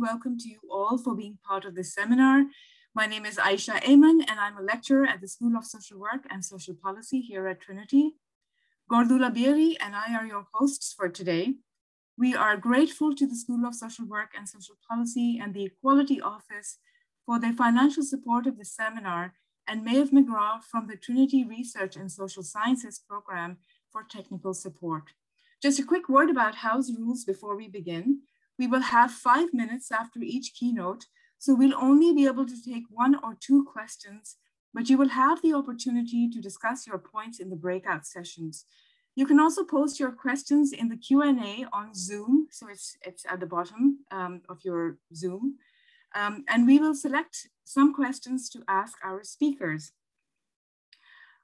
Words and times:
welcome 0.00 0.38
to 0.38 0.48
you 0.48 0.58
all 0.70 0.98
for 0.98 1.14
being 1.14 1.38
part 1.46 1.64
of 1.64 1.74
this 1.74 1.94
seminar. 1.94 2.44
My 2.94 3.06
name 3.06 3.24
is 3.24 3.36
Aisha 3.36 3.80
Ayman, 3.82 4.20
and 4.28 4.38
I'm 4.38 4.58
a 4.58 4.62
lecturer 4.62 5.06
at 5.06 5.22
the 5.22 5.28
School 5.28 5.56
of 5.56 5.64
Social 5.64 5.98
Work 5.98 6.26
and 6.28 6.44
Social 6.44 6.74
Policy 6.74 7.20
here 7.20 7.48
at 7.48 7.62
Trinity. 7.62 8.12
Cordula 8.92 9.32
Bieri 9.32 9.74
and 9.80 9.96
I 9.96 10.14
are 10.14 10.26
your 10.26 10.46
hosts 10.52 10.92
for 10.92 11.08
today. 11.08 11.54
We 12.18 12.34
are 12.34 12.58
grateful 12.58 13.14
to 13.14 13.26
the 13.26 13.36
School 13.36 13.64
of 13.64 13.74
Social 13.74 14.04
Work 14.04 14.32
and 14.36 14.46
Social 14.46 14.76
Policy 14.86 15.40
and 15.42 15.54
the 15.54 15.64
Equality 15.64 16.20
Office 16.20 16.78
for 17.24 17.40
their 17.40 17.54
financial 17.54 18.02
support 18.02 18.46
of 18.46 18.58
the 18.58 18.66
seminar 18.66 19.32
and 19.66 19.82
Maeve 19.82 20.10
McGraw 20.10 20.62
from 20.62 20.88
the 20.88 20.96
Trinity 20.96 21.42
Research 21.42 21.96
and 21.96 22.12
Social 22.12 22.42
Sciences 22.42 23.00
Program 23.08 23.56
for 23.90 24.02
technical 24.02 24.52
support. 24.52 25.04
Just 25.62 25.80
a 25.80 25.84
quick 25.84 26.10
word 26.10 26.28
about 26.28 26.56
house 26.56 26.90
rules 26.94 27.24
before 27.24 27.56
we 27.56 27.66
begin. 27.66 28.20
We 28.58 28.66
will 28.66 28.82
have 28.82 29.10
five 29.10 29.52
minutes 29.52 29.92
after 29.92 30.20
each 30.20 30.54
keynote, 30.54 31.06
so 31.38 31.54
we'll 31.54 31.76
only 31.76 32.14
be 32.14 32.26
able 32.26 32.46
to 32.46 32.62
take 32.62 32.84
one 32.88 33.16
or 33.22 33.36
two 33.38 33.64
questions, 33.64 34.36
but 34.72 34.88
you 34.88 34.96
will 34.96 35.10
have 35.10 35.42
the 35.42 35.54
opportunity 35.54 36.28
to 36.30 36.40
discuss 36.40 36.86
your 36.86 36.98
points 36.98 37.38
in 37.38 37.50
the 37.50 37.56
breakout 37.56 38.06
sessions. 38.06 38.64
You 39.14 39.26
can 39.26 39.40
also 39.40 39.64
post 39.64 39.98
your 39.98 40.12
questions 40.12 40.72
in 40.72 40.88
the 40.88 40.96
Q&A 40.96 41.66
on 41.72 41.94
Zoom, 41.94 42.48
so 42.50 42.68
it's, 42.68 42.96
it's 43.02 43.24
at 43.30 43.40
the 43.40 43.46
bottom 43.46 44.00
um, 44.10 44.42
of 44.48 44.58
your 44.64 44.98
Zoom, 45.14 45.56
um, 46.14 46.44
and 46.48 46.66
we 46.66 46.78
will 46.78 46.94
select 46.94 47.48
some 47.64 47.94
questions 47.94 48.48
to 48.50 48.62
ask 48.68 48.96
our 49.04 49.22
speakers. 49.24 49.92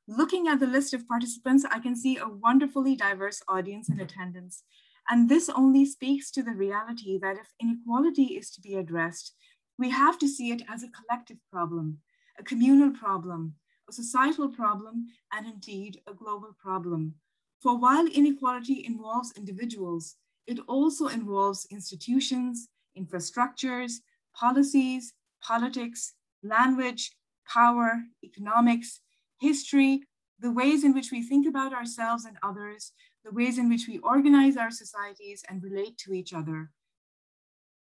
Looking 0.08 0.48
at 0.48 0.60
the 0.60 0.66
list 0.66 0.92
of 0.94 1.06
participants, 1.06 1.64
I 1.70 1.78
can 1.78 1.94
see 1.94 2.16
a 2.16 2.28
wonderfully 2.28 2.96
diverse 2.96 3.40
audience 3.48 3.88
in 3.88 4.00
attendance. 4.00 4.64
And 5.08 5.28
this 5.28 5.48
only 5.48 5.84
speaks 5.84 6.30
to 6.32 6.42
the 6.42 6.52
reality 6.52 7.18
that 7.18 7.36
if 7.36 7.52
inequality 7.60 8.36
is 8.36 8.50
to 8.52 8.60
be 8.60 8.74
addressed, 8.76 9.34
we 9.78 9.90
have 9.90 10.18
to 10.18 10.28
see 10.28 10.50
it 10.52 10.62
as 10.68 10.82
a 10.82 10.88
collective 10.88 11.38
problem, 11.50 11.98
a 12.38 12.42
communal 12.42 12.90
problem, 12.90 13.54
a 13.88 13.92
societal 13.92 14.48
problem, 14.48 15.06
and 15.32 15.46
indeed 15.46 16.00
a 16.06 16.14
global 16.14 16.54
problem. 16.60 17.14
For 17.60 17.76
while 17.76 18.06
inequality 18.06 18.84
involves 18.86 19.32
individuals, 19.36 20.16
it 20.46 20.58
also 20.68 21.06
involves 21.08 21.66
institutions, 21.70 22.68
infrastructures, 22.98 23.94
policies, 24.34 25.14
politics, 25.42 26.14
language, 26.42 27.12
power, 27.46 28.02
economics, 28.24 29.00
history, 29.40 30.02
the 30.40 30.50
ways 30.50 30.84
in 30.84 30.92
which 30.92 31.12
we 31.12 31.22
think 31.22 31.46
about 31.46 31.72
ourselves 31.72 32.24
and 32.24 32.36
others, 32.42 32.92
the 33.24 33.32
ways 33.32 33.58
in 33.58 33.68
which 33.68 33.86
we 33.88 33.98
organize 33.98 34.56
our 34.56 34.70
societies 34.70 35.42
and 35.48 35.62
relate 35.62 35.96
to 35.98 36.12
each 36.12 36.32
other, 36.32 36.70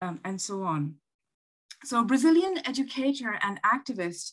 um, 0.02 0.20
and 0.24 0.40
so 0.40 0.64
on. 0.64 0.96
So 1.84 2.04
Brazilian 2.04 2.60
educator 2.66 3.38
and 3.42 3.60
activist 3.64 4.32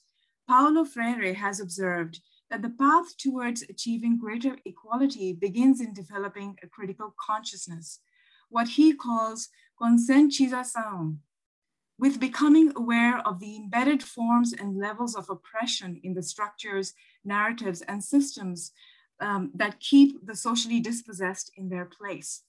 Paulo 0.48 0.84
Freire 0.84 1.34
has 1.34 1.60
observed 1.60 2.20
that 2.50 2.62
the 2.62 2.70
path 2.70 3.16
towards 3.16 3.62
achieving 3.62 4.18
greater 4.18 4.56
equality 4.64 5.32
begins 5.32 5.80
in 5.80 5.94
developing 5.94 6.56
a 6.62 6.68
critical 6.68 7.14
consciousness, 7.18 8.00
what 8.50 8.68
he 8.68 8.94
calls 8.94 9.48
conscientização, 9.80 11.16
with 11.98 12.20
becoming 12.20 12.72
aware 12.76 13.18
of 13.26 13.38
the 13.40 13.56
embedded 13.56 14.02
forms 14.02 14.52
and 14.52 14.76
levels 14.76 15.14
of 15.14 15.30
oppression 15.30 16.00
in 16.02 16.14
the 16.14 16.22
structures, 16.22 16.92
narratives, 17.24 17.80
and 17.82 18.02
systems 18.02 18.72
um, 19.22 19.50
that 19.54 19.80
keep 19.80 20.26
the 20.26 20.36
socially 20.36 20.80
dispossessed 20.80 21.50
in 21.56 21.68
their 21.68 21.86
place. 21.86 22.42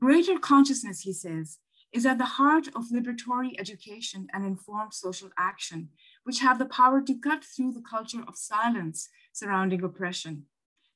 Greater 0.00 0.38
consciousness, 0.38 1.00
he 1.00 1.12
says, 1.12 1.58
is 1.92 2.06
at 2.06 2.18
the 2.18 2.24
heart 2.24 2.68
of 2.68 2.90
liberatory 2.92 3.58
education 3.58 4.28
and 4.32 4.44
informed 4.44 4.94
social 4.94 5.30
action, 5.38 5.88
which 6.24 6.40
have 6.40 6.58
the 6.58 6.66
power 6.66 7.00
to 7.00 7.18
cut 7.18 7.42
through 7.44 7.72
the 7.72 7.82
culture 7.82 8.22
of 8.28 8.36
silence 8.36 9.08
surrounding 9.32 9.82
oppression. 9.82 10.44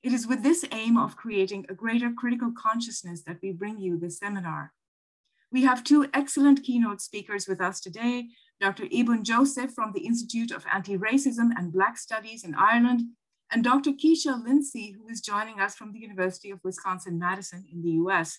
It 0.02 0.12
is 0.12 0.26
with 0.26 0.42
this 0.42 0.64
aim 0.70 0.96
of 0.96 1.16
creating 1.16 1.66
a 1.68 1.74
greater 1.74 2.10
critical 2.12 2.52
consciousness 2.56 3.22
that 3.22 3.38
we 3.42 3.52
bring 3.52 3.80
you 3.80 3.98
this 3.98 4.18
seminar. 4.18 4.72
We 5.50 5.62
have 5.62 5.84
two 5.84 6.08
excellent 6.14 6.62
keynote 6.62 7.00
speakers 7.00 7.46
with 7.46 7.60
us 7.60 7.80
today, 7.80 8.28
Dr. 8.60 8.84
Ebun 8.84 9.22
Joseph 9.22 9.72
from 9.72 9.92
the 9.92 10.06
Institute 10.06 10.50
of 10.50 10.64
Anti-Racism 10.72 11.50
and 11.56 11.72
Black 11.72 11.98
Studies 11.98 12.44
in 12.44 12.54
Ireland, 12.54 13.02
and 13.52 13.62
Dr. 13.62 13.92
Keisha 13.92 14.42
Lindsay, 14.42 14.92
who 14.96 15.08
is 15.08 15.20
joining 15.20 15.60
us 15.60 15.74
from 15.74 15.92
the 15.92 15.98
University 15.98 16.50
of 16.50 16.60
Wisconsin-Madison 16.64 17.66
in 17.70 17.82
the 17.82 17.90
US. 18.02 18.38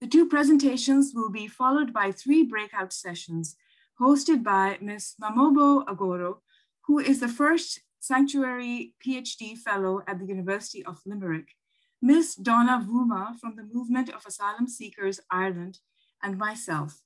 The 0.00 0.06
two 0.06 0.26
presentations 0.26 1.12
will 1.14 1.30
be 1.30 1.46
followed 1.46 1.92
by 1.92 2.10
three 2.10 2.42
breakout 2.42 2.92
sessions 2.92 3.56
hosted 4.00 4.42
by 4.42 4.78
Ms. 4.80 5.14
Mamobo 5.22 5.84
Ogoro, 5.84 6.38
who 6.86 6.98
is 6.98 7.20
the 7.20 7.28
first 7.28 7.80
Sanctuary 8.00 8.94
PhD 9.04 9.58
Fellow 9.58 10.02
at 10.06 10.18
the 10.18 10.24
University 10.24 10.82
of 10.86 11.02
Limerick, 11.04 11.48
Ms. 12.00 12.36
Donnah 12.42 12.86
Vuma 12.86 13.38
from 13.38 13.56
the 13.56 13.68
Movement 13.70 14.08
of 14.08 14.24
Asylum 14.26 14.68
Seekers 14.68 15.20
Ireland, 15.30 15.80
and 16.22 16.38
myself. 16.38 17.02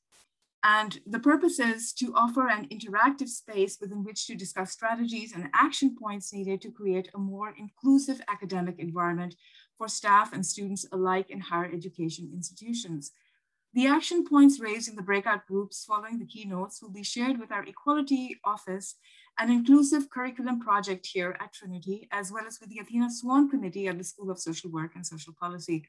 And 0.67 0.99
the 1.07 1.19
purpose 1.19 1.59
is 1.59 1.93
to 1.95 2.15
offer 2.15 2.49
an 2.49 2.67
interactive 2.69 3.29
space 3.29 3.77
within 3.79 4.03
which 4.03 4.27
to 4.27 4.35
discuss 4.35 4.73
strategies 4.73 5.35
and 5.35 5.51
action 5.53 5.95
points 5.95 6.33
needed 6.33 6.63
to 6.63 6.71
create 6.71 7.11
a 7.15 7.19
more 7.19 7.55
inclusive 7.59 8.23
academic 8.29 8.79
environment 8.79 9.37
for 9.77 9.89
staff 9.89 10.33
and 10.33 10.45
students 10.45 10.87
alike 10.91 11.29
in 11.29 11.39
higher 11.39 11.71
education 11.71 12.31
institutions. 12.33 13.13
The 13.75 13.87
action 13.89 14.25
points 14.25 14.59
raised 14.59 14.89
in 14.89 14.97
the 14.97 15.03
breakout 15.03 15.47
groups 15.47 15.85
following 15.85 16.19
the 16.19 16.25
keynotes 16.25 16.81
will 16.81 16.93
be 16.93 17.03
shared 17.03 17.39
with 17.39 17.53
our 17.53 17.65
Equality 17.65 18.41
Office, 18.43 18.95
an 19.39 19.51
inclusive 19.51 20.09
curriculum 20.09 20.61
project 20.61 21.07
here 21.13 21.37
at 21.41 21.53
Trinity, 21.53 22.09
as 22.11 22.33
well 22.33 22.47
as 22.47 22.59
with 22.59 22.71
the 22.71 22.79
Athena 22.79 23.11
Swan 23.11 23.51
Committee 23.51 23.89
at 23.89 23.99
the 23.99 24.05
School 24.05 24.31
of 24.31 24.39
Social 24.39 24.71
Work 24.71 24.93
and 24.95 25.05
Social 25.05 25.35
Policy. 25.39 25.87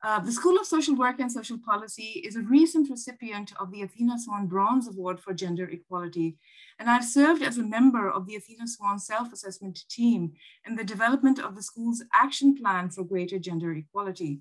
Uh, 0.00 0.20
the 0.20 0.30
School 0.30 0.56
of 0.56 0.64
Social 0.64 0.94
Work 0.94 1.18
and 1.18 1.30
Social 1.30 1.58
Policy 1.58 2.22
is 2.24 2.36
a 2.36 2.42
recent 2.42 2.88
recipient 2.88 3.52
of 3.58 3.72
the 3.72 3.82
Athena 3.82 4.16
Swan 4.16 4.46
Bronze 4.46 4.86
Award 4.86 5.18
for 5.18 5.34
Gender 5.34 5.68
Equality, 5.68 6.36
and 6.78 6.88
I've 6.88 7.04
served 7.04 7.42
as 7.42 7.58
a 7.58 7.64
member 7.64 8.08
of 8.08 8.24
the 8.24 8.36
Athena 8.36 8.68
Swan 8.68 9.00
self-assessment 9.00 9.80
team 9.90 10.34
in 10.64 10.76
the 10.76 10.84
development 10.84 11.40
of 11.40 11.56
the 11.56 11.62
school's 11.62 12.04
action 12.14 12.54
plan 12.54 12.90
for 12.90 13.02
greater 13.02 13.40
gender 13.40 13.72
equality. 13.72 14.38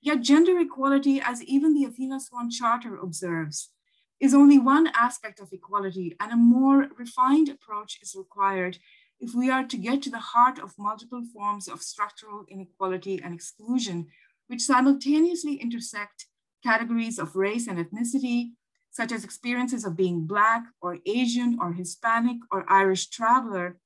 Yet 0.00 0.22
gender 0.22 0.58
equality, 0.58 1.20
as 1.22 1.44
even 1.44 1.74
the 1.74 1.84
Athena 1.84 2.18
Swan 2.18 2.50
Charter 2.50 2.96
observes, 2.96 3.72
is 4.18 4.32
only 4.32 4.58
one 4.58 4.86
aspect 4.94 5.40
of 5.40 5.52
equality, 5.52 6.16
and 6.20 6.32
a 6.32 6.36
more 6.36 6.88
refined 6.96 7.50
approach 7.50 7.98
is 8.00 8.14
required 8.16 8.78
if 9.20 9.34
we 9.34 9.50
are 9.50 9.64
to 9.64 9.76
get 9.76 10.00
to 10.02 10.10
the 10.10 10.18
heart 10.18 10.58
of 10.58 10.78
multiple 10.78 11.22
forms 11.34 11.68
of 11.68 11.82
structural 11.82 12.44
inequality 12.48 13.20
and 13.22 13.34
exclusion 13.34 14.06
which 14.48 14.62
simultaneously 14.62 15.54
intersect 15.56 16.26
categories 16.62 17.18
of 17.18 17.36
race 17.36 17.66
and 17.66 17.78
ethnicity, 17.78 18.50
such 18.90 19.12
as 19.12 19.24
experiences 19.24 19.84
of 19.84 19.96
being 19.96 20.26
Black 20.26 20.64
or 20.80 20.98
Asian 21.06 21.58
or 21.60 21.72
Hispanic 21.72 22.38
or 22.50 22.64
Irish 22.68 23.08
traveler, 23.08 23.76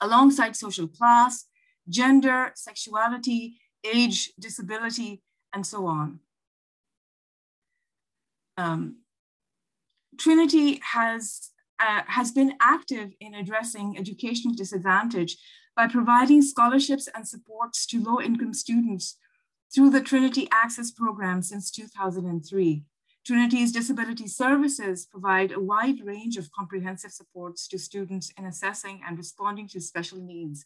alongside 0.00 0.54
social 0.54 0.86
class, 0.86 1.46
gender, 1.88 2.52
sexuality, 2.54 3.58
age, 3.84 4.32
disability, 4.38 5.22
and 5.52 5.66
so 5.66 5.86
on. 5.86 6.20
Um, 8.56 8.98
Trinity 10.18 10.80
has, 10.92 11.50
uh, 11.80 12.02
has 12.06 12.32
been 12.32 12.54
active 12.60 13.12
in 13.20 13.34
addressing 13.34 13.96
educational 13.96 14.54
disadvantage 14.54 15.38
by 15.76 15.86
providing 15.86 16.42
scholarships 16.42 17.08
and 17.14 17.26
supports 17.26 17.86
to 17.86 18.02
low 18.02 18.20
income 18.20 18.52
students 18.52 19.16
through 19.74 19.90
the 19.90 20.00
Trinity 20.00 20.48
Access 20.50 20.90
Program 20.90 21.42
since 21.42 21.70
2003. 21.70 22.84
Trinity's 23.26 23.72
disability 23.72 24.26
services 24.26 25.04
provide 25.04 25.52
a 25.52 25.60
wide 25.60 26.00
range 26.02 26.38
of 26.38 26.50
comprehensive 26.50 27.12
supports 27.12 27.68
to 27.68 27.78
students 27.78 28.32
in 28.38 28.46
assessing 28.46 29.02
and 29.06 29.18
responding 29.18 29.68
to 29.68 29.80
special 29.80 30.18
needs. 30.18 30.64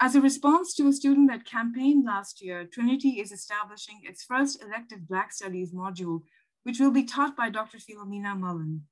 As 0.00 0.14
a 0.14 0.20
response 0.20 0.74
to 0.74 0.86
a 0.86 0.92
student-led 0.92 1.44
campaign 1.44 2.04
last 2.04 2.40
year, 2.40 2.64
Trinity 2.64 3.20
is 3.20 3.32
establishing 3.32 4.00
its 4.04 4.22
first 4.22 4.62
elective 4.62 5.08
Black 5.08 5.32
Studies 5.32 5.72
module, 5.72 6.20
which 6.62 6.78
will 6.78 6.92
be 6.92 7.04
taught 7.04 7.36
by 7.36 7.50
Dr. 7.50 7.78
Philomena 7.78 8.38
Mullen. 8.38 8.82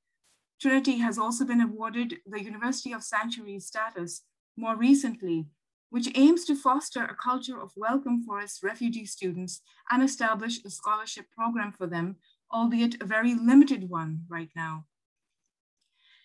Trinity 0.60 0.98
has 0.98 1.18
also 1.18 1.44
been 1.44 1.60
awarded 1.60 2.16
the 2.26 2.42
University 2.42 2.92
of 2.92 3.02
Sanctuary 3.02 3.60
status 3.60 4.22
more 4.56 4.76
recently 4.76 5.46
which 5.92 6.08
aims 6.14 6.46
to 6.46 6.56
foster 6.56 7.04
a 7.04 7.14
culture 7.14 7.60
of 7.60 7.70
welcome 7.76 8.24
for 8.24 8.40
its 8.40 8.62
refugee 8.62 9.04
students 9.04 9.60
and 9.90 10.02
establish 10.02 10.58
a 10.64 10.70
scholarship 10.70 11.26
program 11.36 11.70
for 11.70 11.86
them, 11.86 12.16
albeit 12.50 13.02
a 13.02 13.04
very 13.04 13.34
limited 13.34 13.90
one 13.90 14.22
right 14.26 14.48
now. 14.56 14.86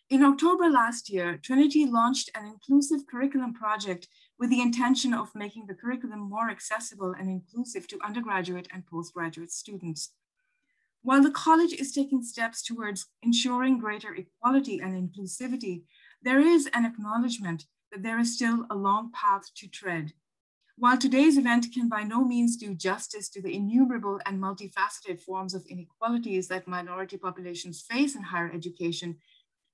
In 0.09 0.23
October 0.23 0.69
last 0.69 1.09
year, 1.09 1.37
Trinity 1.43 1.85
launched 1.85 2.29
an 2.33 2.45
inclusive 2.45 3.01
curriculum 3.11 3.53
project 3.53 4.07
with 4.39 4.49
the 4.49 4.61
intention 4.61 5.13
of 5.13 5.35
making 5.35 5.65
the 5.67 5.75
curriculum 5.75 6.21
more 6.21 6.49
accessible 6.49 7.13
and 7.19 7.29
inclusive 7.29 7.89
to 7.89 7.99
undergraduate 8.01 8.69
and 8.73 8.85
postgraduate 8.85 9.51
students. 9.51 10.13
While 11.01 11.21
the 11.21 11.31
college 11.31 11.73
is 11.73 11.91
taking 11.91 12.23
steps 12.23 12.63
towards 12.63 13.07
ensuring 13.21 13.79
greater 13.79 14.15
equality 14.15 14.79
and 14.79 14.95
inclusivity, 14.95 15.83
there 16.21 16.39
is 16.39 16.69
an 16.73 16.85
acknowledgement 16.85 17.65
that 17.91 18.03
there 18.03 18.19
is 18.19 18.35
still 18.35 18.65
a 18.69 18.75
long 18.75 19.11
path 19.11 19.43
to 19.55 19.67
tread. 19.67 20.13
While 20.79 20.97
today's 20.97 21.37
event 21.37 21.67
can 21.73 21.89
by 21.89 22.03
no 22.03 22.23
means 22.23 22.55
do 22.55 22.75
justice 22.75 23.29
to 23.29 23.41
the 23.41 23.53
innumerable 23.53 24.19
and 24.25 24.39
multifaceted 24.39 25.19
forms 25.19 25.55
of 25.55 25.65
inequalities 25.65 26.47
that 26.49 26.67
minority 26.67 27.17
populations 27.17 27.81
face 27.81 28.15
in 28.15 28.21
higher 28.21 28.51
education, 28.53 29.17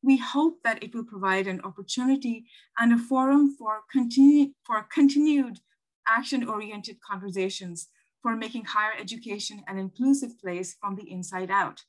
we 0.01 0.18
hope 0.18 0.60
that 0.63 0.81
it 0.83 0.94
will 0.94 1.04
provide 1.04 1.48
an 1.48 1.62
opportunity 1.62 2.45
and 2.77 2.94
a 2.94 2.98
forum 2.98 3.56
for, 3.57 3.81
continu 3.94 4.51
for 4.65 4.88
continued 4.94 5.60
action-oriented 6.07 6.98
conversations 7.01 7.88
for 8.21 8.36
making 8.36 8.65
higher 8.65 8.94
education 9.00 9.62
an 9.68 9.77
inclusive 9.77 10.39
place 10.39 10.75
from 10.80 10.95
the 10.95 11.10
inside 11.12 11.51
out. 11.51 11.81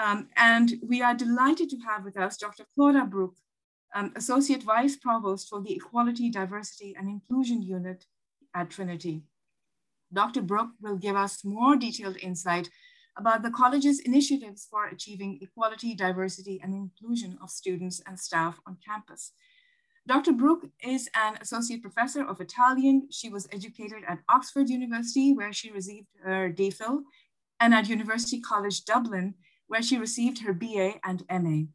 Um, 0.00 0.28
and 0.36 0.74
we 0.82 1.02
are 1.02 1.14
delighted 1.14 1.70
to 1.70 1.78
have 1.78 2.04
with 2.04 2.16
us 2.16 2.36
Dr. 2.36 2.66
Clodagh 2.78 3.10
Brook, 3.10 3.34
um, 3.94 4.12
Associate 4.16 4.62
Vice 4.62 4.96
Provost 4.96 5.48
for 5.48 5.62
the 5.62 5.74
Equality, 5.74 6.30
Diversity 6.30 6.94
and 6.98 7.08
Inclusion 7.08 7.62
Unit 7.62 8.04
at 8.54 8.70
Trinity. 8.70 9.22
Dr. 10.12 10.42
Brook 10.42 10.70
will 10.80 10.96
give 10.96 11.16
us 11.16 11.44
more 11.44 11.76
detailed 11.76 12.16
insight 12.18 12.68
about 13.16 13.42
the 13.42 13.50
college's 13.50 14.00
initiatives 14.00 14.66
for 14.70 14.86
achieving 14.86 15.38
equality, 15.42 15.94
diversity, 15.94 16.60
and 16.62 16.72
inclusion 16.72 17.36
of 17.42 17.50
students 17.50 18.00
and 18.06 18.18
staff 18.18 18.60
on 18.66 18.78
campus. 18.84 19.32
Dr. 20.06 20.32
Brook 20.32 20.64
is 20.82 21.10
an 21.14 21.36
associate 21.40 21.82
professor 21.82 22.24
of 22.24 22.40
Italian. 22.40 23.08
She 23.10 23.28
was 23.28 23.48
educated 23.52 24.04
at 24.08 24.20
Oxford 24.28 24.70
University, 24.70 25.34
where 25.34 25.52
she 25.52 25.70
received 25.70 26.06
her 26.24 26.50
DPhil, 26.50 27.02
and 27.60 27.74
at 27.74 27.88
University 27.88 28.40
College 28.40 28.84
Dublin, 28.84 29.34
where 29.66 29.82
she 29.82 29.98
received 29.98 30.40
her 30.42 30.54
BA 30.54 30.94
and 31.04 31.24
MA. 31.30 31.66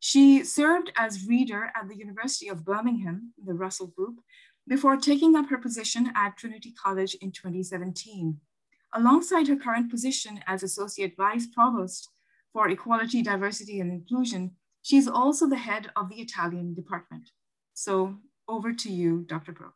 She 0.00 0.42
served 0.44 0.90
as 0.96 1.26
reader 1.26 1.70
at 1.76 1.88
the 1.88 1.96
University 1.96 2.48
of 2.48 2.64
Birmingham, 2.64 3.34
the 3.44 3.52
Russell 3.52 3.88
Group, 3.88 4.20
before 4.66 4.96
taking 4.96 5.36
up 5.36 5.50
her 5.50 5.58
position 5.58 6.10
at 6.16 6.38
Trinity 6.38 6.72
College 6.72 7.14
in 7.16 7.32
2017. 7.32 8.38
Alongside 8.94 9.46
her 9.48 9.56
current 9.56 9.90
position 9.90 10.40
as 10.46 10.62
Associate 10.62 11.14
Vice 11.16 11.46
Provost 11.46 12.08
for 12.52 12.68
Equality, 12.68 13.22
Diversity, 13.22 13.78
and 13.78 13.92
Inclusion, 13.92 14.52
she 14.82 14.96
is 14.96 15.06
also 15.06 15.46
the 15.46 15.56
head 15.56 15.90
of 15.94 16.08
the 16.08 16.20
Italian 16.20 16.72
department. 16.74 17.30
So 17.74 18.16
over 18.48 18.72
to 18.72 18.90
you, 18.90 19.24
Dr. 19.28 19.52
Brook. 19.52 19.74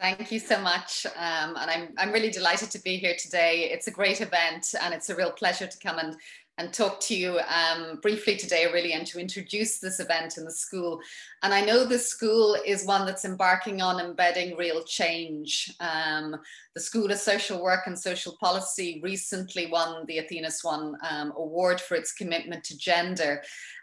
Thank 0.00 0.30
you 0.30 0.38
so 0.38 0.60
much. 0.60 1.06
Um, 1.16 1.56
and 1.56 1.70
I'm, 1.70 1.88
I'm 1.98 2.12
really 2.12 2.30
delighted 2.30 2.70
to 2.72 2.82
be 2.82 2.98
here 2.98 3.16
today. 3.18 3.70
It's 3.72 3.88
a 3.88 3.90
great 3.90 4.20
event 4.20 4.74
and 4.80 4.94
it's 4.94 5.10
a 5.10 5.16
real 5.16 5.32
pleasure 5.32 5.66
to 5.66 5.78
come 5.78 5.98
and 5.98 6.16
and 6.58 6.72
talk 6.72 6.98
to 6.98 7.16
you 7.16 7.38
um, 7.38 8.00
briefly 8.02 8.36
today, 8.36 8.66
really, 8.72 8.92
and 8.92 9.06
to 9.06 9.20
introduce 9.20 9.78
this 9.78 10.00
event 10.00 10.36
in 10.36 10.44
the 10.44 10.50
school. 10.50 11.00
And 11.44 11.54
I 11.54 11.60
know 11.60 11.84
the 11.84 11.98
school 11.98 12.56
is 12.66 12.84
one 12.84 13.06
that's 13.06 13.24
embarking 13.24 13.80
on 13.80 14.00
embedding 14.00 14.56
real 14.56 14.82
change. 14.82 15.72
Um, 15.78 16.36
the 16.74 16.80
School 16.80 17.10
of 17.12 17.18
Social 17.18 17.62
Work 17.62 17.86
and 17.86 17.96
Social 17.96 18.36
Policy 18.40 19.00
recently 19.04 19.68
won 19.68 20.04
the 20.06 20.18
Athena 20.18 20.50
Swan 20.50 20.96
um, 21.08 21.32
Award 21.36 21.80
for 21.80 21.94
its 21.94 22.12
commitment 22.12 22.64
to 22.64 22.76
gender. 22.76 23.40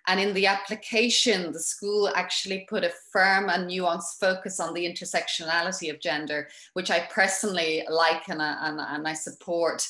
And 0.07 0.19
in 0.19 0.33
the 0.33 0.48
application, 0.48 1.54
the 1.54 1.60
school 1.60 2.12
actually 2.13 2.68
put 2.69 2.83
a 2.83 2.92
firm 3.12 3.50
and 3.50 3.69
nuanced 3.69 4.19
focus 4.19 4.60
on 4.60 4.74
the 4.74 4.86
intersectionality 4.86 5.89
of 5.89 6.01
gender, 6.01 6.50
which 6.74 6.92
I 6.92 7.07
personally 7.10 7.83
like 7.89 8.28
and, 8.28 8.42
and, 8.42 8.80
and 8.80 9.07
I 9.07 9.13
support. 9.13 9.88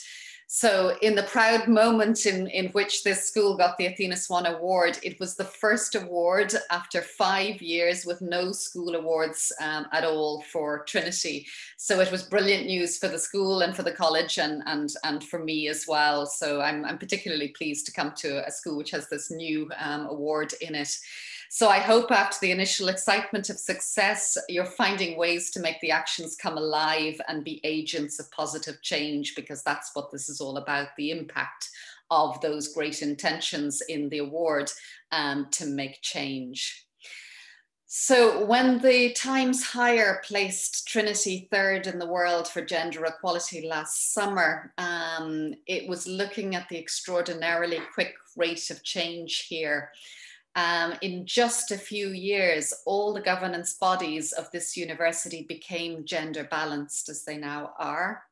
So, 0.48 0.96
in 1.02 1.16
the 1.16 1.24
proud 1.24 1.68
moment 1.68 2.28
in, 2.28 2.48
in 2.48 2.68
which 2.68 3.04
this 3.04 3.28
school 3.28 3.58
got 3.58 3.78
the 3.78 3.88
Athena 3.88 4.16
Swan 4.16 4.46
Award, 4.46 5.00
it 5.02 5.20
was 5.20 5.36
the 5.36 5.44
first 5.44 5.96
award 5.96 6.54
after 6.70 7.02
five 7.02 7.62
years 7.64 8.06
with 8.06 8.22
no 8.22 8.52
school 8.52 8.96
awards 8.96 9.52
um, 9.60 9.88
at 9.92 10.04
all 10.04 10.44
for 10.52 10.84
Trinity. 10.86 11.48
So, 11.78 12.00
it 12.00 12.12
was 12.12 12.24
brilliant 12.24 12.68
news 12.68 13.00
for 13.00 13.08
the 13.08 13.18
school 13.18 13.62
and 13.62 13.76
for 13.76 13.82
the 13.82 13.92
college 13.92 14.38
and, 14.38 14.62
and, 14.68 14.90
and 15.04 15.24
for 15.24 15.40
me 15.40 15.68
as 15.68 15.86
well. 15.88 16.28
So, 16.28 16.62
I'm, 16.62 16.86
I'm 16.86 17.00
particularly 17.00 17.50
pleased 17.50 17.88
to 17.88 17.92
come 17.92 18.14
to 18.18 18.48
a 18.48 18.52
school 18.52 18.78
which 18.78 18.92
has 18.92 19.10
this 19.10 19.32
new 19.32 19.70
um, 19.80 20.06
award 20.06 20.54
in 20.62 20.76
it. 20.76 20.96
So 21.50 21.70
I 21.70 21.80
hope 21.80 22.12
after 22.12 22.38
the 22.42 22.52
initial 22.52 22.90
excitement 22.90 23.50
of 23.50 23.60
success, 23.60 24.38
you're 24.50 24.66
finding 24.66 25.18
ways 25.18 25.52
to 25.52 25.60
make 25.60 25.80
the 25.82 25.92
actions 25.92 26.36
come 26.36 26.58
alive 26.58 27.20
and 27.28 27.44
be 27.44 27.62
agents 27.64 28.20
of 28.20 28.32
positive 28.32 28.82
change, 28.82 29.36
because 29.36 29.64
that's 29.64 29.92
what 29.94 30.12
this 30.12 30.30
is 30.30 30.42
all 30.42 30.58
about 30.58 30.90
the 30.98 31.12
impact 31.12 31.70
of 32.12 32.40
those 32.42 32.74
great 32.74 33.02
intentions 33.02 33.82
in 33.90 34.10
the 34.10 34.20
award 34.20 34.72
um, 35.12 35.48
to 35.52 35.66
make 35.66 36.02
change. 36.02 36.86
So, 37.88 38.44
when 38.44 38.80
the 38.80 39.14
Times 39.14 39.64
Higher 39.64 40.22
placed 40.26 40.88
Trinity 40.88 41.48
third 41.50 41.88
in 41.88 41.98
the 41.98 42.08
world 42.08 42.48
for 42.48 42.62
gender 42.62 43.06
equality 43.06 43.68
last 43.68 44.12
summer, 44.12 44.74
um, 44.78 45.54
it 45.66 45.88
was 45.88 46.06
looking 46.06 46.56
at 46.56 46.68
the 46.68 46.78
extraordinarily 46.78 47.80
quick 47.94 48.14
rate 48.36 48.70
of 48.70 48.84
change 48.84 49.46
here 49.48 49.92
um, 50.56 50.94
in 51.02 51.26
just 51.26 51.72
a 51.72 51.78
few 51.78 52.10
years, 52.10 52.74
all 52.86 53.14
the 53.14 53.22
governance 53.22 53.74
bodies 53.74 54.32
of 54.32 54.50
this 54.52 54.78
university 54.78 55.46
became 55.48 56.06
gender 56.06 56.46
balanced 56.50 57.10
as 57.10 57.24
they 57.26 57.38
now 57.38 57.74
are. 57.78 58.24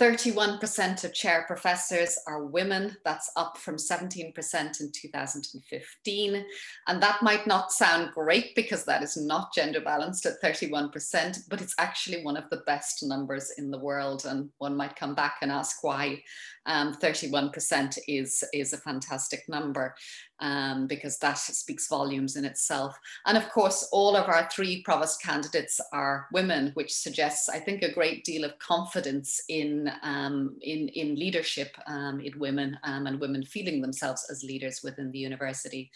31% 0.00 1.04
of 1.04 1.12
chair 1.12 1.44
professors 1.46 2.18
are 2.26 2.46
women. 2.46 2.96
That's 3.04 3.30
up 3.36 3.58
from 3.58 3.76
17% 3.76 4.32
in 4.80 4.90
2015. 4.92 6.44
And 6.88 7.02
that 7.02 7.22
might 7.22 7.46
not 7.46 7.70
sound 7.70 8.12
great 8.14 8.54
because 8.56 8.86
that 8.86 9.02
is 9.02 9.18
not 9.18 9.52
gender 9.54 9.82
balanced 9.82 10.24
at 10.24 10.40
31%, 10.42 11.40
but 11.50 11.60
it's 11.60 11.74
actually 11.78 12.24
one 12.24 12.38
of 12.38 12.48
the 12.48 12.62
best 12.66 13.02
numbers 13.02 13.52
in 13.58 13.70
the 13.70 13.78
world. 13.78 14.24
And 14.24 14.48
one 14.56 14.74
might 14.74 14.96
come 14.96 15.14
back 15.14 15.36
and 15.42 15.52
ask 15.52 15.84
why 15.84 16.22
um, 16.64 16.94
31% 16.94 17.98
is, 18.08 18.42
is 18.54 18.72
a 18.72 18.78
fantastic 18.78 19.42
number 19.50 19.94
um, 20.40 20.86
because 20.86 21.18
that 21.18 21.38
speaks 21.38 21.88
volumes 21.88 22.36
in 22.36 22.44
itself. 22.44 22.98
And 23.26 23.36
of 23.36 23.48
course, 23.50 23.88
all 23.92 24.16
of 24.16 24.28
our 24.28 24.48
three 24.50 24.82
provost 24.82 25.22
candidates 25.22 25.80
are 25.92 26.26
women, 26.32 26.72
which 26.74 26.92
suggests, 26.92 27.48
I 27.48 27.58
think, 27.58 27.82
a 27.82 27.92
great 27.92 28.24
deal 28.24 28.44
of 28.44 28.58
confidence 28.58 29.40
in, 29.48 29.90
um, 30.02 30.56
in, 30.60 30.88
in 30.88 31.14
leadership 31.14 31.76
um, 31.86 32.20
in 32.20 32.38
women 32.38 32.78
um, 32.84 33.06
and 33.06 33.20
women 33.20 33.44
feeling 33.44 33.80
themselves 33.80 34.26
as 34.30 34.42
leaders 34.42 34.80
within 34.82 35.10
the 35.10 35.18
university. 35.18 35.90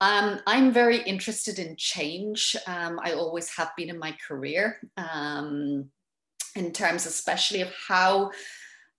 Um, 0.00 0.40
I'm 0.46 0.72
very 0.72 0.98
interested 1.02 1.58
in 1.58 1.76
change. 1.76 2.56
Um, 2.66 3.00
I 3.02 3.12
always 3.12 3.48
have 3.56 3.70
been 3.76 3.90
in 3.90 3.98
my 3.98 4.16
career 4.26 4.78
um, 4.96 5.90
in 6.56 6.72
terms 6.72 7.06
especially 7.06 7.60
of 7.60 7.72
how 7.88 8.30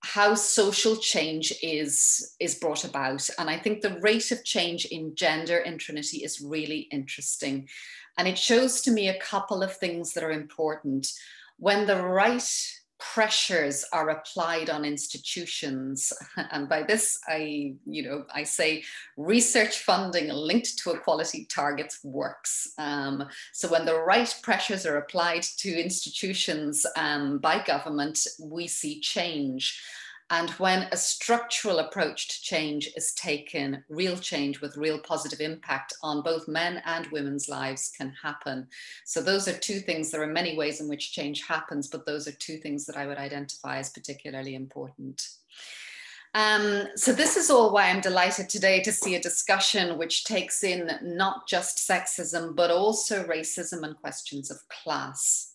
how 0.05 0.35
social 0.35 0.95
change 0.95 1.51
is 1.63 2.35
is 2.39 2.55
brought 2.55 2.85
about. 2.85 3.27
And 3.39 3.49
i 3.49 3.57
think 3.57 3.81
the 3.81 3.99
rate 4.01 4.31
of 4.31 4.43
change 4.43 4.85
in 4.85 5.15
gender 5.15 5.57
in 5.57 5.77
trinity 5.77 6.23
is 6.23 6.41
really 6.41 6.81
interesting. 6.91 7.67
And 8.17 8.27
it 8.27 8.37
shows 8.37 8.81
to 8.81 8.91
me 8.91 9.09
a 9.09 9.19
couple 9.19 9.63
of 9.63 9.75
things 9.75 10.13
that 10.13 10.23
are 10.23 10.31
important. 10.31 11.11
When 11.57 11.85
the 11.87 12.01
right 12.01 12.49
pressures 13.13 13.85
are 13.93 14.09
applied 14.09 14.69
on 14.69 14.85
institutions. 14.85 16.11
And 16.51 16.69
by 16.69 16.83
this 16.83 17.19
i 17.27 17.73
you 17.85 18.03
know 18.03 18.25
i 18.33 18.43
say 18.43 18.83
research 19.17 19.79
funding 19.79 20.29
linked 20.29 20.77
to 20.79 20.91
equality 20.91 21.45
targets 21.45 21.99
works. 22.03 22.73
Um, 22.77 23.27
so 23.53 23.67
when 23.67 23.85
the 23.85 23.99
right 23.99 24.33
pressures 24.41 24.85
are 24.85 24.97
applied 24.97 25.43
to 25.59 25.69
institutions 25.87 26.85
um, 26.95 27.39
by 27.39 27.63
government 27.63 28.17
we 28.39 28.67
see 28.67 28.99
change 28.99 29.81
and 30.31 30.49
when 30.51 30.87
a 30.91 30.97
structural 30.97 31.79
approach 31.79 32.27
to 32.29 32.41
change 32.41 32.89
is 32.95 33.13
taken, 33.13 33.83
real 33.89 34.17
change 34.17 34.59
with 34.59 34.75
real 34.75 34.97
positive 34.97 35.39
impact 35.39 35.93
on 36.01 36.23
both 36.23 36.47
men 36.47 36.81
and 36.85 37.05
women's 37.07 37.47
lives 37.47 37.91
can 37.95 38.11
happen. 38.21 38.67
So, 39.05 39.21
those 39.21 39.47
are 39.47 39.53
two 39.53 39.79
things. 39.79 40.09
There 40.09 40.23
are 40.23 40.27
many 40.27 40.57
ways 40.57 40.81
in 40.81 40.87
which 40.87 41.13
change 41.13 41.45
happens, 41.45 41.87
but 41.87 42.05
those 42.05 42.27
are 42.27 42.31
two 42.33 42.57
things 42.57 42.85
that 42.85 42.97
I 42.97 43.05
would 43.05 43.17
identify 43.17 43.77
as 43.77 43.91
particularly 43.91 44.55
important. 44.55 45.27
Um, 46.35 46.89
so 46.97 47.13
this 47.13 47.37
is 47.37 47.49
all 47.49 47.71
why 47.71 47.89
I'm 47.89 48.01
delighted 48.01 48.49
today 48.49 48.81
to 48.81 48.91
see 48.91 49.15
a 49.15 49.21
discussion 49.21 49.97
which 49.97 50.25
takes 50.25 50.65
in 50.65 50.91
not 51.01 51.47
just 51.47 51.77
sexism, 51.77 52.53
but 52.53 52.71
also 52.71 53.23
racism 53.23 53.83
and 53.83 53.95
questions 53.95 54.51
of 54.51 54.57
class. 54.67 55.54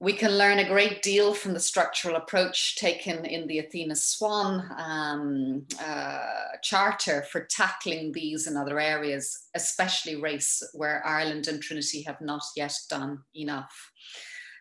We 0.00 0.12
can 0.12 0.38
learn 0.38 0.60
a 0.60 0.68
great 0.68 1.02
deal 1.02 1.34
from 1.34 1.54
the 1.54 1.60
structural 1.60 2.14
approach 2.14 2.76
taken 2.76 3.24
in 3.24 3.48
the 3.48 3.58
Athena 3.58 3.96
Swan 3.96 4.64
um, 4.76 5.66
uh, 5.84 6.20
Charter 6.62 7.22
for 7.32 7.40
tackling 7.46 8.12
these 8.12 8.46
and 8.46 8.56
other 8.56 8.78
areas, 8.78 9.48
especially 9.56 10.14
race, 10.14 10.62
where 10.72 11.04
Ireland 11.04 11.48
and 11.48 11.60
Trinity 11.60 12.02
have 12.02 12.20
not 12.20 12.42
yet 12.54 12.78
done 12.88 13.24
enough. 13.34 13.90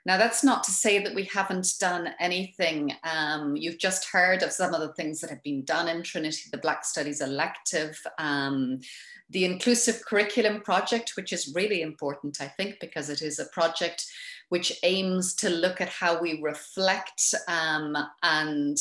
Now, 0.08 0.18
that's 0.18 0.44
not 0.44 0.64
to 0.64 0.72
say 0.72 1.04
that 1.04 1.14
we 1.14 1.26
haven't 1.26 1.68
done 1.82 2.12
anything. 2.20 2.94
Um, 3.04 3.58
you've 3.58 3.78
just 3.78 4.10
heard 4.10 4.42
of 4.42 4.54
some 4.54 4.74
of 4.74 4.80
the 4.80 4.94
things 4.94 5.20
that 5.20 5.30
have 5.30 5.44
been 5.44 5.66
done 5.66 5.90
in 5.90 6.02
Trinity, 6.02 6.44
the 6.50 6.58
Black 6.58 6.86
Studies 6.86 7.20
elective, 7.20 8.02
um, 8.18 8.80
the 9.30 9.44
Inclusive 9.44 10.02
Curriculum 10.06 10.62
Project, 10.62 11.12
which 11.18 11.34
is 11.34 11.54
really 11.54 11.82
important, 11.82 12.40
I 12.40 12.48
think, 12.48 12.80
because 12.80 13.10
it 13.10 13.22
is 13.22 13.38
a 13.38 13.48
project 13.48 14.06
which 14.50 14.72
aims 14.84 15.36
to 15.36 15.50
look 15.50 15.82
at 15.82 15.90
how 15.90 16.20
we 16.20 16.42
reflect 16.42 17.34
um, 17.48 17.96
and 18.24 18.78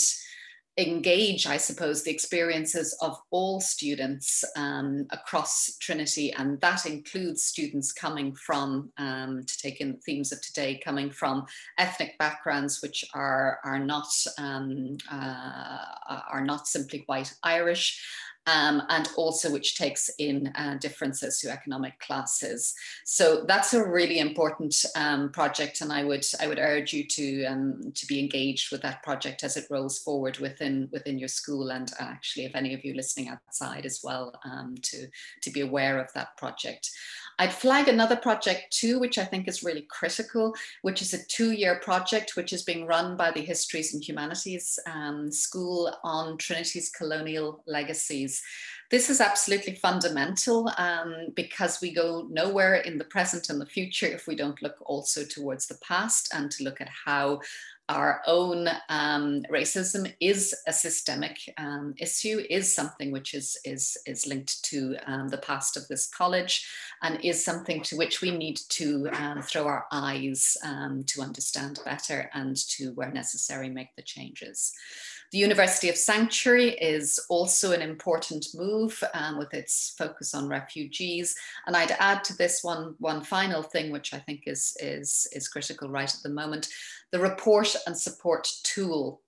engage, 0.79 1.47
I 1.47 1.57
suppose, 1.57 2.03
the 2.03 2.11
experiences 2.11 2.97
of 3.01 3.19
all 3.31 3.61
students 3.61 4.45
um, 4.57 5.07
across 5.11 5.77
Trinity, 5.81 6.33
and 6.35 6.61
that 6.61 6.85
includes 6.85 7.45
students 7.45 7.93
coming 7.93 8.35
from, 8.35 8.93
um, 8.99 9.43
to 9.45 9.59
take 9.59 9.81
in 9.81 9.93
the 9.93 9.99
themes 9.99 10.33
of 10.33 10.43
today, 10.43 10.79
coming 10.85 11.11
from 11.11 11.47
ethnic 11.79 12.19
backgrounds 12.19 12.83
which 12.83 13.05
are 13.15 13.59
are 13.65 13.79
not 13.79 14.09
um, 14.39 14.99
uh, 15.11 15.79
are 16.31 16.45
not 16.45 16.69
simply 16.69 17.05
white 17.07 17.33
Irish, 17.43 18.05
um, 18.47 18.83
and 18.89 19.09
also 19.17 19.51
which 19.51 19.77
takes 19.77 20.09
in 20.19 20.49
uh, 20.55 20.77
different 20.81 21.15
socioeconomic 21.15 21.99
classes. 21.99 22.75
So 23.05 23.45
that's 23.47 23.75
a 23.75 23.85
really 23.85 24.19
important 24.19 24.85
um, 24.95 25.31
project, 25.31 25.81
and 25.81 25.93
I 25.93 26.05
would 26.05 26.25
I 26.41 26.47
would 26.47 26.59
urge 26.59 26.93
you 26.93 27.07
to 27.09 27.45
um, 27.47 27.93
to 27.95 28.07
be 28.07 28.21
engaged 28.21 28.71
with 28.71 28.83
that 28.83 29.03
project 29.03 29.45
as 29.45 29.57
it 29.57 29.67
rolls 29.71 29.99
forward 29.99 30.39
within 30.39 30.89
within 30.93 31.19
your 31.19 31.29
school, 31.29 31.71
and 31.71 31.91
actually, 31.99 32.45
if 32.47 32.55
any 32.55 32.75
of 32.75 32.85
you 32.85 32.95
listening 32.95 33.29
outside 33.29 33.85
as 33.85 34.01
well, 34.03 34.33
um, 34.45 34.75
to 34.83 35.09
to 35.43 35.51
be 35.51 35.61
aware 35.61 35.99
of 35.99 36.13
that 36.15 36.37
project. 36.37 36.91
I'd 37.39 37.53
flag 37.53 37.89
another 37.89 38.17
project 38.17 38.73
too, 38.73 38.99
which 38.99 39.19
I 39.19 39.25
think 39.25 39.47
is 39.47 39.63
really 39.63 39.87
critical, 39.91 40.55
which 40.83 41.03
is 41.03 41.13
a 41.13 41.25
two-year 41.25 41.81
project 41.81 42.35
which 42.35 42.53
is 42.53 42.63
being 42.63 42.87
run 42.87 43.17
by 43.17 43.31
the 43.31 43.43
Histories 43.43 43.93
and 43.93 44.03
Humanities 44.03 44.79
um, 44.87 45.31
School 45.31 45.95
on 46.03 46.39
Trinity's 46.39 46.91
colonial 46.91 47.63
legacies. 47.67 48.43
This 48.91 49.11
is 49.11 49.21
absolutely 49.21 49.75
fundamental 49.75 50.71
um, 50.79 51.29
because 51.35 51.81
we 51.81 51.93
go 51.93 52.27
nowhere 52.31 52.77
in 52.77 52.99
the 52.99 53.05
present 53.05 53.51
and 53.51 53.61
the 53.61 53.67
future 53.67 54.07
if 54.07 54.27
we 54.27 54.37
don't 54.37 54.63
look 54.63 54.77
also 54.81 55.25
towards 55.25 55.67
the 55.67 55.79
past 55.87 56.33
and 56.33 56.51
to 56.53 56.65
look 56.65 56.81
at 56.81 56.89
how 56.89 57.41
our 57.89 58.21
own 58.27 58.69
um, 58.89 59.43
racism 59.51 60.13
is 60.21 60.55
a 60.67 60.73
systemic 60.73 61.39
um, 61.57 61.95
issue, 61.99 62.43
is 62.51 62.75
something 62.75 63.13
which 63.13 63.35
is, 63.35 63.57
is, 63.65 63.97
is 64.07 64.27
linked 64.27 64.65
to 64.65 64.97
um, 65.07 65.29
the 65.29 65.39
past 65.39 65.77
of 65.77 65.87
this 65.89 66.09
college 66.09 66.69
and 67.03 67.25
is 67.25 67.45
something 67.45 67.83
to 67.83 67.97
which 67.97 68.21
we 68.21 68.31
need 68.31 68.59
to 68.71 69.09
um, 69.13 69.43
throw 69.43 69.67
our 69.67 69.87
eyes 69.93 70.57
um, 70.65 71.05
to 71.05 71.23
understand 71.23 71.79
better 71.85 72.31
and 72.35 72.57
to, 72.57 72.93
where 72.93 73.13
necessary, 73.13 73.69
make 73.69 73.95
the 73.95 74.03
changes. 74.03 74.73
The 75.33 75.39
University 75.39 75.89
of 75.89 75.97
Sanctuary 75.97 76.71
is 76.71 77.19
also 77.29 77.73
an 77.73 77.83
important 77.83 78.47
move 78.55 79.03
um, 79.15 79.39
with 79.39 79.53
its 79.55 79.95
focus 79.99 80.35
on 80.35 80.49
refugees. 80.49 81.35
And 81.67 81.77
I'd 81.77 81.97
add 81.99 82.23
to 82.25 82.37
this 82.37 82.63
one, 82.63 82.95
one 82.99 83.23
final 83.23 83.63
thing, 83.63 83.91
which 83.91 84.15
I 84.15 84.19
think 84.19 84.45
is, 84.47 84.77
is, 84.81 85.27
is 85.33 85.49
critical 85.49 85.91
right 85.91 86.13
at 86.13 86.23
the 86.23 86.29
moment, 86.29 86.69
the 87.13 87.19
report 87.19 87.75
and 87.87 87.97
support 87.97 88.49
tool. 88.63 89.23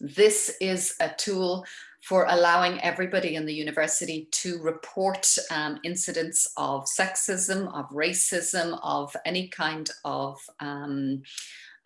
This 0.00 0.56
is 0.60 0.94
a 1.00 1.10
tool 1.16 1.64
for 2.02 2.26
allowing 2.28 2.80
everybody 2.82 3.34
in 3.34 3.46
the 3.46 3.54
university 3.54 4.28
to 4.30 4.62
report 4.62 5.26
um, 5.50 5.80
incidents 5.82 6.48
of 6.56 6.84
sexism, 6.84 7.66
of 7.74 7.90
racism, 7.90 8.78
of 8.84 9.14
any 9.24 9.48
kind 9.48 9.90
of 10.04 10.38
um, 10.60 11.22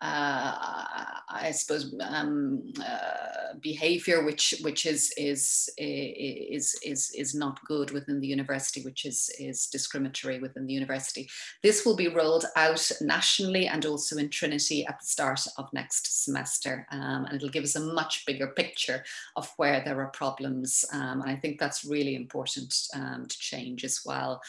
I 0.03 1.51
suppose 1.53 1.93
um, 2.01 2.63
uh, 2.83 3.57
behavior 3.61 4.23
which 4.23 4.55
which 4.61 4.85
is 4.85 5.13
is 5.17 5.69
is 5.77 6.75
is 6.83 7.11
is 7.15 7.35
not 7.35 7.63
good 7.65 7.91
within 7.91 8.19
the 8.19 8.27
university, 8.27 8.81
which 8.83 9.05
is 9.05 9.29
is 9.39 9.67
discriminatory 9.67 10.39
within 10.39 10.65
the 10.65 10.73
university. 10.73 11.29
This 11.61 11.85
will 11.85 11.95
be 11.95 12.07
rolled 12.07 12.45
out 12.55 12.91
nationally 13.01 13.67
and 13.67 13.85
also 13.85 14.17
in 14.17 14.29
Trinity 14.29 14.85
at 14.85 14.99
the 14.99 15.05
start 15.05 15.41
of 15.57 15.71
next 15.73 16.23
semester, 16.23 16.87
um, 16.91 17.25
and 17.25 17.35
it'll 17.35 17.49
give 17.49 17.63
us 17.63 17.75
a 17.75 17.93
much 17.93 18.25
bigger 18.25 18.47
picture 18.47 19.03
of 19.35 19.51
where 19.57 19.81
there 19.83 19.99
are 20.01 20.07
problems. 20.07 20.83
Um, 20.93 21.21
and 21.21 21.29
I 21.29 21.35
think 21.35 21.59
that's 21.59 21.85
really 21.85 22.15
important 22.15 22.73
um, 22.95 23.25
to 23.27 23.39
change 23.39 23.83
as 23.83 24.01
well. 24.05 24.41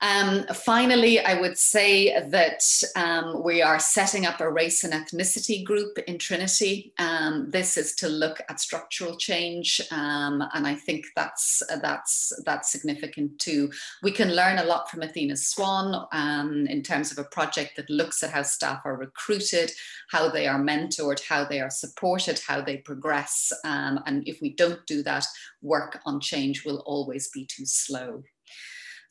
Um, 0.00 0.44
finally, 0.54 1.18
I 1.18 1.40
would 1.40 1.58
say 1.58 2.20
that 2.30 2.62
um, 2.94 3.42
we 3.42 3.62
are 3.62 3.80
setting 3.80 4.26
up 4.26 4.40
a 4.40 4.50
race 4.50 4.84
and 4.84 4.92
ethnicity 4.92 5.64
group 5.64 5.98
in 6.06 6.18
Trinity. 6.18 6.92
Um, 6.98 7.50
this 7.50 7.76
is 7.76 7.94
to 7.96 8.08
look 8.08 8.40
at 8.48 8.60
structural 8.60 9.16
change, 9.16 9.80
um, 9.90 10.44
and 10.54 10.68
I 10.68 10.76
think 10.76 11.06
that's 11.16 11.62
that's 11.82 12.32
that's 12.44 12.70
significant 12.70 13.40
too. 13.40 13.72
We 14.02 14.12
can 14.12 14.36
learn 14.36 14.58
a 14.58 14.64
lot 14.64 14.88
from 14.88 15.02
Athena 15.02 15.36
Swan 15.36 16.06
um, 16.12 16.68
in 16.68 16.82
terms 16.82 17.10
of 17.10 17.18
a 17.18 17.28
project 17.28 17.72
that 17.76 17.90
looks 17.90 18.22
at 18.22 18.30
how 18.30 18.42
staff 18.42 18.82
are 18.84 18.96
recruited, 18.96 19.72
how 20.10 20.28
they 20.28 20.46
are 20.46 20.60
mentored, 20.60 21.20
how 21.28 21.44
they 21.44 21.60
are 21.60 21.70
supported, 21.70 22.40
how 22.46 22.60
they 22.60 22.76
progress, 22.76 23.52
um, 23.64 23.98
and 24.06 24.26
if 24.28 24.40
we 24.40 24.54
don't 24.54 24.86
do 24.86 25.02
that, 25.02 25.26
work 25.60 25.98
on 26.06 26.20
change 26.20 26.64
will 26.64 26.84
always 26.86 27.28
be 27.30 27.44
too 27.44 27.66
slow. 27.66 28.22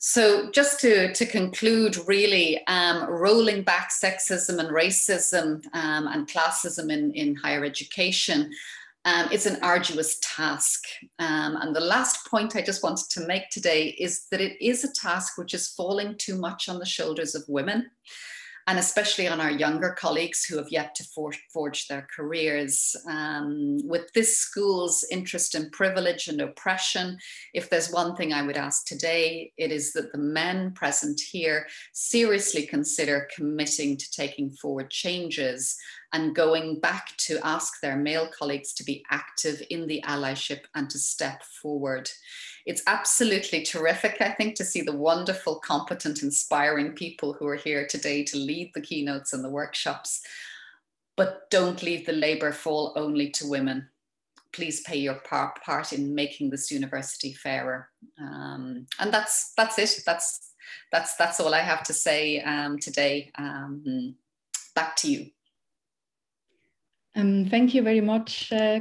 So, 0.00 0.48
just 0.52 0.78
to, 0.80 1.12
to 1.12 1.26
conclude, 1.26 1.98
really, 2.06 2.64
um, 2.68 3.10
rolling 3.10 3.62
back 3.62 3.90
sexism 3.90 4.60
and 4.60 4.68
racism 4.68 5.64
um, 5.74 6.06
and 6.06 6.28
classism 6.28 6.92
in, 6.92 7.12
in 7.14 7.34
higher 7.34 7.64
education 7.64 8.50
um, 9.04 9.28
is 9.32 9.46
an 9.46 9.58
arduous 9.60 10.18
task. 10.22 10.84
Um, 11.18 11.56
and 11.56 11.74
the 11.74 11.80
last 11.80 12.26
point 12.30 12.54
I 12.54 12.62
just 12.62 12.84
wanted 12.84 13.10
to 13.10 13.26
make 13.26 13.50
today 13.50 13.88
is 13.98 14.26
that 14.30 14.40
it 14.40 14.56
is 14.64 14.84
a 14.84 14.92
task 14.92 15.36
which 15.36 15.52
is 15.52 15.68
falling 15.68 16.14
too 16.16 16.36
much 16.36 16.68
on 16.68 16.78
the 16.78 16.86
shoulders 16.86 17.34
of 17.34 17.42
women 17.48 17.90
and 18.68 18.78
especially 18.78 19.26
on 19.26 19.40
our 19.40 19.50
younger 19.50 19.96
colleagues 19.98 20.44
who 20.44 20.58
have 20.58 20.70
yet 20.70 20.94
to 20.94 21.02
for 21.02 21.32
forge 21.50 21.88
their 21.88 22.06
careers. 22.14 22.94
Um, 23.08 23.78
with 23.84 24.12
this 24.12 24.36
school's 24.36 25.06
interest 25.10 25.54
in 25.54 25.70
privilege 25.70 26.28
and 26.28 26.42
oppression, 26.42 27.16
if 27.54 27.70
there's 27.70 27.90
one 27.90 28.14
thing 28.14 28.34
I 28.34 28.42
would 28.42 28.58
ask 28.58 28.86
today, 28.86 29.52
it 29.56 29.72
is 29.72 29.94
that 29.94 30.12
the 30.12 30.18
men 30.18 30.72
present 30.72 31.18
here 31.18 31.66
seriously 31.94 32.66
consider 32.66 33.26
committing 33.34 33.96
to 33.96 34.10
taking 34.10 34.50
forward 34.50 34.90
changes 34.90 35.74
and 36.12 36.34
going 36.34 36.78
back 36.80 37.16
to 37.18 37.38
ask 37.44 37.80
their 37.80 37.96
male 37.96 38.28
colleagues 38.38 38.74
to 38.74 38.84
be 38.84 39.02
active 39.10 39.62
in 39.70 39.86
the 39.86 40.02
allyship 40.06 40.60
and 40.74 40.88
to 40.90 40.98
step 40.98 41.42
forward. 41.62 42.10
It's 42.68 42.82
absolutely 42.86 43.62
terrific, 43.62 44.18
I 44.20 44.28
think, 44.28 44.54
to 44.56 44.64
see 44.64 44.82
the 44.82 44.92
wonderful, 44.92 45.58
competent, 45.58 46.22
inspiring 46.22 46.92
people 46.92 47.32
who 47.32 47.46
are 47.46 47.56
here 47.56 47.86
today 47.86 48.22
to 48.24 48.36
lead 48.36 48.72
the 48.74 48.82
keynotes 48.82 49.32
and 49.32 49.42
the 49.42 49.48
workshops. 49.48 50.20
But 51.16 51.48
don't 51.50 51.82
leave 51.82 52.04
the 52.04 52.12
labour 52.12 52.52
fall 52.52 52.92
only 52.94 53.30
to 53.30 53.48
women. 53.48 53.88
Please 54.52 54.82
play 54.82 54.98
your 54.98 55.14
part, 55.14 55.62
part 55.62 55.94
in 55.94 56.14
making 56.14 56.50
this 56.50 56.70
university 56.70 57.32
fairer. 57.32 57.88
Um, 58.20 58.86
and 58.98 59.10
that's 59.14 59.54
that's 59.56 59.78
it. 59.78 60.02
That's 60.04 60.52
that's 60.92 61.16
that's 61.16 61.40
all 61.40 61.54
I 61.54 61.60
have 61.60 61.84
to 61.84 61.94
say 61.94 62.42
um, 62.42 62.78
today. 62.78 63.30
Um, 63.36 64.14
back 64.74 64.94
to 64.96 65.10
you. 65.10 65.30
Um, 67.18 67.46
thank 67.46 67.74
you 67.74 67.82
very 67.82 68.00
much, 68.00 68.52
uh, 68.52 68.78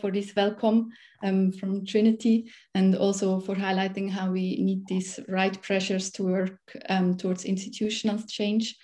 for 0.00 0.10
this 0.10 0.34
welcome 0.34 0.88
um, 1.22 1.52
from 1.52 1.84
Trinity 1.84 2.50
and 2.74 2.96
also 2.96 3.40
for 3.40 3.54
highlighting 3.54 4.08
how 4.08 4.30
we 4.30 4.56
need 4.56 4.86
these 4.86 5.20
right 5.28 5.60
pressures 5.60 6.10
to 6.12 6.22
work 6.22 6.58
um, 6.88 7.14
towards 7.14 7.44
institutional 7.44 8.18
change. 8.26 8.74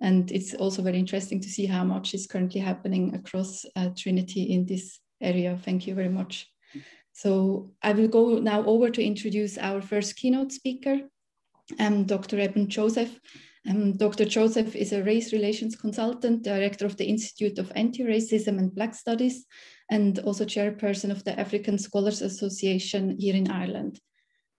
And 0.00 0.28
it's 0.32 0.54
also 0.54 0.82
very 0.82 0.98
interesting 0.98 1.40
to 1.40 1.48
see 1.48 1.66
how 1.66 1.84
much 1.84 2.14
is 2.14 2.26
currently 2.26 2.60
happening 2.60 3.14
across 3.14 3.64
uh, 3.76 3.90
Trinity 3.96 4.42
in 4.42 4.66
this 4.66 4.98
area. 5.20 5.56
Thank 5.64 5.86
you 5.86 5.94
very 5.94 6.08
much. 6.08 6.50
So 7.12 7.70
I 7.80 7.92
will 7.92 8.08
go 8.08 8.40
now 8.40 8.64
over 8.64 8.90
to 8.90 9.04
introduce 9.04 9.56
our 9.56 9.80
first 9.80 10.16
keynote 10.16 10.50
speaker, 10.50 11.02
um, 11.78 12.06
Dr. 12.06 12.38
Ebun 12.38 12.66
Joseph. 12.66 13.20
Um, 13.68 13.96
Dr. 13.96 14.24
Joseph 14.24 14.74
is 14.74 14.92
a 14.92 15.02
race 15.02 15.32
relations 15.32 15.76
consultant, 15.76 16.42
director 16.42 16.86
of 16.86 16.96
the 16.96 17.04
Institute 17.04 17.58
of 17.58 17.70
Anti-Racism 17.74 18.58
and 18.58 18.74
Black 18.74 18.94
Studies, 18.94 19.44
and 19.90 20.18
also 20.20 20.44
chairperson 20.44 21.10
of 21.10 21.22
the 21.24 21.38
African 21.38 21.76
Scholars 21.76 22.22
Association 22.22 23.16
here 23.18 23.34
in 23.34 23.50
Ireland. 23.50 24.00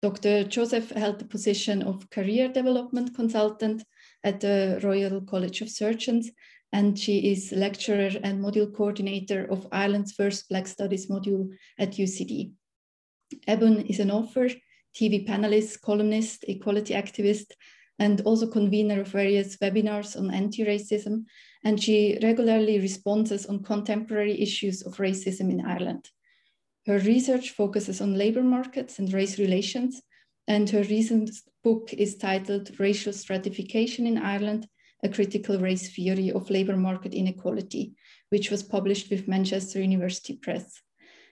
Dr. 0.02 0.44
Joseph 0.44 0.90
held 0.90 1.18
the 1.18 1.24
position 1.24 1.82
of 1.82 2.08
career 2.10 2.48
development 2.48 3.14
consultant 3.14 3.82
at 4.24 4.40
the 4.40 4.78
Royal 4.82 5.22
College 5.22 5.62
of 5.62 5.70
Surgeons, 5.70 6.30
and 6.72 6.98
she 6.98 7.32
is 7.32 7.52
lecturer 7.52 8.10
and 8.22 8.44
module 8.44 8.72
coordinator 8.74 9.50
of 9.50 9.66
Ireland's 9.72 10.12
first 10.12 10.48
Black 10.50 10.66
Studies 10.66 11.08
module 11.08 11.48
at 11.78 11.92
UCD. 11.92 12.52
Ebun 13.48 13.88
is 13.88 14.00
an 14.00 14.10
author, 14.10 14.48
TV 14.94 15.26
panelist, 15.26 15.80
columnist, 15.80 16.44
equality 16.46 16.94
activist, 16.94 17.52
and 17.98 18.20
also 18.22 18.46
convener 18.46 19.00
of 19.00 19.08
various 19.08 19.56
webinars 19.56 20.16
on 20.16 20.32
anti-racism, 20.32 21.24
and 21.64 21.82
she 21.82 22.18
regularly 22.22 22.78
responds 22.78 23.46
on 23.46 23.62
contemporary 23.62 24.40
issues 24.40 24.82
of 24.82 24.96
racism 24.96 25.50
in 25.50 25.64
Ireland. 25.64 26.08
Her 26.86 26.98
research 27.00 27.50
focuses 27.50 28.00
on 28.00 28.16
labor 28.16 28.42
markets 28.42 28.98
and 28.98 29.12
race 29.12 29.38
relations, 29.38 30.00
and 30.46 30.70
her 30.70 30.84
recent 30.84 31.30
book 31.62 31.92
is 31.92 32.16
titled 32.16 32.78
Racial 32.78 33.12
Stratification 33.12 34.06
in 34.06 34.16
Ireland, 34.16 34.68
a 35.04 35.08
critical 35.08 35.58
race 35.58 35.94
theory 35.94 36.30
of 36.30 36.50
labor 36.50 36.76
market 36.76 37.14
inequality, 37.14 37.94
which 38.30 38.50
was 38.50 38.62
published 38.62 39.10
with 39.10 39.28
Manchester 39.28 39.80
University 39.80 40.36
Press. 40.36 40.80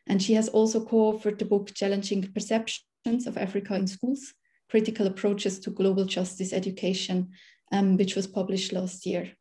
And 0.07 0.23
she 0.23 0.35
has 0.35 0.49
also 0.49 0.85
co-authored 0.85 1.39
the 1.39 1.45
book 1.45 1.73
Challenging 1.75 2.31
Perceptions 2.33 3.27
of 3.27 3.39
Africa 3.39 3.75
in 3.75 3.87
Schools, 3.87 4.35
Critical 4.71 5.07
Approaches 5.07 5.59
to 5.61 5.71
Global 5.71 6.05
Justice 6.05 6.53
Education, 6.53 7.31
um, 7.73 7.97
which 7.97 8.17
was 8.17 8.27
published 8.27 8.73
last 8.73 9.07
year. 9.07 9.33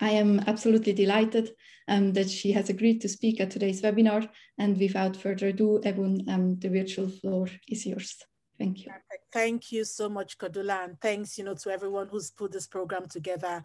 I 0.00 0.10
am 0.10 0.40
absolutely 0.46 0.92
delighted 0.92 1.50
um, 1.88 2.12
that 2.12 2.30
she 2.30 2.52
has 2.52 2.68
agreed 2.68 3.00
to 3.00 3.08
speak 3.08 3.40
at 3.40 3.50
today's 3.50 3.82
webinar. 3.82 4.28
And 4.58 4.78
without 4.78 5.16
further 5.16 5.48
ado, 5.48 5.80
Ebun, 5.84 6.28
um, 6.28 6.58
the 6.58 6.68
virtual 6.68 7.08
floor 7.08 7.48
is 7.68 7.84
yours. 7.84 8.16
Thank 8.58 8.80
you. 8.80 8.86
Perfect. 8.86 9.24
Thank 9.32 9.72
you 9.72 9.84
so 9.84 10.08
much, 10.08 10.36
Cordula, 10.36 10.84
and 10.84 11.00
thanks, 11.00 11.38
you 11.38 11.44
know, 11.44 11.54
to 11.54 11.70
everyone 11.70 12.08
who's 12.08 12.30
put 12.30 12.50
this 12.50 12.66
program 12.66 13.06
together 13.06 13.62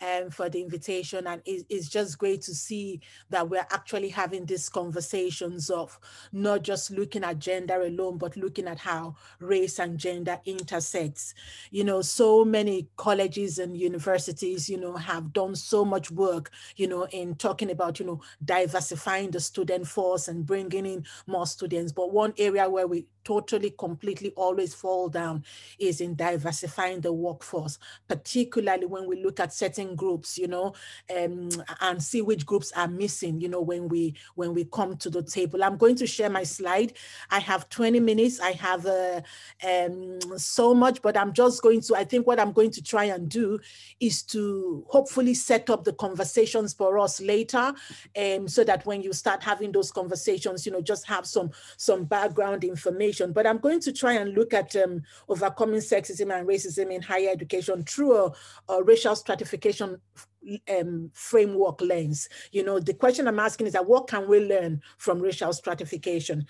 um, 0.00 0.30
for 0.30 0.48
the 0.48 0.60
invitation. 0.60 1.26
And 1.26 1.42
it, 1.44 1.66
it's 1.68 1.88
just 1.88 2.18
great 2.18 2.42
to 2.42 2.54
see 2.54 3.00
that 3.30 3.48
we're 3.48 3.66
actually 3.70 4.08
having 4.08 4.46
these 4.46 4.68
conversations 4.68 5.70
of 5.70 5.98
not 6.32 6.62
just 6.62 6.90
looking 6.90 7.24
at 7.24 7.38
gender 7.38 7.82
alone, 7.82 8.18
but 8.18 8.36
looking 8.36 8.68
at 8.68 8.78
how 8.78 9.16
race 9.40 9.78
and 9.78 9.98
gender 9.98 10.40
intersects. 10.44 11.34
You 11.70 11.84
know, 11.84 12.02
so 12.02 12.44
many 12.44 12.88
colleges 12.96 13.58
and 13.58 13.76
universities, 13.76 14.68
you 14.68 14.78
know, 14.78 14.96
have 14.96 15.32
done 15.32 15.54
so 15.54 15.84
much 15.84 16.10
work, 16.10 16.50
you 16.76 16.86
know, 16.86 17.06
in 17.06 17.34
talking 17.34 17.70
about, 17.70 17.98
you 17.98 18.06
know, 18.06 18.20
diversifying 18.44 19.30
the 19.30 19.40
student 19.40 19.86
force 19.86 20.28
and 20.28 20.46
bringing 20.46 20.86
in 20.86 21.04
more 21.26 21.46
students. 21.46 21.92
But 21.92 22.12
one 22.12 22.34
area 22.38 22.68
where 22.68 22.86
we 22.86 23.06
totally, 23.24 23.70
completely 23.70 24.32
always 24.36 24.74
fall 24.74 25.08
down 25.08 25.44
is 25.78 26.00
in 26.00 26.14
diversifying 26.14 27.00
the 27.00 27.12
workforce, 27.12 27.78
particularly 28.06 28.86
when 28.86 29.08
we 29.08 29.22
look 29.22 29.40
at 29.40 29.52
certain 29.52 29.83
groups, 29.94 30.38
you 30.38 30.48
know, 30.48 30.74
um, 31.16 31.48
and 31.80 32.02
see 32.02 32.22
which 32.22 32.46
groups 32.46 32.72
are 32.72 32.88
missing, 32.88 33.40
you 33.40 33.48
know, 33.48 33.60
when 33.60 33.88
we 33.88 34.14
when 34.34 34.54
we 34.54 34.64
come 34.64 34.96
to 34.96 35.10
the 35.10 35.22
table. 35.22 35.62
I'm 35.62 35.76
going 35.76 35.96
to 35.96 36.06
share 36.06 36.30
my 36.30 36.44
slide. 36.44 36.94
I 37.30 37.40
have 37.40 37.68
20 37.68 38.00
minutes. 38.00 38.40
I 38.40 38.52
have 38.52 38.86
uh, 38.86 39.20
um, 39.66 40.18
so 40.38 40.74
much, 40.74 41.02
but 41.02 41.16
I'm 41.16 41.32
just 41.32 41.62
going 41.62 41.80
to, 41.82 41.96
I 41.96 42.04
think 42.04 42.26
what 42.26 42.40
I'm 42.40 42.52
going 42.52 42.70
to 42.72 42.82
try 42.82 43.04
and 43.04 43.28
do 43.28 43.58
is 44.00 44.22
to 44.24 44.84
hopefully 44.88 45.34
set 45.34 45.70
up 45.70 45.84
the 45.84 45.92
conversations 45.92 46.72
for 46.72 46.98
us 46.98 47.20
later 47.20 47.72
um, 48.16 48.48
so 48.48 48.64
that 48.64 48.86
when 48.86 49.02
you 49.02 49.12
start 49.12 49.42
having 49.42 49.72
those 49.72 49.90
conversations, 49.90 50.64
you 50.64 50.72
know, 50.72 50.80
just 50.80 51.06
have 51.06 51.26
some, 51.26 51.50
some 51.76 52.04
background 52.04 52.64
information. 52.64 53.32
But 53.32 53.46
I'm 53.46 53.58
going 53.58 53.80
to 53.80 53.92
try 53.92 54.14
and 54.14 54.34
look 54.34 54.54
at 54.54 54.76
um, 54.76 55.02
overcoming 55.28 55.80
sexism 55.80 56.36
and 56.36 56.46
racism 56.46 56.92
in 56.92 57.02
higher 57.02 57.30
education 57.30 57.82
through 57.82 58.16
a, 58.16 58.32
a 58.68 58.82
racial 58.82 59.16
stratification 59.16 59.73
um, 59.80 61.10
framework 61.12 61.80
lens. 61.80 62.28
You 62.52 62.64
know, 62.64 62.78
the 62.78 62.94
question 62.94 63.28
I'm 63.28 63.38
asking 63.40 63.66
is 63.66 63.72
that 63.72 63.86
what 63.86 64.08
can 64.08 64.28
we 64.28 64.40
learn 64.40 64.82
from 64.98 65.20
racial 65.20 65.52
stratification? 65.52 66.46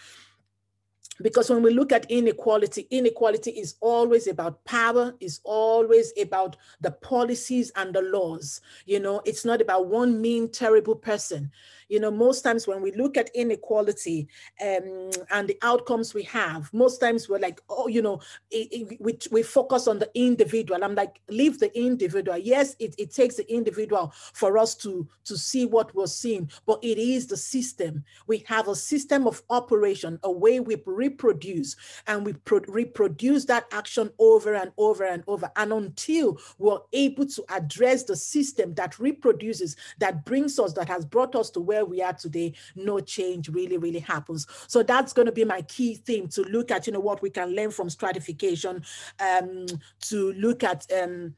because 1.23 1.49
when 1.49 1.63
we 1.63 1.73
look 1.73 1.93
at 1.93 2.11
inequality, 2.11 2.87
inequality 2.91 3.51
is 3.53 3.77
always 3.81 4.27
about 4.27 4.65
power, 4.65 5.15
is 5.21 5.41
always 5.45 6.13
about 6.21 6.57
the 6.81 6.91
policies 6.91 7.71
and 7.77 7.95
the 7.95 8.03
laws. 8.03 8.61
You 8.87 9.01
know, 9.01 9.23
it's 9.25 9.45
not 9.45 9.61
about 9.61 9.87
one 9.87 10.21
mean, 10.21 10.51
terrible 10.51 10.97
person 10.97 11.53
you 11.95 12.01
know, 12.01 12.11
most 12.11 12.43
times 12.43 12.67
when 12.67 12.83
we 12.83 12.91
look 12.91 13.17
at 13.17 13.31
inequality 13.37 14.27
um, 14.61 15.11
and 15.31 15.47
the 15.47 15.57
outcomes 15.63 16.13
we 16.13 16.25
have, 16.25 16.69
most 16.75 16.99
times 16.99 17.29
we're 17.29 17.39
like, 17.39 17.61
oh, 17.69 17.87
you 17.87 18.03
know, 18.03 18.21
it, 18.51 18.67
it, 18.73 19.01
we, 19.01 19.17
we 19.31 19.45
focus 19.45 19.87
on 19.87 20.01
the 20.01 20.11
individual. 20.17 20.83
I'm 20.83 20.97
like, 20.97 21.21
leave 21.29 21.61
the 21.61 21.71
individual. 21.79 22.37
Yes, 22.37 22.75
it, 22.81 22.97
it 22.99 23.15
takes 23.15 23.37
the 23.37 23.49
individual 23.49 24.13
for 24.33 24.59
us 24.59 24.75
to, 24.79 25.07
to 25.25 25.39
see 25.39 25.67
what 25.67 25.95
we're 25.95 26.09
seeing, 26.09 26.51
but 26.67 26.81
it 26.83 26.99
is 26.99 27.29
the 27.29 27.37
system. 27.37 28.03
We 28.27 28.45
have 28.49 28.67
a 28.67 28.75
system 28.75 29.29
of 29.29 29.41
operation, 29.49 30.19
a 30.25 30.33
way 30.33 30.59
we 30.59 30.83
reproduce, 30.85 31.77
and 32.09 32.27
we 32.27 32.33
pro 32.33 32.59
reproduce 32.67 33.45
that 33.45 33.67
action 33.71 34.11
over 34.19 34.55
and 34.55 34.73
over 34.79 35.05
and 35.05 35.23
over. 35.29 35.49
And 35.55 35.73
until 35.73 36.41
we're 36.59 36.81
able 36.93 37.27
to 37.27 37.45
address 37.51 38.03
the 38.03 38.17
system 38.17 38.75
that 38.75 38.99
reproduces, 38.99 39.77
that 39.99 40.25
brings 40.25 40.59
us, 40.59 40.73
that 40.73 40.89
has 40.89 41.05
brought 41.05 41.37
us 41.37 41.51
to 41.51 41.61
where 41.61 41.84
where 41.85 41.91
we 41.91 42.03
are 42.03 42.13
today, 42.13 42.55
no 42.75 43.01
change 43.01 43.49
really, 43.49 43.79
really 43.79 44.01
happens. 44.01 44.47
So 44.67 44.83
that's 44.83 45.13
going 45.13 45.27
to 45.27 45.33
be 45.33 45.45
my 45.45 45.63
key 45.63 45.95
theme 45.95 46.29
to 46.29 46.43
look 46.43 46.71
at, 46.71 46.87
you 46.87 46.93
know, 46.93 47.01
what 47.01 47.23
we 47.23 47.31
can 47.31 47.55
learn 47.55 47.71
from 47.71 47.91
stratification, 47.91 48.83
um, 49.21 49.67
to 50.01 50.33
look 50.33 50.65
at 50.65 50.87
um, 50.93 51.35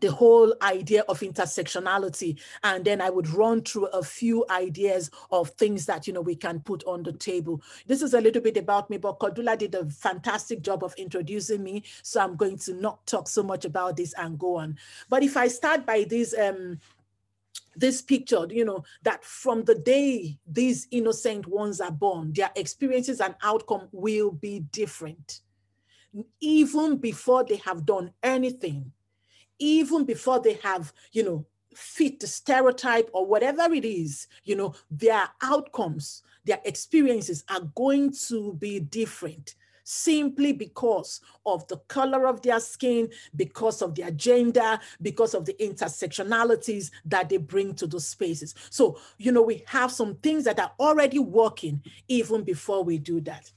the 0.00 0.10
whole 0.12 0.54
idea 0.62 1.02
of 1.08 1.20
intersectionality. 1.20 2.38
And 2.62 2.84
then 2.84 3.00
i 3.00 3.10
would 3.10 3.28
run 3.28 3.62
through 3.62 3.86
a 3.86 4.02
few 4.02 4.44
ideas 4.48 5.10
of 5.32 5.50
things 5.50 5.86
that 5.86 6.06
you 6.06 6.12
know 6.12 6.20
we 6.20 6.36
can 6.36 6.60
put 6.60 6.84
on 6.84 7.02
the 7.02 7.12
table. 7.12 7.60
This 7.86 8.02
is 8.02 8.14
a 8.14 8.20
little 8.20 8.42
bit 8.42 8.56
about 8.56 8.90
me 8.90 8.96
but 8.96 9.18
Cordula 9.18 9.58
did 9.58 9.74
a 9.74 9.88
fantastic 9.90 10.62
job 10.62 10.84
of 10.84 10.94
introducing 10.94 11.64
me 11.64 11.82
so 12.02 12.20
i'm 12.20 12.36
going 12.36 12.58
to 12.58 12.74
not 12.74 13.04
talk 13.06 13.28
so 13.28 13.42
much 13.42 13.64
about 13.64 13.96
this 13.96 14.14
and 14.18 14.38
go 14.38 14.56
on. 14.56 14.78
But 15.08 15.24
if 15.24 15.36
i 15.36 15.48
start 15.48 15.84
by 15.84 16.04
this 16.08 16.32
um 16.38 16.78
this 17.76 18.02
picture, 18.02 18.46
you 18.50 18.64
know, 18.64 18.84
that 19.02 19.24
from 19.24 19.64
the 19.64 19.74
day 19.74 20.38
these 20.46 20.88
innocent 20.90 21.46
ones 21.46 21.80
are 21.80 21.92
born, 21.92 22.32
their 22.32 22.50
experiences 22.56 23.20
and 23.20 23.34
outcome 23.42 23.88
will 23.92 24.32
be 24.32 24.60
different. 24.72 25.40
Even 26.40 26.96
before 26.96 27.44
they 27.44 27.56
have 27.56 27.86
done 27.86 28.12
anything, 28.22 28.92
even 29.58 30.04
before 30.04 30.40
they 30.40 30.54
have, 30.54 30.92
you 31.12 31.22
know, 31.22 31.46
fit 31.74 32.18
the 32.18 32.26
stereotype 32.26 33.08
or 33.12 33.26
whatever 33.26 33.72
it 33.72 33.84
is, 33.84 34.26
you 34.42 34.56
know, 34.56 34.74
their 34.90 35.28
outcomes, 35.42 36.22
their 36.44 36.60
experiences 36.64 37.44
are 37.48 37.60
going 37.76 38.12
to 38.12 38.54
be 38.54 38.80
different 38.80 39.54
simply 39.90 40.52
because 40.52 41.22
of 41.46 41.66
the 41.68 41.78
color 41.88 42.26
of 42.26 42.42
their 42.42 42.60
skin, 42.60 43.08
because 43.36 43.80
of 43.80 43.94
their 43.94 44.10
gender, 44.10 44.78
because 45.00 45.32
of 45.32 45.46
the 45.46 45.54
intersectionalities 45.54 46.90
that 47.06 47.30
they 47.30 47.38
bring 47.38 47.74
to 47.74 47.86
those 47.86 48.06
spaces. 48.06 48.54
So, 48.68 49.00
you 49.16 49.32
know, 49.32 49.40
we 49.40 49.64
have 49.66 49.90
some 49.90 50.16
things 50.16 50.44
that 50.44 50.60
are 50.60 50.72
already 50.78 51.18
working 51.18 51.82
even 52.06 52.44
before 52.44 52.84
we 52.84 52.98
do 52.98 53.22
that 53.22 53.50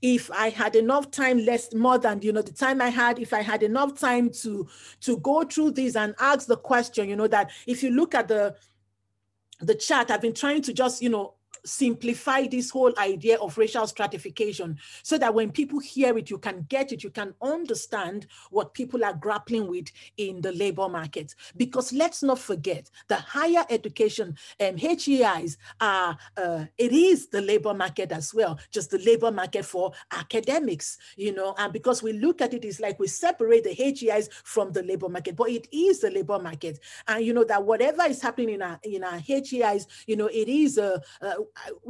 if 0.00 0.30
I 0.30 0.48
had 0.48 0.74
enough 0.76 1.10
time, 1.10 1.44
less 1.44 1.72
more 1.74 1.98
than 1.98 2.20
you 2.22 2.32
know 2.32 2.42
the 2.42 2.52
time 2.52 2.80
I 2.80 2.88
had, 2.88 3.18
if 3.18 3.32
I 3.32 3.42
had 3.42 3.62
enough 3.62 3.98
time 3.98 4.30
to 4.42 4.66
to 5.02 5.18
go 5.18 5.44
through 5.44 5.72
this 5.72 5.96
and 5.96 6.14
ask 6.18 6.46
the 6.46 6.56
question, 6.56 7.08
you 7.08 7.16
know 7.16 7.28
that 7.28 7.50
if 7.66 7.82
you 7.82 7.90
look 7.90 8.14
at 8.14 8.28
the 8.28 8.56
the 9.60 9.74
chat, 9.74 10.10
I've 10.10 10.22
been 10.22 10.34
trying 10.34 10.62
to 10.62 10.72
just 10.72 11.02
you 11.02 11.10
know 11.10 11.34
simplify 11.64 12.46
this 12.46 12.70
whole 12.70 12.92
idea 12.98 13.36
of 13.38 13.56
racial 13.56 13.86
stratification 13.86 14.78
so 15.02 15.18
that 15.18 15.34
when 15.34 15.50
people 15.50 15.78
hear 15.78 16.16
it, 16.18 16.30
you 16.30 16.38
can 16.38 16.66
get 16.68 16.92
it, 16.92 17.02
you 17.02 17.10
can 17.10 17.34
understand 17.42 18.26
what 18.50 18.74
people 18.74 19.04
are 19.04 19.14
grappling 19.14 19.68
with 19.68 19.88
in 20.16 20.40
the 20.40 20.52
labor 20.52 20.88
market. 20.88 21.34
Because 21.56 21.92
let's 21.92 22.22
not 22.22 22.38
forget 22.38 22.90
the 23.08 23.16
higher 23.16 23.64
education 23.70 24.36
and 24.60 24.74
um, 24.74 24.98
HEIs 24.98 25.56
are, 25.80 26.16
uh, 26.36 26.64
it 26.78 26.92
is 26.92 27.28
the 27.28 27.40
labor 27.40 27.74
market 27.74 28.12
as 28.12 28.34
well, 28.34 28.58
just 28.70 28.90
the 28.90 28.98
labor 28.98 29.30
market 29.30 29.64
for 29.64 29.92
academics, 30.12 30.98
you 31.16 31.34
know, 31.34 31.54
and 31.58 31.72
because 31.72 32.02
we 32.02 32.12
look 32.12 32.40
at 32.40 32.54
it, 32.54 32.64
it's 32.64 32.80
like 32.80 32.98
we 32.98 33.06
separate 33.06 33.64
the 33.64 33.74
HEIs 33.74 34.28
from 34.44 34.72
the 34.72 34.82
labor 34.82 35.08
market, 35.08 35.36
but 35.36 35.50
it 35.50 35.66
is 35.72 36.00
the 36.00 36.10
labor 36.10 36.38
market. 36.38 36.78
And 37.08 37.24
you 37.24 37.32
know 37.32 37.44
that 37.44 37.64
whatever 37.64 38.02
is 38.04 38.20
happening 38.20 38.50
in 38.50 38.62
our, 38.62 38.78
in 38.82 39.04
our 39.04 39.18
HEIs, 39.18 39.86
you 40.06 40.16
know, 40.16 40.26
it 40.26 40.48
is 40.48 40.78
a, 40.78 41.02
a 41.20 41.34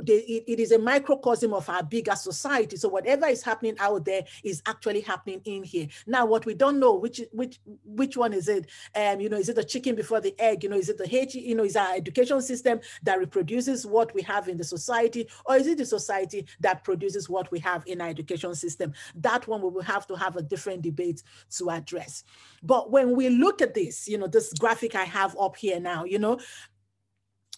it 0.07 0.61
is 0.61 0.73
a 0.73 0.79
microcosm 0.79 1.55
of 1.55 1.69
our 1.69 1.83
bigger 1.83 2.15
society. 2.15 2.77
So 2.77 2.89
whatever 2.89 3.27
is 3.27 3.43
happening 3.43 3.77
out 3.79 4.05
there 4.05 4.25
is 4.43 4.63
actually 4.67 5.01
happening 5.01 5.41
in 5.45 5.65
here. 5.65 5.89
Now, 6.07 6.27
what 6.27 6.47
we 6.47 6.55
don't 6.55 6.79
know, 6.79 6.95
which 6.95 7.23
which 7.33 7.61
which 7.85 8.17
one 8.17 8.33
is 8.33 8.49
it? 8.49 8.67
Um, 8.95 9.21
you 9.21 9.29
know, 9.29 9.39
is 9.39 9.49
it 9.49 9.57
the 9.57 9.65
chicken 9.65 9.95
before 9.95 10.21
the 10.21 10.35
egg? 10.39 10.63
You 10.63 10.69
know, 10.69 10.77
is 10.77 10.89
it 10.89 10.99
the 10.99 11.15
H? 11.15 11.35
You 11.35 11.55
know, 11.55 11.65
is 11.65 11.77
our 11.77 11.95
education 11.95 12.41
system 12.43 12.81
that 13.03 13.19
reproduces 13.19 13.87
what 13.87 14.15
we 14.15 14.23
have 14.23 14.49
in 14.49 14.57
the 14.57 14.65
society, 14.65 15.29
or 15.47 15.57
is 15.57 15.67
it 15.67 15.79
the 15.79 15.87
society 15.87 16.47
that 16.61 16.85
produces 16.85 17.29
what 17.29 17.51
we 17.51 17.59
have 17.61 17.85
in 17.87 18.01
our 18.01 18.09
education 18.09 18.55
system? 18.55 18.93
That 19.17 19.49
one 19.49 19.63
we 19.63 19.71
will 19.71 19.83
have 19.83 20.07
to 20.09 20.15
have 20.15 20.37
a 20.37 20.43
different 20.43 20.83
debate 20.83 21.23
to 21.57 21.71
address. 21.71 22.25
But 22.63 22.91
when 22.91 23.17
we 23.17 23.29
look 23.29 23.63
at 23.63 23.75
this, 23.75 24.09
you 24.09 24.19
know, 24.19 24.27
this 24.27 24.53
graphic 24.55 24.95
I 24.95 25.05
have 25.05 25.37
up 25.39 25.57
here 25.57 25.81
now, 25.81 26.05
you 26.05 26.19
know, 26.19 26.39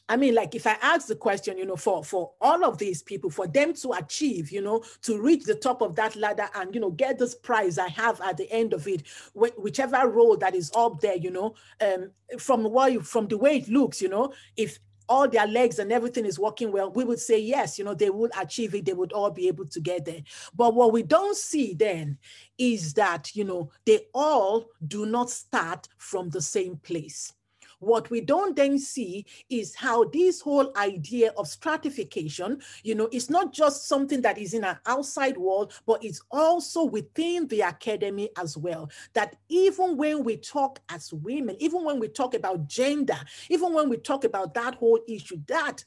I 0.09 0.16
mean, 0.16 0.35
like 0.35 0.55
if 0.55 0.66
I 0.66 0.77
ask 0.83 1.09
the 1.09 1.16
question, 1.16 1.59
you 1.59 1.66
know, 1.66 1.77
for 1.77 2.05
for 2.05 2.33
all 2.40 2.64
of 2.64 2.79
these 2.79 3.03
people, 3.03 3.29
for 3.29 3.47
them 3.47 3.75
to 3.75 3.92
achieve, 3.92 4.51
you 4.53 4.62
know, 4.62 4.85
to 5.03 5.21
reach 5.21 5.45
the 5.45 5.55
top 5.55 5.83
of 5.83 5.97
that 5.97 6.14
ladder 6.14 6.49
and 6.55 6.73
you 6.75 6.81
know 6.81 6.90
get 6.90 7.19
this 7.19 7.35
prize 7.35 7.79
I 7.79 7.88
have 7.88 8.21
at 8.21 8.37
the 8.37 8.51
end 8.53 8.73
of 8.73 8.87
it, 8.87 9.03
wh- 9.35 9.59
whichever 9.59 10.09
role 10.09 10.37
that 10.37 10.55
is 10.55 10.71
up 10.77 11.01
there, 11.01 11.16
you 11.16 11.31
know, 11.31 11.55
um, 11.81 12.11
from 12.38 12.64
what 12.64 13.05
from 13.05 13.27
the 13.27 13.38
way 13.38 13.57
it 13.57 13.69
looks, 13.69 14.01
you 14.01 14.09
know, 14.09 14.33
if 14.57 14.79
all 15.09 15.29
their 15.29 15.47
legs 15.47 15.79
and 15.79 15.92
everything 15.92 16.27
is 16.27 16.38
working 16.38 16.73
well, 16.73 16.90
we 16.90 17.05
would 17.05 17.21
say 17.21 17.38
yes, 17.38 17.79
you 17.79 17.85
know, 17.85 17.95
they 17.95 18.11
would 18.11 18.31
achieve 18.38 18.75
it, 18.75 18.85
they 18.85 18.92
would 18.92 19.12
all 19.12 19.31
be 19.31 19.49
able 19.49 19.66
to 19.66 19.81
get 19.81 20.05
there. 20.05 20.21
But 20.55 20.75
what 20.75 20.92
we 20.92 21.03
don't 21.03 21.37
see 21.37 21.75
then 21.75 22.19
is 22.59 22.95
that, 22.95 23.35
you 23.35 23.45
know, 23.45 23.71
they 23.85 24.07
all 24.14 24.66
do 24.87 25.07
not 25.07 25.31
start 25.31 25.88
from 25.99 26.31
the 26.31 26.40
same 26.42 26.77
place. 26.77 27.33
What 27.79 28.11
we 28.11 28.21
don't 28.21 28.57
then 28.57 28.79
see 28.79 29.27
is 29.51 29.75
how 29.75 30.05
this 30.05 30.41
whole 30.41 30.73
idea 30.77 31.33
of 31.37 31.47
stratification, 31.47 32.61
you 32.83 32.95
know, 32.95 33.09
it's 33.12 33.29
not 33.29 33.53
just 33.53 33.87
something 33.87 34.23
that 34.23 34.39
is 34.39 34.55
in 34.55 34.65
an 34.65 34.79
outside 34.87 35.37
world, 35.37 35.73
but 35.87 36.03
it's 36.03 36.23
also 36.31 36.85
within 36.85 37.47
the 37.49 37.61
academy 37.61 38.31
as 38.39 38.57
well. 38.57 38.91
That 39.12 39.37
even 39.49 39.97
when 39.97 40.25
we 40.25 40.39
talk 40.39 40.81
as 40.89 41.12
women, 41.12 41.57
even 41.59 41.85
when 41.85 42.01
we 42.01 42.09
talk 42.09 42.35
about 42.35 42.67
gender, 42.67 43.19
even 43.51 43.75
when 43.75 43.89
we 43.89 43.99
talk 43.99 44.25
about 44.25 44.55
that 44.55 44.77
whole 44.77 45.01
issue, 45.07 45.41
that 45.47 45.85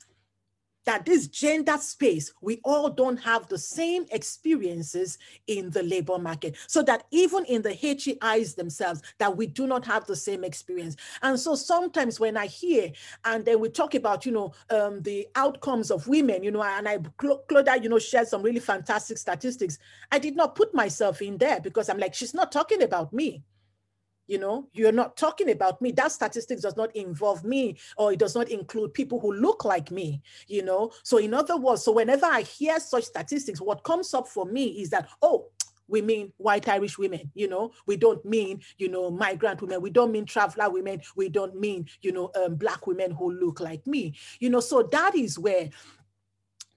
that 0.89 1.05
this 1.05 1.27
gender 1.27 1.77
space, 1.77 2.33
we 2.41 2.59
all 2.63 2.89
don't 2.89 3.17
have 3.17 3.47
the 3.47 3.59
same 3.59 4.07
experiences 4.09 5.19
in 5.45 5.69
the 5.69 5.83
labor 5.83 6.17
market. 6.17 6.57
So 6.65 6.81
that 6.81 7.03
even 7.11 7.45
in 7.45 7.61
the 7.61 7.73
HEIs 7.75 8.55
themselves, 8.55 9.03
that 9.19 9.37
we 9.37 9.45
do 9.45 9.67
not 9.67 9.85
have 9.85 10.07
the 10.07 10.15
same 10.15 10.43
experience. 10.43 10.95
And 11.21 11.39
so 11.39 11.53
sometimes 11.53 12.19
when 12.19 12.35
I 12.35 12.47
hear 12.47 12.91
and 13.23 13.45
then 13.45 13.59
we 13.59 13.69
talk 13.69 13.93
about, 13.93 14.25
you 14.25 14.31
know, 14.31 14.51
um, 14.71 15.03
the 15.03 15.27
outcomes 15.35 15.91
of 15.91 16.07
women, 16.07 16.41
you 16.41 16.49
know, 16.49 16.63
and 16.63 16.89
I, 16.89 16.97
Clodagh, 16.97 17.83
you 17.83 17.89
know, 17.89 17.99
shared 17.99 18.27
some 18.27 18.41
really 18.41 18.59
fantastic 18.59 19.19
statistics. 19.19 19.77
I 20.11 20.17
did 20.17 20.35
not 20.35 20.55
put 20.55 20.73
myself 20.73 21.21
in 21.21 21.37
there 21.37 21.59
because 21.59 21.89
I'm 21.89 21.99
like, 21.99 22.15
she's 22.15 22.33
not 22.33 22.51
talking 22.51 22.81
about 22.81 23.13
me 23.13 23.43
you 24.29 24.37
know 24.37 24.67
you're 24.73 24.93
not 24.93 25.17
talking 25.17 25.49
about 25.49 25.81
me. 25.81 25.91
That 25.91 26.11
statistics 26.11 26.61
does 26.61 26.77
not 26.77 26.95
involve 26.95 27.43
me 27.43 27.77
or 27.97 28.13
it 28.13 28.19
does 28.19 28.35
not 28.35 28.49
include 28.49 28.93
people 28.93 29.19
who 29.19 29.33
look 29.33 29.65
like 29.65 29.91
me 29.91 30.21
you 30.47 30.63
know? 30.63 30.91
So 31.03 31.17
in 31.17 31.33
other 31.33 31.57
words 31.57 31.83
so 31.83 31.91
whenever 31.91 32.25
i 32.25 32.41
hear 32.41 32.79
such 32.79 33.05
statistics 33.05 33.61
what 33.61 33.83
comes 33.83 34.13
up 34.13 34.27
for 34.27 34.45
me 34.45 34.81
is 34.81 34.89
that 34.91 35.09
oh 35.21 35.47
we 35.87 36.03
mean 36.03 36.31
white 36.37 36.67
Irish 36.69 36.99
women, 36.99 37.31
you 37.33 37.47
know, 37.47 37.71
we 37.87 37.97
don't 37.97 38.23
mean, 38.23 38.61
you 38.77 38.89
know, 38.89 39.09
migrant 39.09 39.59
women, 39.59 39.81
we 39.81 39.89
don't 39.89 40.11
mean 40.11 40.23
traveler 40.23 40.69
women, 40.69 41.01
we 41.15 41.29
don't 41.29 41.59
mean, 41.59 41.87
you 42.03 42.11
know, 42.11 42.29
um, 42.35 42.57
black 42.57 42.85
women 42.85 43.09
who 43.09 43.31
look 43.31 43.59
like 43.59 43.87
me, 43.87 44.13
you 44.39 44.51
know, 44.51 44.59
so 44.59 44.83
that 44.83 45.15
is 45.15 45.39
where 45.39 45.67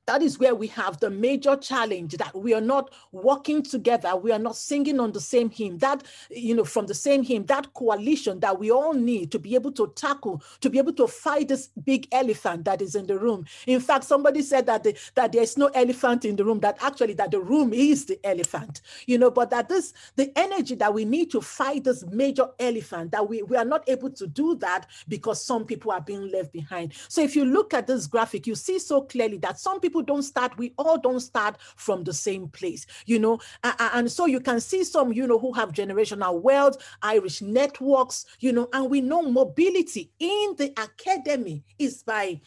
that 0.07 0.23
is 0.23 0.39
where 0.39 0.55
we 0.55 0.67
have 0.69 0.99
the 1.01 1.11
major 1.11 1.57
challenge 1.57 2.17
that 2.17 2.35
we 2.35 2.55
are 2.55 2.61
not 2.61 2.93
working 3.13 3.63
together 3.63 4.17
we 4.17 4.33
are 4.33 4.39
not 4.39 4.57
singing 4.57 5.01
on 5.01 5.13
the 5.13 5.21
same 5.21 5.51
hymn. 5.51 5.79
That 5.79 6.05
you 6.31 6.55
know 6.55 6.65
from 6.65 6.87
the 6.87 6.95
same 6.95 7.23
hymn 7.23 7.47
that 7.47 7.73
coalition 7.75 8.41
that 8.41 8.59
we 8.59 8.71
all 8.71 8.93
need 8.93 9.31
to 9.33 9.39
be 9.39 9.55
able 9.55 9.73
to 9.73 9.93
tackle 9.95 10.43
to 10.61 10.71
be 10.71 10.79
able 10.79 10.93
to 10.95 11.07
fight 11.07 11.49
this 11.49 11.69
big 11.85 12.09
elephant 12.13 12.65
that 12.65 12.81
is 12.81 12.95
in 12.95 13.07
the 13.07 13.19
room. 13.19 13.45
In 13.67 13.81
fact 13.81 14.05
somebody 14.05 14.43
said 14.43 14.67
that 14.67 14.85
the, 14.85 14.97
that 15.15 15.33
there's 15.33 15.59
no 15.59 15.67
elephant 15.69 16.25
in 16.25 16.37
the 16.37 16.45
room 16.45 16.61
that 16.61 16.79
actually 16.81 17.15
that 17.15 17.31
the 17.31 17.41
room 17.41 17.73
is 17.73 18.07
the 18.07 18.19
elephant 18.25 18.81
you 19.07 19.19
know 19.19 19.31
but 19.31 19.51
that 19.51 19.69
this 19.69 19.93
the 20.17 20.33
energy 20.37 20.75
that 20.75 20.93
we 20.93 21.05
need 21.05 21.31
to 21.31 21.41
fight 21.41 21.85
this 21.85 22.05
major 22.07 22.47
elephant 22.59 23.11
that 23.13 23.29
we, 23.29 23.43
we 23.43 23.57
are 23.57 23.65
not 23.65 23.89
able 23.89 24.11
to 24.11 24.27
do 24.27 24.55
that 24.57 24.87
because 25.09 25.45
some 25.45 25.65
people 25.65 25.91
are 25.91 26.01
being 26.01 26.31
left 26.31 26.53
behind. 26.53 26.93
So 27.09 27.23
if 27.23 27.35
you 27.37 27.45
look 27.45 27.75
at 27.75 27.87
this 27.87 28.07
graphic 28.07 28.47
you 28.47 28.55
see 28.55 28.79
so 28.79 29.03
clearly 29.03 29.39
that 29.39 29.59
some 29.59 29.81
people 29.81 29.92
people 29.93 30.03
don't 30.03 30.23
start, 30.23 30.57
we 30.57 30.73
all 30.79 30.97
don't 30.97 31.21
start 31.21 31.57
from 31.77 32.03
the 32.03 32.15
same 32.15 32.49
place, 32.49 32.87
you 33.05 33.19
know. 33.19 33.39
And 33.63 34.11
so 34.11 34.25
you 34.25 34.41
can 34.41 34.59
see 34.59 34.85
some, 34.85 35.13
you 35.13 35.27
know, 35.27 35.39
who 35.39 35.53
have 35.53 35.73
generational 35.73 36.41
wealth, 36.41 36.79
Irish 37.03 37.43
networks, 37.43 38.25
you 38.41 38.53
know, 38.53 38.69
and 38.73 38.89
we 38.89 39.03
know 39.03 39.21
mobility 39.21 40.11
in 40.19 40.55
the 40.57 40.73
academy 40.79 41.63
is 41.79 42.03
by 42.03 42.41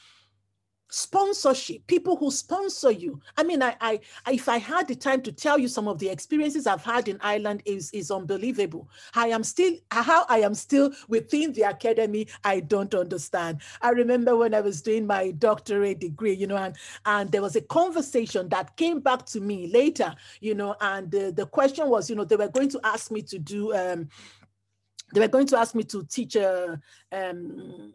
sponsorship 0.96 1.86
people 1.88 2.16
who 2.16 2.32
sponsor 2.32 2.90
you. 2.90 3.20
I 3.36 3.44
mean 3.44 3.62
I, 3.62 3.76
I 3.82 4.00
if 4.32 4.48
i 4.48 4.58
had 4.58 4.88
the 4.88 4.96
time 4.96 5.22
to 5.24 5.32
tell 5.32 5.60
you 5.60 5.68
some 5.68 5.90
of 5.90 6.00
the 6.00 6.08
experiences 6.08 6.66
i've 6.66 6.86
had 6.86 7.10
in 7.10 7.20
ireland 7.22 7.62
is 7.66 7.92
is 7.92 8.12
unbelievable. 8.12 8.88
I 9.14 9.28
am 9.28 9.44
still 9.44 9.74
how 9.92 10.26
i 10.30 10.40
am 10.40 10.56
still 10.56 10.94
within 11.10 11.52
the 11.52 11.64
academy 11.64 12.28
i 12.46 12.62
don't 12.62 12.96
understand. 12.96 13.60
I 13.82 13.90
remember 13.90 14.38
when 14.38 14.54
i 14.54 14.62
was 14.62 14.82
doing 14.82 15.06
my 15.06 15.32
doctorate 15.32 16.00
degree 16.00 16.34
you 16.34 16.48
know 16.48 16.58
and 16.58 16.78
and 17.06 17.30
there 17.30 17.42
was 17.42 17.58
a 17.58 17.62
conversation 17.62 18.48
that 18.50 18.78
came 18.78 19.02
back 19.02 19.26
to 19.28 19.42
me 19.42 19.68
later 19.68 20.16
you 20.40 20.56
know 20.56 20.78
and 20.80 21.12
the, 21.12 21.34
the 21.36 21.46
question 21.46 21.90
was 21.90 22.10
you 22.10 22.16
know 22.16 22.24
they 22.24 22.38
were 22.38 22.48
going 22.48 22.70
to 22.70 22.80
ask 22.86 23.12
me 23.12 23.22
to 23.22 23.38
do 23.38 23.76
um 23.76 24.08
they 25.14 25.20
were 25.20 25.28
going 25.28 25.48
to 25.48 25.58
ask 25.60 25.76
me 25.76 25.84
to 25.84 26.06
teach 26.06 26.38
a 26.38 26.80
um 27.12 27.94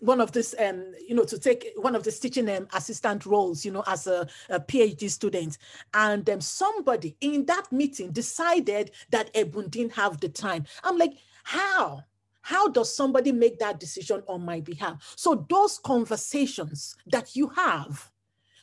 one 0.00 0.20
of 0.20 0.32
this, 0.32 0.54
um, 0.58 0.92
you 1.06 1.14
know, 1.14 1.24
to 1.24 1.38
take 1.38 1.72
one 1.76 1.94
of 1.94 2.02
the 2.02 2.12
teaching 2.12 2.48
um, 2.50 2.68
assistant 2.74 3.26
roles, 3.26 3.64
you 3.64 3.70
know, 3.70 3.84
as 3.86 4.06
a, 4.06 4.26
a 4.48 4.60
PhD 4.60 5.08
student. 5.08 5.58
And 5.94 6.28
um, 6.28 6.40
somebody 6.40 7.16
in 7.20 7.46
that 7.46 7.70
meeting 7.70 8.10
decided 8.12 8.90
that 9.10 9.32
Ebun 9.34 9.70
didn't 9.70 9.92
have 9.94 10.20
the 10.20 10.28
time. 10.28 10.64
I'm 10.82 10.98
like, 10.98 11.14
how? 11.44 12.02
How 12.42 12.68
does 12.68 12.94
somebody 12.94 13.32
make 13.32 13.58
that 13.58 13.78
decision 13.78 14.22
on 14.26 14.44
my 14.44 14.60
behalf? 14.60 15.14
So 15.16 15.46
those 15.48 15.78
conversations 15.78 16.96
that 17.06 17.36
you 17.36 17.48
have 17.48 18.09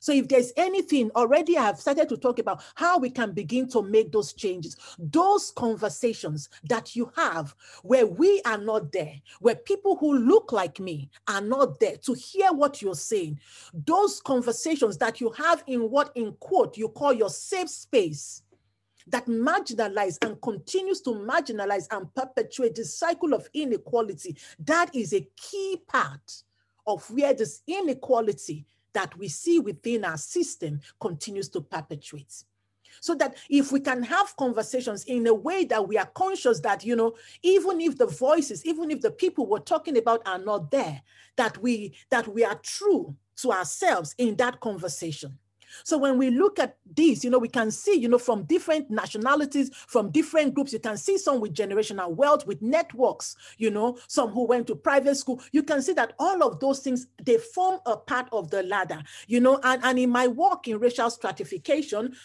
so 0.08 0.14
if 0.14 0.30
there's 0.30 0.54
anything 0.56 1.12
already, 1.18 1.58
I 1.58 1.66
have 1.66 1.82
started 1.82 2.08
to 2.08 2.16
talk 2.16 2.40
about 2.40 2.64
how 2.76 2.98
we 2.98 3.10
can 3.10 3.34
begin 3.34 3.68
to 3.72 3.82
make 3.82 4.14
those 4.14 4.32
changes. 4.32 4.78
Those 4.98 5.52
conversations 5.52 6.48
that 6.70 6.96
you 6.96 7.12
have 7.18 7.54
where 7.84 8.08
we 8.08 8.42
are 8.46 8.58
not 8.58 8.94
there, 8.94 9.16
where 9.42 9.56
people 9.56 9.98
who 9.98 10.18
look 10.18 10.54
like 10.54 10.80
me 10.80 11.10
are 11.28 11.42
not 11.42 11.82
there 11.82 11.98
to 11.98 12.14
hear 12.14 12.54
what 12.54 12.82
you're 12.82 12.96
saying. 12.96 13.42
Those 13.86 14.22
conversations 14.22 14.98
that 15.00 15.20
you 15.20 15.30
have 15.32 15.62
in 15.68 15.92
what 15.92 16.14
in 16.16 16.32
quote 16.40 16.78
you 16.78 16.88
call 16.88 17.12
your 17.12 17.30
safe 17.30 17.68
space 17.68 18.44
that 19.08 19.26
marginalize 19.26 20.18
and 20.26 20.42
continues 20.42 21.02
to 21.02 21.10
marginalize 21.10 21.86
and 21.92 22.16
perpetuate 22.16 22.76
the 22.76 22.86
cycle 22.86 23.34
of 23.34 23.50
inequality, 23.54 24.38
that 24.60 24.96
is 24.96 25.14
a 25.14 25.28
key 25.36 25.82
part 25.86 26.44
of 26.86 27.04
where 27.12 27.34
this 27.34 27.62
inequality 27.68 28.66
that 28.98 29.16
we 29.16 29.28
see 29.28 29.60
within 29.60 30.04
our 30.04 30.18
system 30.18 30.82
continues 31.00 31.50
to 31.50 31.62
perpetuate. 31.62 32.44
So 33.00 33.14
that 33.14 33.38
if 33.48 33.72
we 33.72 33.80
can 33.80 34.02
have 34.02 34.36
conversations 34.38 35.04
in 35.04 35.28
a 35.28 35.34
way 35.34 35.66
that 35.66 35.88
we 35.88 36.00
are 36.00 36.08
conscious 36.08 36.60
that, 36.62 36.84
you 36.84 36.96
know, 36.96 37.14
even 37.44 37.80
if 37.80 38.00
the 38.00 38.08
voices, 38.08 38.66
even 38.66 38.90
if 38.90 39.02
the 39.02 39.12
people 39.12 39.46
we're 39.46 39.60
talking 39.60 40.00
about 40.00 40.24
are 40.26 40.40
not 40.40 40.72
there, 40.72 41.04
that 41.36 41.60
we 41.60 41.94
that 42.10 42.28
we 42.28 42.44
are 42.44 42.60
true 42.64 43.16
to 43.36 43.52
ourselves 43.52 44.16
in 44.18 44.36
that 44.38 44.60
conversation. 44.62 45.38
So 45.84 45.98
when 45.98 46.18
we 46.18 46.30
look 46.30 46.60
at 46.60 46.78
these, 46.96 47.24
you 47.24 47.30
know, 47.30 47.40
we 47.40 47.48
can 47.48 47.72
see, 47.72 47.98
you 47.98 48.10
know, 48.10 48.18
from 48.18 48.44
different 48.44 48.90
nationalities, 48.90 49.72
from 49.88 50.12
different 50.12 50.54
groups, 50.54 50.74
you 50.74 50.80
can 50.80 50.98
see 50.98 51.18
some 51.18 51.40
with 51.40 51.54
generational 51.54 52.16
wealth, 52.16 52.46
with 52.48 52.62
networks, 52.62 53.36
you 53.58 53.70
know, 53.70 53.98
some 54.08 54.30
who 54.30 54.46
went 54.46 54.68
to 54.68 54.76
private 54.76 55.16
school. 55.16 55.42
You 55.52 55.64
can 55.64 55.82
see 55.82 55.94
that 55.94 56.14
all 56.20 56.44
of 56.44 56.60
those 56.60 56.80
things, 56.80 57.08
they 57.24 57.38
form 57.38 57.80
a 57.86 57.98
part 57.98 58.28
of 58.32 58.50
the 58.50 58.64
ladder, 58.64 59.02
you 59.28 59.40
know, 59.40 59.60
and, 59.64 59.84
and 59.84 60.00
in 60.00 60.10
my 60.10 60.28
work 60.28 60.68
in 60.68 60.80
racial 60.80 61.10
stratification, 61.10 62.16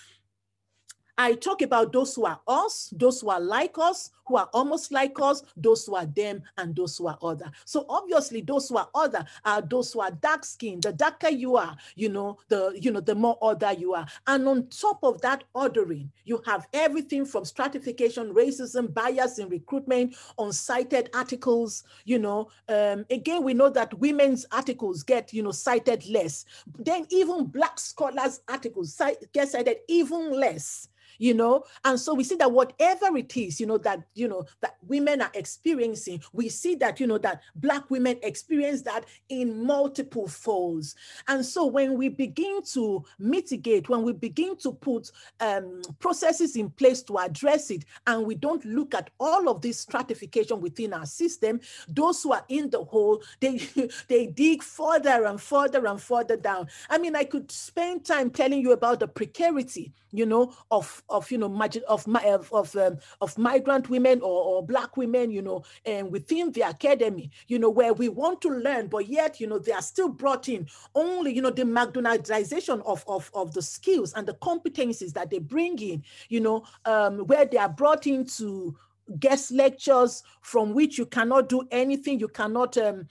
I 1.18 1.34
talk 1.34 1.60
about 1.62 1.92
those 1.92 2.14
who 2.14 2.24
are 2.24 2.40
us, 2.48 2.92
those 2.96 3.20
who 3.20 3.28
are 3.28 3.40
like 3.40 3.76
us, 3.78 4.10
who 4.26 4.36
are 4.36 4.48
almost 4.52 4.92
like 4.92 5.18
us, 5.20 5.42
those 5.56 5.86
who 5.86 5.94
are 5.94 6.06
them, 6.06 6.42
and 6.58 6.74
those 6.74 6.96
who 6.98 7.06
are 7.08 7.18
other. 7.22 7.50
So 7.64 7.86
obviously, 7.88 8.40
those 8.40 8.68
who 8.68 8.76
are 8.76 8.88
other 8.94 9.24
are 9.44 9.62
those 9.62 9.92
who 9.92 10.00
are 10.00 10.10
dark 10.10 10.44
skinned. 10.44 10.82
The 10.82 10.92
darker 10.92 11.28
you 11.28 11.56
are, 11.56 11.76
you 11.94 12.08
know, 12.08 12.38
the 12.48 12.76
you 12.80 12.90
know, 12.90 13.00
the 13.00 13.14
more 13.14 13.38
other 13.42 13.72
you 13.72 13.94
are. 13.94 14.06
And 14.26 14.46
on 14.48 14.68
top 14.68 15.00
of 15.02 15.20
that 15.22 15.44
ordering, 15.54 16.10
you 16.24 16.42
have 16.46 16.66
everything 16.72 17.24
from 17.24 17.44
stratification, 17.44 18.34
racism, 18.34 18.92
bias 18.92 19.38
in 19.38 19.48
recruitment, 19.48 20.16
uncited 20.38 21.08
articles. 21.14 21.84
You 22.04 22.18
know, 22.18 22.48
um, 22.68 23.04
again, 23.10 23.42
we 23.42 23.54
know 23.54 23.70
that 23.70 23.98
women's 23.98 24.46
articles 24.52 25.02
get 25.02 25.32
you 25.32 25.42
know 25.42 25.52
cited 25.52 26.08
less. 26.08 26.44
Then 26.78 27.06
even 27.10 27.46
black 27.46 27.78
scholars' 27.78 28.40
articles 28.48 29.00
get 29.32 29.48
cited 29.48 29.78
even 29.88 30.32
less 30.32 30.88
you 31.22 31.34
know? 31.34 31.62
And 31.84 32.00
so 32.00 32.14
we 32.14 32.24
see 32.24 32.34
that 32.36 32.50
whatever 32.50 33.16
it 33.16 33.36
is 33.36 33.60
you 33.60 33.66
know 33.66 33.78
that 33.78 34.02
you 34.14 34.26
know 34.26 34.44
that 34.60 34.76
women 34.88 35.22
are 35.22 35.30
experiencing 35.34 36.20
we 36.32 36.48
see 36.48 36.74
that 36.76 36.98
you 36.98 37.06
know 37.06 37.18
that 37.18 37.42
black 37.54 37.88
women 37.90 38.18
experience 38.22 38.82
that 38.82 39.04
in 39.28 39.64
multiple 39.64 40.26
folds. 40.26 40.96
And 41.28 41.46
so 41.46 41.66
when 41.66 41.96
we 41.96 42.08
begin 42.08 42.62
to 42.72 43.04
mitigate 43.20 43.88
when 43.88 44.02
we 44.02 44.12
begin 44.12 44.56
to 44.58 44.72
put 44.72 45.12
um, 45.38 45.82
processes 46.00 46.56
in 46.56 46.70
place 46.70 47.02
to 47.04 47.18
address 47.18 47.70
it 47.70 47.84
and 48.08 48.26
we 48.26 48.34
don't 48.34 48.64
look 48.64 48.92
at 48.94 49.10
all 49.20 49.48
of 49.48 49.60
this 49.62 49.78
stratification 49.78 50.60
within 50.60 50.92
our 50.92 51.06
system 51.06 51.60
those 51.88 52.20
who 52.22 52.32
are 52.32 52.44
in 52.48 52.68
the 52.70 52.82
hole 52.82 53.22
they 53.38 53.58
they 54.08 54.26
dig 54.26 54.62
further 54.62 55.26
and 55.26 55.40
further 55.40 55.86
and 55.86 56.02
further 56.02 56.36
down. 56.36 56.66
I 56.90 56.98
mean 56.98 57.14
i 57.14 57.22
could 57.22 57.50
spend 57.52 58.04
time 58.04 58.30
telling 58.30 58.60
you 58.60 58.72
about 58.72 58.98
the 58.98 59.06
precarity 59.06 59.92
you 60.12 60.26
know 60.26 60.54
of 60.70 61.02
of 61.12 61.30
you 61.30 61.38
know 61.38 61.46
of 61.88 62.06
of 62.08 62.52
of, 62.52 62.76
um, 62.76 62.98
of 63.20 63.38
migrant 63.38 63.88
women 63.90 64.20
or, 64.20 64.44
or 64.44 64.66
black 64.66 64.96
women 64.96 65.30
you 65.30 65.42
know 65.42 65.62
and 65.84 66.10
within 66.10 66.50
the 66.52 66.62
academy 66.62 67.30
you 67.48 67.58
know 67.58 67.70
where 67.70 67.92
we 67.92 68.08
want 68.08 68.40
to 68.40 68.48
learn 68.48 68.86
but 68.88 69.08
yet 69.08 69.40
you 69.40 69.46
know 69.46 69.58
they 69.58 69.72
are 69.72 69.82
still 69.82 70.08
brought 70.08 70.48
in 70.48 70.66
only 70.94 71.32
you 71.32 71.42
know 71.42 71.50
the 71.50 71.62
mcdonaldization 71.62 72.82
of 72.84 73.04
of, 73.06 73.30
of 73.34 73.52
the 73.52 73.62
skills 73.62 74.12
and 74.14 74.26
the 74.26 74.34
competencies 74.34 75.12
that 75.12 75.30
they 75.30 75.38
bring 75.38 75.78
in 75.78 76.02
you 76.28 76.40
know 76.40 76.64
um, 76.84 77.18
where 77.26 77.44
they 77.44 77.58
are 77.58 77.68
brought 77.68 78.06
into 78.06 78.76
guest 79.18 79.50
lectures 79.50 80.22
from 80.40 80.72
which 80.72 80.96
you 80.96 81.06
cannot 81.06 81.48
do 81.48 81.62
anything 81.70 82.18
you 82.18 82.28
cannot 82.28 82.76
um, 82.78 83.06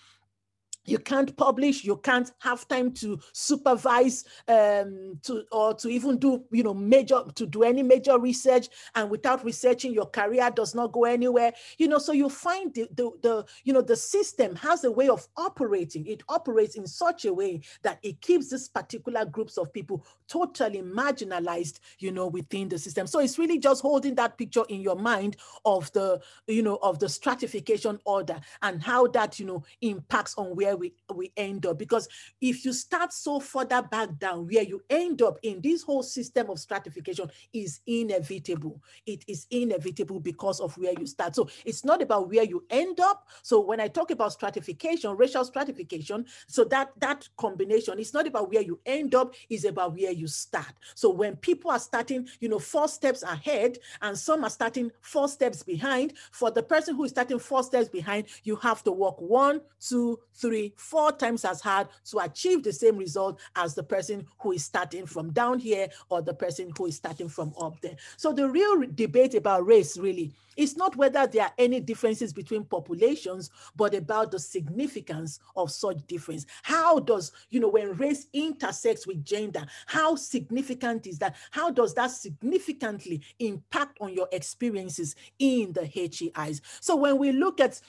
you 0.86 0.98
can't 0.98 1.36
publish 1.38 1.84
you 1.84 1.98
can't 1.98 2.32
have 2.40 2.68
time 2.68 2.92
to 2.92 3.20
supervise 3.34 4.26
um, 4.48 5.20
to 5.22 5.44
or 5.52 5.74
to 5.76 5.90
even 5.90 6.18
do 6.18 6.44
you 6.52 6.64
know 6.64 6.74
major 6.74 7.22
to 7.36 7.46
do 7.46 7.64
any 7.64 7.84
major 7.84 8.18
research 8.20 8.68
and 8.96 9.10
without 9.10 9.44
researching 9.46 9.94
your 9.94 10.08
career 10.08 10.50
does 10.50 10.74
not 10.74 10.92
go 10.92 11.06
anywhere. 11.06 11.54
You 11.78 11.88
know 11.88 12.00
so 12.00 12.12
you 12.14 12.30
find 12.30 12.74
the, 12.74 12.88
the, 12.96 13.12
the 13.22 13.46
you 13.64 13.74
know 13.74 13.82
the 13.82 13.96
system 13.96 14.56
has 14.56 14.84
a 14.84 14.92
way 14.92 15.10
of 15.10 15.28
operating. 15.38 16.08
It 16.08 16.24
operates 16.30 16.76
in 16.76 16.88
such 16.88 17.26
a 17.26 17.34
way 17.34 17.62
that 17.84 18.00
it 18.02 18.22
keeps 18.22 18.50
these 18.50 18.68
particular 18.68 19.26
groups 19.26 19.58
of 19.58 19.72
people 19.72 20.06
totally 20.28 20.82
marginalized 20.82 21.80
you 22.00 22.12
know 22.12 22.28
within 22.28 22.70
the 22.70 22.80
system. 22.80 23.06
So 23.08 23.20
it's 23.20 23.38
really 23.38 23.60
just 23.60 23.82
holding 23.82 24.16
that 24.16 24.38
picture 24.38 24.64
in 24.70 24.82
your 24.82 24.96
mind 24.96 25.38
of 25.66 25.92
the 25.94 26.22
you 26.48 26.64
know 26.64 26.80
of 26.82 27.00
the 27.00 27.10
stratification 27.10 28.00
order 28.06 28.40
and 28.64 28.82
how 28.82 29.08
that 29.08 29.40
you 29.40 29.46
know 29.46 29.64
impacts 29.82 30.36
on 30.38 30.56
where 30.56 30.71
where 30.72 30.78
we, 30.78 30.94
we 31.16 31.32
end 31.38 31.66
up. 31.66 31.78
Because 31.78 32.08
if 32.40 32.66
you 32.66 32.74
start 32.74 33.14
so 33.14 33.40
further 33.40 33.82
back 33.82 34.18
down, 34.20 34.48
where 34.48 34.64
you 34.64 34.82
end 34.90 35.22
up 35.22 35.38
in 35.44 35.62
this 35.62 35.84
whole 35.84 36.04
system 36.04 36.50
of 36.50 36.60
stratification 36.60 37.30
is 37.54 37.82
inevitable. 37.88 38.82
It 39.06 39.24
is 39.28 39.48
inevitable 39.52 40.20
because 40.20 40.60
of 40.60 40.78
where 40.78 40.94
you 40.98 41.06
start. 41.06 41.36
So 41.36 41.50
it's 41.66 41.84
not 41.84 42.02
about 42.02 42.30
where 42.30 42.44
you 42.44 42.64
end 42.70 43.00
up. 43.00 43.28
So 43.44 43.60
when 43.60 43.80
I 43.80 43.88
talk 43.88 44.12
about 44.12 44.34
stratification, 44.34 45.16
racial 45.16 45.46
stratification, 45.46 46.26
so 46.48 46.64
that 46.66 46.92
that 47.00 47.28
combination, 47.38 48.00
it's 48.00 48.14
not 48.14 48.28
about 48.28 48.52
where 48.52 48.62
you 48.62 48.80
end 48.86 49.16
up, 49.16 49.34
it's 49.50 49.66
about 49.66 49.94
where 49.94 50.12
you 50.12 50.28
start. 50.28 50.74
So 50.96 51.10
when 51.10 51.36
people 51.36 51.72
are 51.72 51.80
starting, 51.80 52.28
you 52.40 52.50
know, 52.50 52.60
four 52.60 52.88
steps 52.88 53.24
ahead 53.24 53.78
and 54.02 54.18
some 54.18 54.44
are 54.44 54.50
starting 54.50 54.92
four 55.02 55.28
steps 55.28 55.64
behind, 55.64 56.14
for 56.32 56.52
the 56.52 56.64
person 56.64 56.96
who 56.96 57.04
is 57.04 57.12
starting 57.12 57.40
four 57.40 57.64
steps 57.64 57.90
behind, 57.90 58.28
you 58.44 58.56
have 58.58 58.84
to 58.84 58.92
walk 58.92 59.20
one, 59.20 59.62
two, 59.80 60.20
three, 60.34 60.61
three, 60.62 60.74
four 60.76 61.12
times 61.12 61.46
as 61.46 61.62
hard 61.62 61.88
to 62.06 62.20
achieve 62.20 62.64
the 62.64 62.74
same 62.74 62.98
result 62.98 63.40
as 63.56 63.74
the 63.74 63.84
person 63.84 64.26
who 64.40 64.52
is 64.52 64.64
starting 64.64 65.06
from 65.06 65.32
down 65.32 65.60
here 65.60 65.88
or 66.10 66.22
the 66.22 66.34
person 66.34 66.72
who 66.78 66.86
is 66.86 66.96
starting 66.96 67.30
from 67.30 67.54
up 67.60 67.80
there. 67.82 67.96
So 68.18 68.32
the 68.32 68.50
real 68.50 68.84
debate 68.94 69.36
about 69.36 69.66
race 69.66 69.98
really 69.98 70.32
is 70.58 70.76
not 70.76 70.96
whether 70.98 71.26
there 71.26 71.44
are 71.44 71.54
any 71.58 71.80
differences 71.80 72.34
between 72.34 72.66
populations, 72.66 73.50
but 73.76 73.96
about 73.96 74.32
the 74.32 74.40
significance 74.40 75.40
of 75.56 75.72
such 75.72 76.06
difference. 76.08 76.46
How 76.62 77.00
does, 77.00 77.32
you 77.50 77.60
know, 77.60 77.70
when 77.70 77.94
race 77.94 78.28
intersects 78.34 79.08
with 79.08 79.24
gender, 79.24 79.66
how 79.86 80.16
significant 80.16 81.08
is 81.08 81.18
that? 81.20 81.36
How 81.52 81.72
does 81.72 81.94
that 81.94 82.12
significantly 82.12 83.22
impact 83.40 83.98
on 84.02 84.14
your 84.14 84.28
experiences 84.34 85.16
in 85.40 85.72
the 85.72 85.86
HEIs? 85.86 86.62
So 86.82 86.98
when 86.98 87.18
we 87.18 87.32
look 87.32 87.62
at 87.62 87.80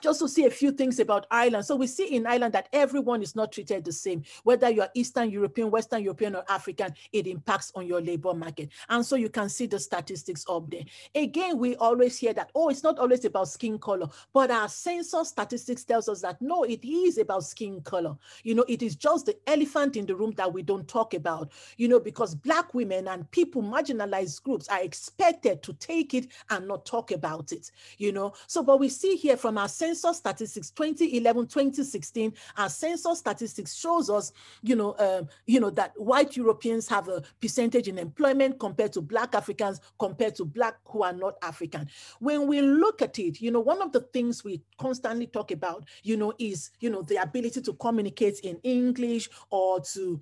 just 0.00 0.20
to 0.20 0.28
see 0.28 0.44
a 0.44 0.50
few 0.50 0.72
things 0.72 0.98
about 0.98 1.26
Ireland. 1.30 1.64
So 1.64 1.76
we 1.76 1.86
see 1.86 2.14
in 2.14 2.26
Ireland 2.26 2.54
that 2.54 2.68
everyone 2.72 3.22
is 3.22 3.34
not 3.34 3.52
treated 3.52 3.84
the 3.84 3.92
same, 3.92 4.22
whether 4.44 4.68
you're 4.70 4.88
Eastern 4.94 5.30
European, 5.30 5.70
Western 5.70 6.02
European, 6.02 6.36
or 6.36 6.44
African, 6.48 6.94
it 7.12 7.26
impacts 7.26 7.72
on 7.74 7.86
your 7.86 8.00
labor 8.00 8.34
market. 8.34 8.70
And 8.88 9.04
so 9.04 9.16
you 9.16 9.28
can 9.28 9.48
see 9.48 9.66
the 9.66 9.78
statistics 9.78 10.44
up 10.48 10.70
there. 10.70 10.84
Again, 11.14 11.58
we 11.58 11.76
always 11.76 12.18
hear 12.18 12.32
that, 12.34 12.50
oh, 12.54 12.68
it's 12.68 12.82
not 12.82 12.98
always 12.98 13.24
about 13.24 13.48
skin 13.48 13.78
color, 13.78 14.08
but 14.32 14.50
our 14.50 14.68
census 14.68 15.30
statistics 15.30 15.84
tells 15.84 16.08
us 16.08 16.20
that 16.20 16.40
no, 16.40 16.64
it 16.64 16.84
is 16.84 17.18
about 17.18 17.44
skin 17.44 17.80
color. 17.80 18.16
You 18.42 18.54
know, 18.54 18.64
it 18.68 18.82
is 18.82 18.96
just 18.96 19.26
the 19.26 19.36
elephant 19.46 19.96
in 19.96 20.06
the 20.06 20.14
room 20.14 20.32
that 20.36 20.52
we 20.52 20.62
don't 20.62 20.86
talk 20.86 21.14
about, 21.14 21.50
you 21.76 21.88
know, 21.88 22.00
because 22.00 22.34
Black 22.34 22.74
women 22.74 23.08
and 23.08 23.30
people, 23.30 23.62
marginalized 23.62 24.42
groups 24.42 24.68
are 24.68 24.82
expected 24.82 25.62
to 25.62 25.72
take 25.74 26.14
it 26.14 26.28
and 26.50 26.68
not 26.68 26.84
talk 26.84 27.10
about 27.12 27.52
it, 27.52 27.70
you 27.98 28.12
know. 28.12 28.34
So, 28.46 28.62
but 28.62 28.78
we 28.78 28.88
see 28.88 29.16
here 29.16 29.36
from 29.36 29.58
our 29.58 29.68
census 29.68 29.85
statistics 29.94 30.70
2011 30.70 31.46
2016 31.46 32.32
our 32.56 32.68
census 32.68 33.18
statistics 33.18 33.74
shows 33.74 34.10
us 34.10 34.32
you 34.62 34.74
know 34.74 34.94
um, 34.98 35.28
you 35.46 35.60
know 35.60 35.70
that 35.70 35.92
white 35.96 36.36
europeans 36.36 36.88
have 36.88 37.08
a 37.08 37.22
percentage 37.40 37.88
in 37.88 37.98
employment 37.98 38.58
compared 38.58 38.92
to 38.92 39.00
black 39.00 39.34
africans 39.34 39.80
compared 39.98 40.34
to 40.34 40.44
black 40.44 40.76
who 40.86 41.02
are 41.02 41.12
not 41.12 41.34
african. 41.42 41.88
When 42.20 42.46
we 42.46 42.60
look 42.60 43.02
at 43.02 43.18
it 43.18 43.40
you 43.40 43.50
know 43.50 43.60
one 43.60 43.82
of 43.82 43.92
the 43.92 44.00
things 44.00 44.44
we 44.44 44.62
constantly 44.78 45.26
talk 45.26 45.50
about 45.50 45.84
you 46.02 46.16
know 46.16 46.32
is 46.38 46.70
you 46.80 46.90
know 46.90 47.02
the 47.02 47.16
ability 47.16 47.60
to 47.62 47.72
communicate 47.74 48.40
in 48.40 48.58
english 48.62 49.28
or 49.50 49.80
to 49.80 50.20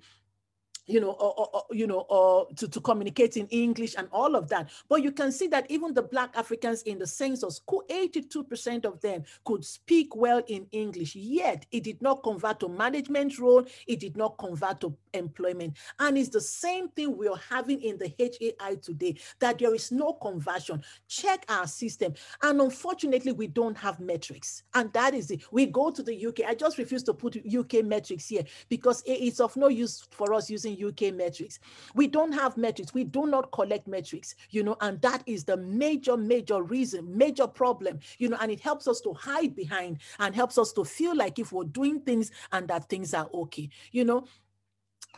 you 0.85 0.99
know, 0.99 1.11
or, 1.11 1.49
or, 1.53 1.63
you 1.71 1.87
know, 1.87 2.05
or 2.09 2.47
to, 2.55 2.67
to 2.67 2.79
communicate 2.81 3.37
in 3.37 3.47
English 3.47 3.95
and 3.97 4.07
all 4.11 4.35
of 4.35 4.47
that. 4.49 4.69
But 4.89 5.03
you 5.03 5.11
can 5.11 5.31
see 5.31 5.47
that 5.47 5.69
even 5.69 5.93
the 5.93 6.03
Black 6.03 6.35
Africans 6.35 6.83
in 6.83 6.99
the 6.99 7.07
census, 7.07 7.61
82% 7.67 8.85
of 8.85 9.01
them 9.01 9.23
could 9.43 9.65
speak 9.65 10.15
well 10.15 10.41
in 10.47 10.67
English, 10.71 11.15
yet 11.15 11.65
it 11.71 11.83
did 11.83 12.01
not 12.01 12.23
convert 12.23 12.59
to 12.59 12.69
management 12.69 13.37
role, 13.39 13.65
it 13.87 13.99
did 13.99 14.15
not 14.15 14.37
convert 14.37 14.81
to 14.81 14.95
employment. 15.13 15.75
And 15.99 16.17
it's 16.17 16.29
the 16.29 16.41
same 16.41 16.89
thing 16.89 17.17
we 17.17 17.27
are 17.27 17.39
having 17.49 17.81
in 17.81 17.97
the 17.97 18.13
HAI 18.19 18.75
today, 18.75 19.17
that 19.39 19.59
there 19.59 19.73
is 19.73 19.91
no 19.91 20.13
conversion. 20.13 20.83
Check 21.07 21.45
our 21.49 21.67
system. 21.67 22.13
And 22.41 22.61
unfortunately, 22.61 23.31
we 23.31 23.47
don't 23.47 23.77
have 23.77 23.99
metrics. 23.99 24.63
And 24.73 24.91
that 24.93 25.13
is 25.13 25.31
it. 25.31 25.41
We 25.51 25.65
go 25.65 25.89
to 25.91 26.03
the 26.03 26.27
UK. 26.27 26.41
I 26.47 26.53
just 26.53 26.77
refuse 26.77 27.03
to 27.03 27.13
put 27.13 27.37
UK 27.37 27.85
metrics 27.85 28.27
here 28.27 28.43
because 28.69 29.03
it's 29.05 29.39
of 29.39 29.55
no 29.55 29.67
use 29.67 30.07
for 30.11 30.33
us 30.33 30.49
using 30.49 30.74
UK 30.83 31.13
metrics. 31.13 31.59
We 31.93 32.07
don't 32.07 32.31
have 32.31 32.57
metrics. 32.57 32.93
We 32.93 33.03
do 33.03 33.25
not 33.25 33.51
collect 33.51 33.87
metrics, 33.87 34.35
you 34.49 34.63
know, 34.63 34.77
and 34.81 35.01
that 35.01 35.23
is 35.25 35.43
the 35.43 35.57
major, 35.57 36.17
major 36.17 36.61
reason, 36.61 37.17
major 37.17 37.47
problem, 37.47 37.99
you 38.17 38.29
know, 38.29 38.37
and 38.39 38.51
it 38.51 38.59
helps 38.59 38.87
us 38.87 39.01
to 39.01 39.13
hide 39.13 39.55
behind 39.55 39.99
and 40.19 40.35
helps 40.35 40.57
us 40.57 40.71
to 40.73 40.83
feel 40.83 41.15
like 41.15 41.39
if 41.39 41.51
we're 41.51 41.63
doing 41.63 41.99
things 42.01 42.31
and 42.51 42.67
that 42.67 42.89
things 42.89 43.13
are 43.13 43.29
okay, 43.33 43.69
you 43.91 44.03
know. 44.05 44.25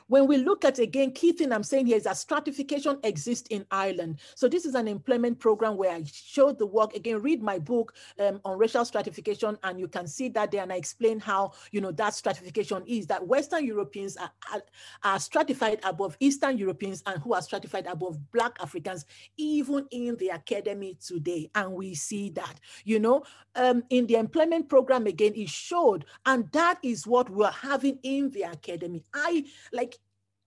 When 0.08 0.26
we 0.26 0.38
look 0.38 0.64
at 0.64 0.80
again, 0.80 1.12
key 1.12 1.34
thing 1.34 1.52
I'm 1.52 1.64
saying 1.64 1.88
here 1.88 1.98
is 1.98 2.04
that 2.04 2.18
stratification 2.18 2.98
exists 3.04 3.48
in 3.50 3.66
Ireland. 3.72 4.20
So 4.36 4.48
this 4.48 4.66
is 4.66 4.74
an 4.76 4.88
employment 4.88 5.40
program 5.40 5.76
where 5.76 5.92
I 5.92 6.04
showed 6.06 6.58
the 6.58 6.66
work. 6.66 6.96
Again, 6.96 7.22
read 7.22 7.44
my 7.44 7.60
book 7.60 7.94
um, 8.20 8.40
on 8.46 8.58
racial 8.58 8.86
stratification, 8.86 9.58
and 9.64 9.80
you 9.80 9.88
can 9.88 10.08
see 10.08 10.30
that 10.30 10.52
there. 10.52 10.64
And 10.64 10.72
I 10.72 10.78
explain 10.78 11.20
how 11.20 11.52
you 11.72 11.82
know 11.82 11.92
that 11.92 12.14
stratification 12.14 12.84
is 12.88 13.06
that 13.08 13.26
Western 13.26 13.66
Europeans 13.66 14.18
are, 14.18 14.62
are, 15.04 15.20
stratified 15.20 15.80
above 15.84 16.16
Eastern 16.20 16.58
Europeans 16.58 17.04
and 17.06 17.22
who 17.22 17.34
are 17.34 17.42
stratified 17.42 17.88
above 17.88 18.18
Black 18.32 18.58
Africans, 18.62 19.06
even 19.36 19.88
in 19.92 20.16
the 20.18 20.30
academy 20.30 20.98
today. 21.06 21.50
And 21.54 21.74
we 21.74 21.96
see 21.96 22.30
that, 22.32 22.60
you 22.86 23.00
know, 23.00 23.24
um, 23.56 23.84
in 23.90 24.08
the 24.08 24.16
employment 24.16 24.70
program 24.70 25.08
again, 25.08 25.34
it 25.36 25.50
showed, 25.50 26.06
and 26.26 26.50
that 26.54 26.80
is 26.82 27.06
what 27.06 27.30
we're 27.30 27.52
having 27.52 28.00
in 28.04 28.30
the 28.30 28.44
academy. 28.44 29.04
I 29.14 29.46
like 29.74 29.97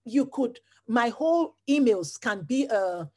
you 0.05 0.27
could, 0.27 0.59
my 0.87 1.09
whole 1.09 1.57
emails 1.69 2.21
can 2.21 2.43
be 2.43 2.65
a, 2.67 3.09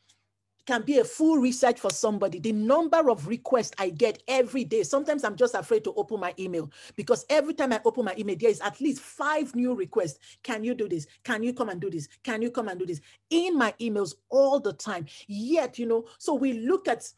can 0.66 0.82
be 0.84 1.00
a 1.00 1.04
full 1.04 1.38
research 1.38 1.80
for 1.80 1.90
somebody. 1.90 2.40
The 2.40 2.54
number 2.54 3.10
of 3.10 3.28
requests 3.28 3.74
I 3.78 3.90
get 3.90 4.24
every 4.28 4.64
day, 4.64 4.84
sometimes 4.84 5.24
I'm 5.24 5.36
just 5.36 5.56
afraid 5.56 5.84
to 5.84 5.94
open 5.96 6.20
my 6.20 6.34
email 6.40 6.72
because 6.96 7.26
every 7.30 7.54
time 7.54 7.74
I 7.74 7.82
open 7.84 8.06
my 8.06 8.16
email, 8.18 8.38
there 8.40 8.50
is 8.50 8.62
at 8.62 8.80
least 8.80 9.02
five 9.02 9.54
new 9.56 9.76
requests. 9.76 10.20
Can 10.42 10.64
you 10.64 10.74
do 10.74 10.88
this? 10.88 11.06
Can 11.24 11.44
you 11.44 11.54
come 11.54 11.70
and 11.70 11.82
do 11.82 11.90
this? 11.90 12.08
Can 12.24 12.42
you 12.42 12.50
come 12.50 12.70
and 12.70 12.80
do 12.80 12.86
this? 12.86 13.02
In 13.30 13.58
my 13.58 13.74
emails 13.82 14.16
all 14.30 14.60
the 14.60 14.74
time. 14.74 15.06
Yet, 15.28 15.78
you 15.78 15.86
know, 15.86 16.06
so 16.18 16.34
we 16.34 16.54
look 16.54 16.88
at 16.88 17.12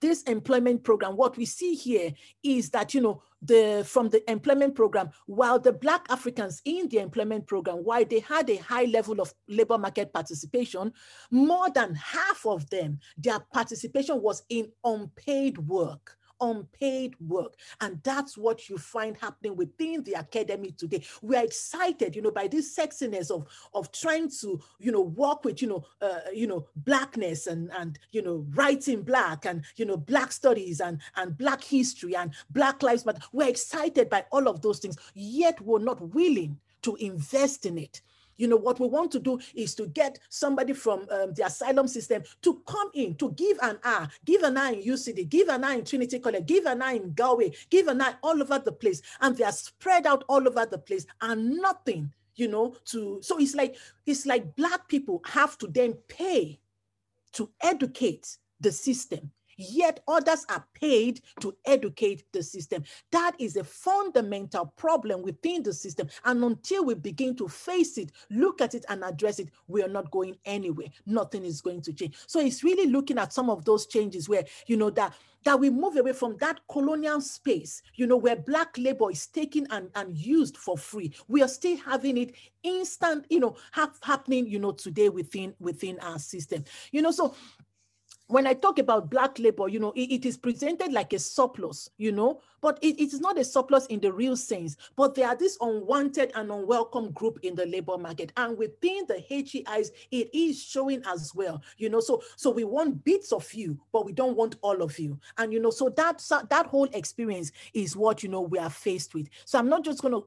this 0.00 0.22
employment 0.24 0.84
program, 0.84 1.16
what 1.16 1.36
we 1.36 1.44
see 1.44 1.74
here 1.74 2.12
is 2.42 2.70
that, 2.70 2.94
you 2.94 3.00
know, 3.00 3.22
the 3.42 3.84
from 3.86 4.08
the 4.08 4.28
employment 4.30 4.74
program, 4.74 5.10
while 5.26 5.58
the 5.58 5.72
Black 5.72 6.06
Africans 6.10 6.60
in 6.64 6.88
the 6.88 6.98
employment 6.98 7.46
program, 7.46 7.76
while 7.76 8.04
they 8.04 8.20
had 8.20 8.50
a 8.50 8.56
high 8.56 8.84
level 8.84 9.20
of 9.20 9.32
labor 9.48 9.78
market 9.78 10.12
participation, 10.12 10.92
more 11.30 11.70
than 11.70 11.94
half 11.94 12.44
of 12.44 12.68
them, 12.70 12.98
their 13.16 13.40
participation 13.52 14.20
was 14.20 14.42
in 14.48 14.70
unpaid 14.84 15.58
work 15.58 16.17
unpaid 16.40 17.14
work. 17.20 17.54
And 17.80 18.00
that's 18.02 18.36
what 18.36 18.68
you 18.68 18.78
find 18.78 19.16
happening 19.16 19.56
within 19.56 20.02
the 20.04 20.14
academy 20.14 20.72
today. 20.72 21.04
We 21.22 21.36
are 21.36 21.44
excited, 21.44 22.14
you 22.16 22.22
know, 22.22 22.30
by 22.30 22.48
this 22.48 22.76
sexiness 22.76 23.30
of, 23.30 23.46
of 23.74 23.92
trying 23.92 24.30
to, 24.40 24.60
you 24.78 24.92
know, 24.92 25.02
work 25.02 25.44
with, 25.44 25.62
you 25.62 25.68
know, 25.68 25.84
uh, 26.00 26.20
you 26.32 26.46
know, 26.46 26.66
blackness 26.76 27.46
and, 27.46 27.70
and, 27.78 27.98
you 28.12 28.22
know, 28.22 28.46
writing 28.50 29.02
black 29.02 29.46
and, 29.46 29.64
you 29.76 29.84
know, 29.84 29.96
black 29.96 30.32
studies 30.32 30.80
and, 30.80 31.00
and 31.16 31.36
black 31.36 31.62
history 31.62 32.14
and 32.16 32.32
black 32.50 32.82
lives 32.82 33.04
matter. 33.04 33.20
We're 33.32 33.48
excited 33.48 34.08
by 34.08 34.24
all 34.32 34.48
of 34.48 34.62
those 34.62 34.78
things, 34.78 34.96
yet 35.14 35.60
we're 35.60 35.78
not 35.78 36.00
willing 36.00 36.58
to 36.82 36.96
invest 36.96 37.66
in 37.66 37.78
it 37.78 38.02
you 38.38 38.46
know, 38.46 38.56
what 38.56 38.80
we 38.80 38.86
want 38.86 39.10
to 39.12 39.20
do 39.20 39.38
is 39.54 39.74
to 39.74 39.86
get 39.88 40.18
somebody 40.30 40.72
from 40.72 41.00
um, 41.10 41.34
the 41.34 41.44
asylum 41.44 41.86
system 41.88 42.22
to 42.40 42.62
come 42.66 42.90
in, 42.94 43.14
to 43.16 43.32
give 43.32 43.58
an 43.60 43.78
eye, 43.84 44.06
give 44.24 44.42
an 44.42 44.56
eye 44.56 44.72
in 44.72 44.82
UCD, 44.82 45.28
give 45.28 45.48
an 45.48 45.64
eye 45.64 45.74
in 45.74 45.84
Trinity 45.84 46.18
College, 46.20 46.46
give 46.46 46.64
an 46.64 46.80
eye 46.80 46.92
in 46.92 47.12
Galway, 47.12 47.52
give 47.68 47.88
an 47.88 48.00
eye 48.00 48.14
all 48.22 48.40
over 48.40 48.58
the 48.58 48.72
place. 48.72 49.02
And 49.20 49.36
they 49.36 49.44
are 49.44 49.52
spread 49.52 50.06
out 50.06 50.24
all 50.28 50.46
over 50.46 50.64
the 50.64 50.78
place 50.78 51.04
and 51.20 51.56
nothing, 51.56 52.12
you 52.36 52.48
know, 52.48 52.76
to, 52.86 53.18
so 53.20 53.38
it's 53.38 53.54
like, 53.54 53.76
it's 54.06 54.24
like 54.24 54.54
black 54.56 54.88
people 54.88 55.20
have 55.26 55.58
to 55.58 55.66
then 55.66 55.94
pay 56.08 56.60
to 57.32 57.50
educate 57.60 58.38
the 58.60 58.72
system 58.72 59.30
yet 59.58 60.00
others 60.08 60.46
are 60.48 60.64
paid 60.72 61.20
to 61.40 61.54
educate 61.66 62.24
the 62.32 62.42
system. 62.42 62.84
That 63.12 63.32
is 63.38 63.56
a 63.56 63.64
fundamental 63.64 64.66
problem 64.76 65.22
within 65.22 65.62
the 65.62 65.74
system. 65.74 66.08
And 66.24 66.42
until 66.42 66.84
we 66.84 66.94
begin 66.94 67.36
to 67.36 67.48
face 67.48 67.98
it, 67.98 68.12
look 68.30 68.62
at 68.62 68.74
it, 68.74 68.86
and 68.88 69.04
address 69.04 69.38
it, 69.38 69.50
we 69.66 69.82
are 69.82 69.88
not 69.88 70.10
going 70.10 70.36
anywhere. 70.46 70.88
Nothing 71.04 71.44
is 71.44 71.60
going 71.60 71.82
to 71.82 71.92
change. 71.92 72.16
So 72.26 72.40
it's 72.40 72.64
really 72.64 72.90
looking 72.90 73.18
at 73.18 73.32
some 73.32 73.50
of 73.50 73.64
those 73.64 73.86
changes 73.86 74.28
where, 74.28 74.44
you 74.66 74.76
know, 74.76 74.90
that 74.90 75.14
that 75.44 75.58
we 75.58 75.70
move 75.70 75.96
away 75.96 76.12
from 76.12 76.36
that 76.38 76.60
colonial 76.68 77.20
space, 77.20 77.82
you 77.94 78.06
know, 78.06 78.16
where 78.16 78.36
black 78.36 78.76
labor 78.76 79.10
is 79.10 79.26
taken 79.28 79.66
and, 79.70 79.88
and 79.94 80.16
used 80.18 80.56
for 80.56 80.76
free. 80.76 81.14
We 81.28 81.42
are 81.42 81.48
still 81.48 81.76
having 81.76 82.18
it 82.18 82.34
instant, 82.62 83.24
you 83.30 83.40
know, 83.40 83.56
happening, 84.02 84.46
you 84.46 84.58
know, 84.58 84.72
today 84.72 85.08
within 85.08 85.54
within 85.60 85.98
our 86.00 86.18
system. 86.18 86.64
You 86.90 87.02
know, 87.02 87.12
so 87.12 87.34
when 88.28 88.46
I 88.46 88.52
talk 88.52 88.78
about 88.78 89.10
black 89.10 89.38
labor, 89.38 89.68
you 89.68 89.80
know, 89.80 89.92
it, 89.92 90.12
it 90.12 90.26
is 90.26 90.36
presented 90.36 90.92
like 90.92 91.12
a 91.14 91.18
surplus, 91.18 91.90
you 91.96 92.12
know, 92.12 92.40
but 92.60 92.78
it, 92.82 93.00
it 93.00 93.12
is 93.12 93.20
not 93.20 93.38
a 93.38 93.44
surplus 93.44 93.86
in 93.86 94.00
the 94.00 94.12
real 94.12 94.36
sense. 94.36 94.76
But 94.96 95.14
there 95.14 95.26
are 95.26 95.36
this 95.36 95.56
unwanted 95.60 96.32
and 96.34 96.50
unwelcome 96.50 97.12
group 97.12 97.38
in 97.42 97.54
the 97.54 97.64
labor 97.66 97.96
market. 97.96 98.32
And 98.36 98.58
within 98.58 99.06
the 99.08 99.24
HEIs, 99.28 99.92
it 100.10 100.30
is 100.34 100.62
showing 100.62 101.02
as 101.06 101.34
well, 101.34 101.62
you 101.78 101.88
know, 101.88 102.00
so 102.00 102.22
so 102.36 102.50
we 102.50 102.64
want 102.64 103.02
bits 103.04 103.32
of 103.32 103.52
you, 103.54 103.78
but 103.92 104.04
we 104.04 104.12
don't 104.12 104.36
want 104.36 104.56
all 104.60 104.82
of 104.82 104.98
you. 104.98 105.18
And, 105.38 105.52
you 105.52 105.60
know, 105.60 105.70
so 105.70 105.88
that, 105.90 106.22
that 106.50 106.66
whole 106.66 106.88
experience 106.92 107.52
is 107.72 107.96
what, 107.96 108.22
you 108.22 108.28
know, 108.28 108.42
we 108.42 108.58
are 108.58 108.70
faced 108.70 109.14
with. 109.14 109.28
So 109.46 109.58
I'm 109.58 109.68
not 109.68 109.84
just 109.84 110.02
going 110.02 110.12
to 110.12 110.26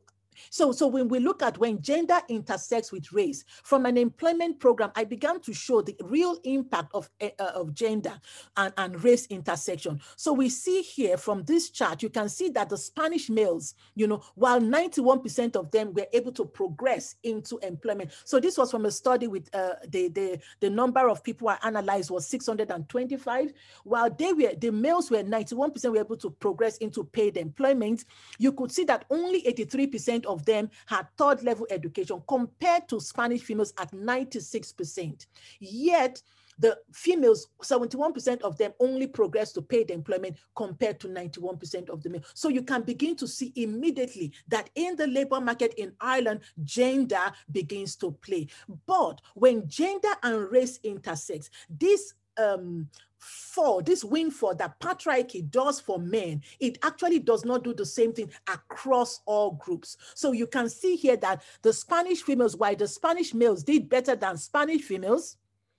so, 0.50 0.72
so 0.72 0.88
when 0.88 1.08
we 1.08 1.20
look 1.20 1.42
at 1.42 1.58
when 1.58 1.82
gender 1.82 2.20
intersects 2.30 2.92
with 2.92 3.12
race, 3.12 3.44
from 3.64 3.86
an 3.86 3.98
employment 3.98 4.60
program, 4.60 4.92
I 4.96 5.04
began 5.04 5.40
to 5.42 5.54
show 5.54 5.82
the 5.82 5.96
real 6.04 6.38
impact 6.44 6.92
of, 6.94 7.10
uh, 7.22 7.30
of 7.40 7.74
gender 7.74 8.14
and, 8.58 8.74
and 8.78 9.04
race 9.04 9.26
intersection. 9.28 10.02
So 10.16 10.34
we 10.34 10.50
see 10.50 10.82
here 10.82 11.18
from 11.18 11.44
this 11.44 11.70
chart, 11.70 12.04
you 12.04 12.10
can 12.10 12.30
see 12.30 12.50
that 12.50 12.70
the 12.70 12.78
Spanish 12.78 13.30
males, 13.30 13.76
you 13.96 14.08
know, 14.08 14.22
while 14.36 14.60
91% 14.60 15.56
of 15.56 15.72
them 15.72 15.94
were 15.94 16.08
able 16.14 16.32
to 16.34 16.46
progress 16.46 17.16
into 17.24 17.58
employment. 17.60 18.12
So 18.24 18.40
this 18.40 18.58
was 18.58 18.72
from 18.72 18.86
a 18.86 18.92
study 18.92 19.28
with 19.28 19.54
uh, 19.54 19.74
the, 19.88 20.10
the, 20.10 20.40
the 20.60 20.70
number 20.70 21.10
of 21.10 21.24
people 21.24 21.50
I 21.50 21.58
analyzed 21.64 22.10
was 22.10 22.28
625, 22.28 23.54
while 23.84 24.10
they 24.10 24.34
were, 24.34 24.54
the 24.58 24.72
males 24.72 25.12
were 25.12 25.24
91% 25.24 25.92
were 25.92 25.98
able 25.98 26.18
to 26.18 26.30
progress 26.30 26.78
into 26.78 27.04
paid 27.04 27.38
employment. 27.38 28.06
You 28.38 28.52
could 28.52 28.72
see 28.72 28.84
that 28.86 29.06
only 29.10 29.42
83% 29.44 30.21
of 30.26 30.46
them 30.46 30.70
had 30.86 31.08
third 31.18 31.44
level 31.44 31.68
education 31.70 32.22
compared 32.28 32.88
to 32.90 33.00
Spanish 33.00 33.42
females 33.42 33.74
at 33.78 33.92
96%. 33.92 35.26
Yet, 35.60 36.22
the 36.60 36.78
females, 36.94 37.48
71% 37.64 38.42
of 38.42 38.58
them 38.58 38.72
only 38.80 39.08
progressed 39.08 39.56
to 39.56 39.62
paid 39.62 39.90
employment 39.90 40.38
compared 40.56 41.00
to 41.00 41.08
91% 41.08 41.90
of 41.90 42.04
the 42.04 42.10
men. 42.10 42.22
So 42.36 42.50
you 42.50 42.62
can 42.62 42.84
begin 42.84 43.16
to 43.18 43.28
see 43.28 43.52
immediately 43.56 44.32
that 44.48 44.70
in 44.76 44.96
the 44.96 45.08
labor 45.08 45.42
market 45.42 45.74
in 45.78 45.94
Ireland, 46.00 46.42
gender 46.64 47.32
begins 47.52 47.96
to 47.98 48.12
play. 48.12 48.48
But 48.86 49.22
when 49.34 49.68
gender 49.68 50.14
and 50.22 50.52
race 50.52 50.80
intersects, 50.84 51.50
this 51.70 52.14
um, 52.38 52.88
for 53.22 53.82
this 53.84 54.04
windfall 54.04 54.56
that 54.56 54.80
patriarchy 54.80 55.50
does 55.50 55.80
for 55.80 56.00
men, 56.00 56.42
it 56.60 56.80
actually 56.84 57.20
does 57.20 57.46
not 57.46 57.64
do 57.64 57.74
the 57.74 57.86
same 57.86 58.12
thing 58.12 58.30
across 58.48 59.22
all 59.26 59.52
groups. 59.52 59.98
So 60.16 60.32
you 60.32 60.48
can 60.48 60.68
see 60.70 60.96
here 60.96 61.18
that 61.18 61.44
the 61.62 61.72
Spanish 61.72 62.24
females, 62.24 62.58
while 62.58 62.76
the 62.76 62.88
Spanish 62.88 63.34
males 63.34 63.64
did 63.64 63.88
better 63.90 64.16
than 64.16 64.38
Spanish 64.38 64.82
females, 64.82 65.38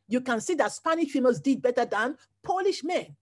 you 0.08 0.20
can 0.20 0.40
see 0.40 0.54
that 0.54 0.72
Spanish 0.72 1.10
females 1.10 1.40
did 1.40 1.60
better 1.60 1.84
than 1.84 2.16
Polish 2.42 2.84
men. 2.84 3.16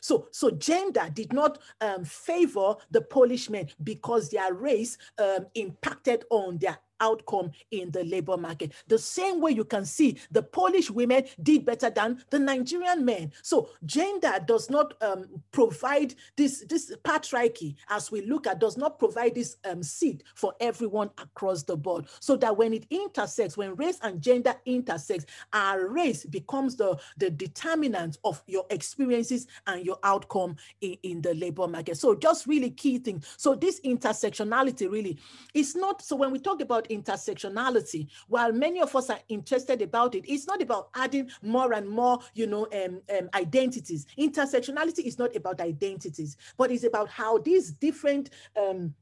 So, 0.00 0.28
so 0.30 0.50
gender 0.50 1.08
did 1.12 1.32
not 1.32 1.58
um, 1.80 2.04
favor 2.04 2.74
the 2.90 3.00
Polish 3.00 3.48
men 3.48 3.68
because 3.82 4.28
their 4.30 4.52
race 4.52 4.98
um, 5.18 5.46
impacted 5.54 6.24
on 6.30 6.58
their 6.58 6.78
outcome 7.00 7.50
in 7.70 7.90
the 7.90 8.04
labor 8.04 8.36
market. 8.36 8.72
The 8.88 8.98
same 8.98 9.40
way 9.40 9.52
you 9.52 9.64
can 9.64 9.84
see 9.84 10.18
the 10.30 10.42
Polish 10.42 10.90
women 10.90 11.24
did 11.42 11.64
better 11.64 11.90
than 11.90 12.22
the 12.30 12.38
Nigerian 12.38 13.04
men. 13.04 13.32
So 13.42 13.70
gender 13.84 14.34
does 14.46 14.70
not 14.70 14.94
um, 15.02 15.26
provide 15.52 16.14
this, 16.36 16.64
this 16.68 16.94
patriarchy, 17.04 17.76
as 17.88 18.10
we 18.10 18.22
look 18.22 18.46
at, 18.46 18.60
does 18.60 18.76
not 18.76 18.98
provide 18.98 19.34
this 19.34 19.56
um, 19.68 19.82
seat 19.82 20.22
for 20.34 20.54
everyone 20.60 21.10
across 21.18 21.62
the 21.62 21.76
board. 21.76 22.06
So 22.20 22.36
that 22.36 22.56
when 22.56 22.72
it 22.72 22.86
intersects, 22.90 23.56
when 23.56 23.76
race 23.76 23.98
and 24.02 24.20
gender 24.20 24.54
intersects, 24.64 25.26
our 25.52 25.88
race 25.88 26.24
becomes 26.24 26.76
the, 26.76 26.98
the 27.16 27.30
determinant 27.30 28.18
of 28.24 28.42
your 28.46 28.66
experiences 28.70 29.46
and 29.66 29.84
your 29.84 29.98
outcome 30.02 30.56
in, 30.80 30.96
in 31.02 31.22
the 31.22 31.34
labor 31.34 31.66
market. 31.66 31.96
So 31.96 32.14
just 32.14 32.46
really 32.46 32.70
key 32.70 32.98
thing. 32.98 33.22
So 33.36 33.54
this 33.54 33.80
intersectionality 33.80 34.90
really 34.90 35.18
is 35.54 35.74
not, 35.74 36.02
so 36.02 36.16
when 36.16 36.32
we 36.32 36.38
talk 36.38 36.60
about 36.60 36.85
intersectionality. 36.88 38.08
While 38.28 38.52
many 38.52 38.80
of 38.80 38.94
us 38.94 39.10
are 39.10 39.20
interested 39.28 39.82
about 39.82 40.14
it, 40.14 40.24
it's 40.28 40.46
not 40.46 40.62
about 40.62 40.90
adding 40.94 41.30
more 41.42 41.72
and 41.72 41.88
more, 41.88 42.18
you 42.34 42.46
know, 42.46 42.66
um, 42.72 43.00
um, 43.16 43.28
identities. 43.34 44.06
Intersectionality 44.18 45.06
is 45.06 45.18
not 45.18 45.34
about 45.36 45.60
identities, 45.60 46.36
but 46.56 46.70
it's 46.70 46.84
about 46.84 47.08
how 47.08 47.38
these 47.38 47.72
different 47.72 48.30
um, 48.56 48.94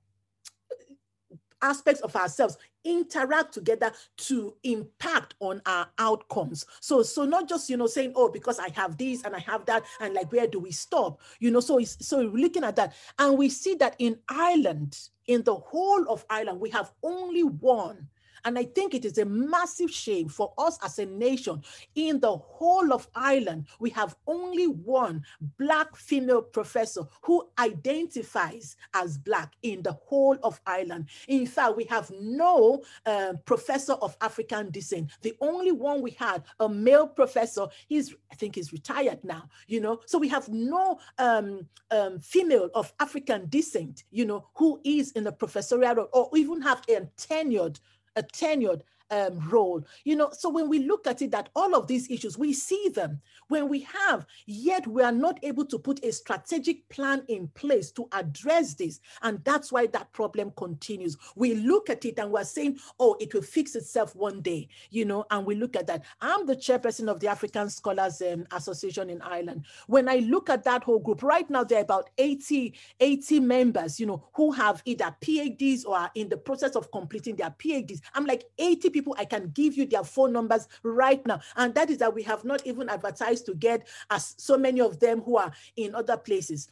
aspects 1.64 2.02
of 2.02 2.14
ourselves 2.14 2.58
interact 2.84 3.54
together 3.54 3.90
to 4.18 4.54
impact 4.62 5.34
on 5.40 5.62
our 5.64 5.86
outcomes 5.98 6.66
so 6.80 7.02
so 7.02 7.24
not 7.24 7.48
just 7.48 7.70
you 7.70 7.76
know 7.78 7.86
saying 7.86 8.12
oh 8.14 8.28
because 8.28 8.58
i 8.58 8.68
have 8.68 8.98
this 8.98 9.24
and 9.24 9.34
i 9.34 9.38
have 9.38 9.64
that 9.64 9.82
and 10.00 10.12
like 10.12 10.30
where 10.30 10.46
do 10.46 10.60
we 10.60 10.70
stop 10.70 11.18
you 11.40 11.50
know 11.50 11.60
so 11.60 11.82
so 11.82 12.20
looking 12.20 12.62
at 12.62 12.76
that 12.76 12.94
and 13.18 13.38
we 13.38 13.48
see 13.48 13.74
that 13.74 13.96
in 13.98 14.18
ireland 14.28 14.98
in 15.26 15.42
the 15.42 15.54
whole 15.54 16.08
of 16.08 16.24
ireland 16.30 16.60
we 16.60 16.70
have 16.70 16.92
only 17.02 17.42
one 17.42 18.08
and 18.44 18.58
I 18.58 18.64
think 18.64 18.94
it 18.94 19.04
is 19.04 19.18
a 19.18 19.24
massive 19.24 19.90
shame 19.90 20.28
for 20.28 20.52
us 20.58 20.78
as 20.82 20.98
a 20.98 21.06
nation. 21.06 21.62
In 21.94 22.20
the 22.20 22.36
whole 22.36 22.92
of 22.92 23.08
Ireland, 23.14 23.66
we 23.78 23.90
have 23.90 24.16
only 24.26 24.66
one 24.66 25.24
Black 25.58 25.96
female 25.96 26.42
professor 26.42 27.02
who 27.22 27.48
identifies 27.58 28.76
as 28.94 29.18
Black 29.18 29.54
in 29.62 29.82
the 29.82 29.92
whole 29.92 30.36
of 30.42 30.60
Ireland. 30.66 31.08
In 31.28 31.46
fact, 31.46 31.76
we 31.76 31.84
have 31.84 32.10
no 32.20 32.82
uh, 33.06 33.34
professor 33.44 33.94
of 33.94 34.16
African 34.20 34.70
descent. 34.70 35.10
The 35.22 35.34
only 35.40 35.72
one 35.72 36.02
we 36.02 36.12
had, 36.12 36.44
a 36.60 36.68
male 36.68 37.06
professor, 37.06 37.66
he's, 37.88 38.14
I 38.30 38.34
think 38.34 38.56
he's 38.56 38.72
retired 38.72 39.24
now, 39.24 39.48
you 39.66 39.80
know. 39.80 40.00
So 40.06 40.18
we 40.18 40.28
have 40.28 40.48
no 40.48 40.98
um, 41.18 41.66
um, 41.90 42.18
female 42.18 42.70
of 42.74 42.92
African 43.00 43.48
descent, 43.48 44.04
you 44.10 44.26
know, 44.26 44.46
who 44.54 44.80
is 44.84 45.12
in 45.12 45.24
the 45.24 45.32
professorial 45.32 46.08
or 46.12 46.30
even 46.34 46.60
have 46.62 46.82
a 46.88 47.08
tenured 47.16 47.78
tenured 48.22 48.82
um, 49.10 49.38
role. 49.48 49.86
You 50.04 50.16
know, 50.16 50.30
so 50.32 50.48
when 50.48 50.68
we 50.68 50.80
look 50.80 51.06
at 51.06 51.22
it, 51.22 51.30
that 51.32 51.48
all 51.54 51.74
of 51.74 51.86
these 51.86 52.10
issues, 52.10 52.38
we 52.38 52.52
see 52.52 52.90
them. 52.94 53.20
When 53.48 53.68
we 53.68 53.80
have, 53.80 54.26
yet 54.46 54.86
we 54.86 55.02
are 55.02 55.12
not 55.12 55.38
able 55.42 55.66
to 55.66 55.78
put 55.78 56.04
a 56.04 56.12
strategic 56.12 56.88
plan 56.88 57.22
in 57.28 57.48
place 57.48 57.90
to 57.92 58.08
address 58.12 58.74
this. 58.74 59.00
And 59.22 59.42
that's 59.44 59.70
why 59.70 59.86
that 59.88 60.12
problem 60.12 60.52
continues. 60.56 61.16
We 61.36 61.54
look 61.54 61.90
at 61.90 62.04
it 62.04 62.18
and 62.18 62.30
we're 62.30 62.44
saying, 62.44 62.78
oh, 62.98 63.16
it 63.20 63.34
will 63.34 63.42
fix 63.42 63.74
itself 63.74 64.14
one 64.16 64.40
day, 64.40 64.68
you 64.90 65.04
know, 65.04 65.24
and 65.30 65.44
we 65.46 65.54
look 65.54 65.76
at 65.76 65.86
that. 65.88 66.04
I'm 66.20 66.46
the 66.46 66.56
chairperson 66.56 67.08
of 67.08 67.20
the 67.20 67.28
African 67.28 67.68
Scholars 67.70 68.22
um, 68.22 68.46
Association 68.52 69.10
in 69.10 69.20
Ireland. 69.22 69.66
When 69.86 70.08
I 70.08 70.16
look 70.16 70.48
at 70.48 70.64
that 70.64 70.84
whole 70.84 71.00
group, 71.00 71.22
right 71.22 71.48
now 71.50 71.64
there 71.64 71.78
are 71.78 71.82
about 71.82 72.10
80, 72.18 72.74
80 73.00 73.40
members, 73.40 74.00
you 74.00 74.06
know, 74.06 74.24
who 74.34 74.52
have 74.52 74.82
either 74.84 75.14
PhDs 75.20 75.84
or 75.86 75.96
are 75.96 76.10
in 76.14 76.28
the 76.28 76.36
process 76.36 76.76
of 76.76 76.90
completing 76.90 77.36
their 77.36 77.50
PhDs. 77.50 78.00
I'm 78.14 78.26
like 78.26 78.44
80 78.58 78.90
people, 78.94 79.14
I 79.18 79.26
can 79.26 79.50
give 79.50 79.76
you 79.76 79.84
their 79.84 80.04
phone 80.04 80.32
numbers 80.32 80.68
right 80.82 81.24
now. 81.26 81.40
And 81.56 81.74
that 81.74 81.90
is 81.90 81.98
that 81.98 82.14
we 82.14 82.22
have 82.22 82.44
not 82.44 82.66
even 82.66 82.88
advertised 82.88 83.44
to 83.46 83.54
get 83.54 83.86
as 84.08 84.34
so 84.38 84.56
many 84.56 84.80
of 84.80 85.00
them 85.00 85.20
who 85.20 85.36
are 85.36 85.52
in 85.76 85.94
other 85.94 86.16
places. 86.16 86.68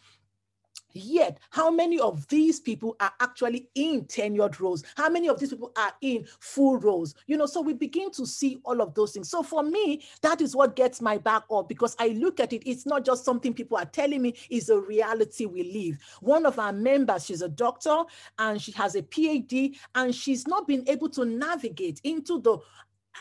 Yet, 0.94 1.38
how 1.50 1.70
many 1.70 1.98
of 2.00 2.26
these 2.28 2.60
people 2.60 2.96
are 3.00 3.12
actually 3.20 3.68
in 3.74 4.02
tenured 4.02 4.60
roles? 4.60 4.84
How 4.96 5.08
many 5.08 5.28
of 5.28 5.38
these 5.38 5.50
people 5.50 5.72
are 5.76 5.92
in 6.00 6.26
full 6.40 6.78
roles? 6.78 7.14
You 7.26 7.36
know, 7.36 7.46
so 7.46 7.60
we 7.60 7.72
begin 7.72 8.10
to 8.12 8.26
see 8.26 8.58
all 8.64 8.80
of 8.80 8.94
those 8.94 9.12
things. 9.12 9.30
So 9.30 9.42
for 9.42 9.62
me, 9.62 10.02
that 10.22 10.40
is 10.40 10.54
what 10.54 10.76
gets 10.76 11.00
my 11.00 11.18
back 11.18 11.44
up 11.50 11.68
because 11.68 11.96
I 11.98 12.08
look 12.08 12.40
at 12.40 12.52
it, 12.52 12.62
it's 12.68 12.86
not 12.86 13.04
just 13.04 13.24
something 13.24 13.54
people 13.54 13.76
are 13.76 13.84
telling 13.84 14.22
me, 14.22 14.34
it's 14.50 14.68
a 14.68 14.78
reality 14.78 15.46
we 15.46 15.72
live. 15.72 15.98
One 16.20 16.46
of 16.46 16.58
our 16.58 16.72
members, 16.72 17.26
she's 17.26 17.42
a 17.42 17.48
doctor 17.48 18.02
and 18.38 18.60
she 18.60 18.72
has 18.72 18.94
a 18.94 19.02
PhD, 19.02 19.76
and 19.94 20.14
she's 20.14 20.46
not 20.46 20.66
been 20.66 20.84
able 20.88 21.08
to 21.10 21.24
navigate 21.24 22.00
into 22.04 22.40
the 22.40 22.58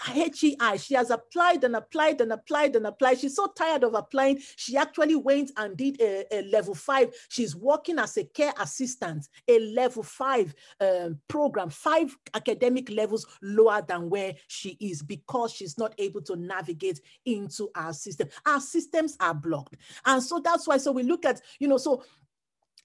HEI. 0.05 0.77
She 0.77 0.95
has 0.95 1.09
applied 1.09 1.63
and 1.63 1.75
applied 1.75 2.21
and 2.21 2.31
applied 2.31 2.75
and 2.75 2.87
applied. 2.87 3.19
She's 3.19 3.35
so 3.35 3.47
tired 3.47 3.83
of 3.83 3.93
applying. 3.93 4.39
She 4.55 4.77
actually 4.77 5.15
went 5.15 5.51
and 5.57 5.77
did 5.77 5.99
a, 6.01 6.25
a 6.31 6.41
level 6.43 6.73
five. 6.73 7.13
She's 7.29 7.55
working 7.55 7.99
as 7.99 8.17
a 8.17 8.23
care 8.23 8.53
assistant, 8.59 9.27
a 9.47 9.59
level 9.59 10.03
five 10.03 10.53
um, 10.79 11.19
program, 11.27 11.69
five 11.69 12.15
academic 12.33 12.89
levels 12.89 13.25
lower 13.41 13.81
than 13.87 14.09
where 14.09 14.33
she 14.47 14.77
is 14.79 15.01
because 15.01 15.53
she's 15.53 15.77
not 15.77 15.93
able 15.97 16.21
to 16.21 16.35
navigate 16.35 16.99
into 17.25 17.69
our 17.75 17.93
system. 17.93 18.29
Our 18.45 18.59
systems 18.59 19.17
are 19.19 19.33
blocked. 19.33 19.77
And 20.05 20.21
so 20.21 20.39
that's 20.39 20.67
why, 20.67 20.77
so 20.77 20.91
we 20.91 21.03
look 21.03 21.25
at, 21.25 21.41
you 21.59 21.67
know, 21.67 21.77
so 21.77 22.03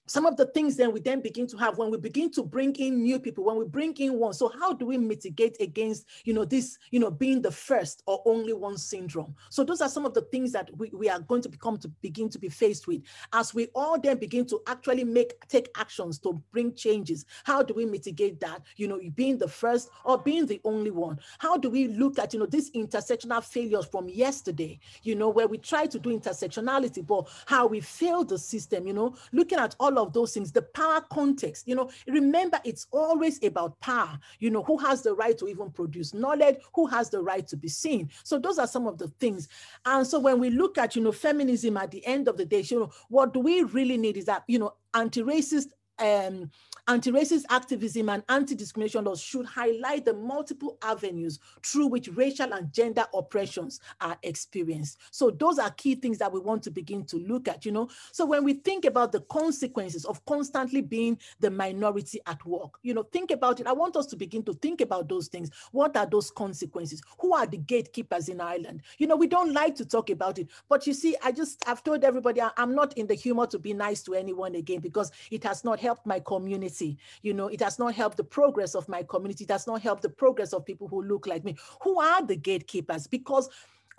some 0.07 0.25
of 0.25 0.37
the 0.37 0.45
things 0.47 0.75
then 0.75 0.91
we 0.91 0.99
then 0.99 1.21
begin 1.21 1.45
to 1.47 1.57
have 1.57 1.77
when 1.77 1.91
we 1.91 1.97
begin 1.97 2.31
to 2.31 2.43
bring 2.43 2.73
in 2.75 3.03
new 3.03 3.19
people 3.19 3.43
when 3.43 3.57
we 3.57 3.65
bring 3.65 3.95
in 3.97 4.13
one. 4.13 4.33
So 4.33 4.51
how 4.59 4.73
do 4.73 4.85
we 4.85 4.97
mitigate 4.97 5.57
against 5.59 6.05
you 6.23 6.33
know 6.33 6.45
this 6.45 6.77
you 6.91 6.99
know 6.99 7.11
being 7.11 7.41
the 7.41 7.51
first 7.51 8.03
or 8.07 8.21
only 8.25 8.53
one 8.53 8.77
syndrome? 8.77 9.35
So 9.49 9.63
those 9.63 9.81
are 9.81 9.89
some 9.89 10.05
of 10.05 10.13
the 10.13 10.21
things 10.21 10.51
that 10.53 10.69
we, 10.77 10.89
we 10.89 11.09
are 11.09 11.19
going 11.19 11.41
to 11.43 11.49
become 11.49 11.77
to 11.79 11.87
begin 12.01 12.29
to 12.29 12.39
be 12.39 12.49
faced 12.49 12.87
with 12.87 13.01
as 13.33 13.53
we 13.53 13.67
all 13.75 13.99
then 13.99 14.17
begin 14.17 14.45
to 14.47 14.61
actually 14.67 15.03
make 15.03 15.33
take 15.47 15.69
actions 15.77 16.19
to 16.19 16.41
bring 16.51 16.73
changes. 16.73 17.25
How 17.43 17.61
do 17.61 17.73
we 17.73 17.85
mitigate 17.85 18.39
that? 18.39 18.61
You 18.77 18.87
know 18.87 18.99
being 19.15 19.37
the 19.37 19.47
first 19.47 19.89
or 20.03 20.17
being 20.17 20.45
the 20.45 20.61
only 20.63 20.91
one. 20.91 21.19
How 21.39 21.57
do 21.57 21.69
we 21.69 21.87
look 21.87 22.17
at 22.19 22.33
you 22.33 22.39
know 22.39 22.45
these 22.45 22.71
intersectional 22.71 23.43
failures 23.43 23.85
from 23.85 24.09
yesterday 24.09 24.79
you 25.03 25.15
know 25.15 25.29
where 25.29 25.47
we 25.47 25.57
try 25.57 25.85
to 25.85 25.99
do 25.99 26.17
intersectionality 26.17 27.05
but 27.05 27.27
how 27.45 27.67
we 27.67 27.79
fail 27.79 28.23
the 28.23 28.37
system 28.37 28.87
you 28.87 28.93
know 28.93 29.15
looking 29.31 29.59
at 29.59 29.75
all 29.79 29.96
of 29.97 30.13
those 30.13 30.33
things, 30.33 30.51
the 30.51 30.61
power 30.61 31.01
context, 31.11 31.67
you 31.67 31.75
know, 31.75 31.89
remember 32.07 32.59
it's 32.63 32.87
always 32.91 33.43
about 33.43 33.79
power, 33.79 34.17
you 34.39 34.49
know, 34.49 34.63
who 34.63 34.77
has 34.77 35.01
the 35.01 35.13
right 35.13 35.37
to 35.37 35.47
even 35.47 35.71
produce 35.71 36.13
knowledge, 36.13 36.57
who 36.73 36.85
has 36.87 37.09
the 37.09 37.21
right 37.21 37.47
to 37.47 37.57
be 37.57 37.67
seen. 37.67 38.09
So 38.23 38.37
those 38.37 38.59
are 38.59 38.67
some 38.67 38.87
of 38.87 38.97
the 38.97 39.07
things. 39.19 39.47
And 39.85 40.05
so 40.05 40.19
when 40.19 40.39
we 40.39 40.49
look 40.49 40.77
at, 40.77 40.95
you 40.95 41.03
know, 41.03 41.11
feminism 41.11 41.77
at 41.77 41.91
the 41.91 42.05
end 42.05 42.27
of 42.27 42.37
the 42.37 42.45
day, 42.45 42.61
you 42.61 42.79
know, 42.79 42.91
what 43.09 43.33
do 43.33 43.39
we 43.39 43.63
really 43.63 43.97
need 43.97 44.17
is 44.17 44.25
that, 44.25 44.43
you 44.47 44.59
know, 44.59 44.73
anti-racist 44.93 45.67
um, 45.99 46.49
anti-racist 46.87 47.43
activism 47.49 48.09
and 48.09 48.23
anti-discrimination 48.29 49.03
laws 49.03 49.19
should 49.19 49.45
highlight 49.45 50.05
the 50.05 50.13
multiple 50.13 50.77
avenues 50.81 51.39
through 51.63 51.87
which 51.87 52.07
racial 52.09 52.53
and 52.53 52.71
gender 52.71 53.05
oppressions 53.13 53.79
are 53.99 54.17
experienced. 54.23 54.97
So 55.11 55.29
those 55.29 55.59
are 55.59 55.69
key 55.71 55.95
things 55.95 56.17
that 56.19 56.31
we 56.31 56.39
want 56.39 56.63
to 56.63 56.71
begin 56.71 57.05
to 57.05 57.17
look 57.17 57.47
at, 57.47 57.65
you 57.65 57.71
know. 57.71 57.89
So 58.11 58.25
when 58.25 58.43
we 58.43 58.53
think 58.53 58.85
about 58.85 59.11
the 59.11 59.21
consequences 59.21 60.05
of 60.05 60.23
constantly 60.25 60.81
being 60.81 61.19
the 61.39 61.51
minority 61.51 62.21
at 62.25 62.45
work, 62.45 62.79
you 62.83 62.93
know, 62.93 63.03
think 63.03 63.31
about 63.31 63.59
it. 63.59 63.67
I 63.67 63.73
want 63.73 63.97
us 63.97 64.05
to 64.07 64.15
begin 64.15 64.43
to 64.43 64.53
think 64.53 64.79
about 64.81 65.09
those 65.09 65.27
things. 65.27 65.51
What 65.71 65.97
are 65.97 66.05
those 66.05 66.31
consequences? 66.31 67.01
Who 67.19 67.33
are 67.33 67.45
the 67.45 67.57
gatekeepers 67.57 68.29
in 68.29 68.39
Ireland? 68.39 68.83
You 68.97 69.07
know, 69.07 69.17
we 69.17 69.27
don't 69.27 69.53
like 69.53 69.75
to 69.75 69.85
talk 69.85 70.09
about 70.09 70.39
it, 70.39 70.47
but 70.69 70.87
you 70.87 70.93
see, 70.93 71.15
I 71.23 71.31
just, 71.31 71.67
I've 71.67 71.83
told 71.83 72.03
everybody 72.03 72.41
I'm 72.55 72.75
not 72.75 72.97
in 72.97 73.07
the 73.07 73.13
humor 73.13 73.47
to 73.47 73.59
be 73.59 73.73
nice 73.73 74.03
to 74.03 74.13
anyone 74.13 74.55
again 74.55 74.79
because 74.79 75.11
it 75.31 75.43
has 75.43 75.63
not 75.63 75.79
helped 75.79 75.86
my 76.05 76.19
community. 76.19 76.97
You 77.21 77.33
know, 77.33 77.47
it 77.47 77.61
has 77.61 77.79
not 77.79 77.93
helped 77.93 78.17
the 78.17 78.23
progress 78.23 78.75
of 78.75 78.87
my 78.89 79.03
community. 79.03 79.43
It 79.43 79.51
has 79.51 79.67
not 79.67 79.81
helped 79.81 80.01
the 80.01 80.09
progress 80.09 80.53
of 80.53 80.65
people 80.65 80.87
who 80.87 81.03
look 81.03 81.27
like 81.27 81.43
me. 81.43 81.55
Who 81.81 81.99
are 81.99 82.25
the 82.25 82.35
gatekeepers? 82.35 83.07
Because 83.07 83.49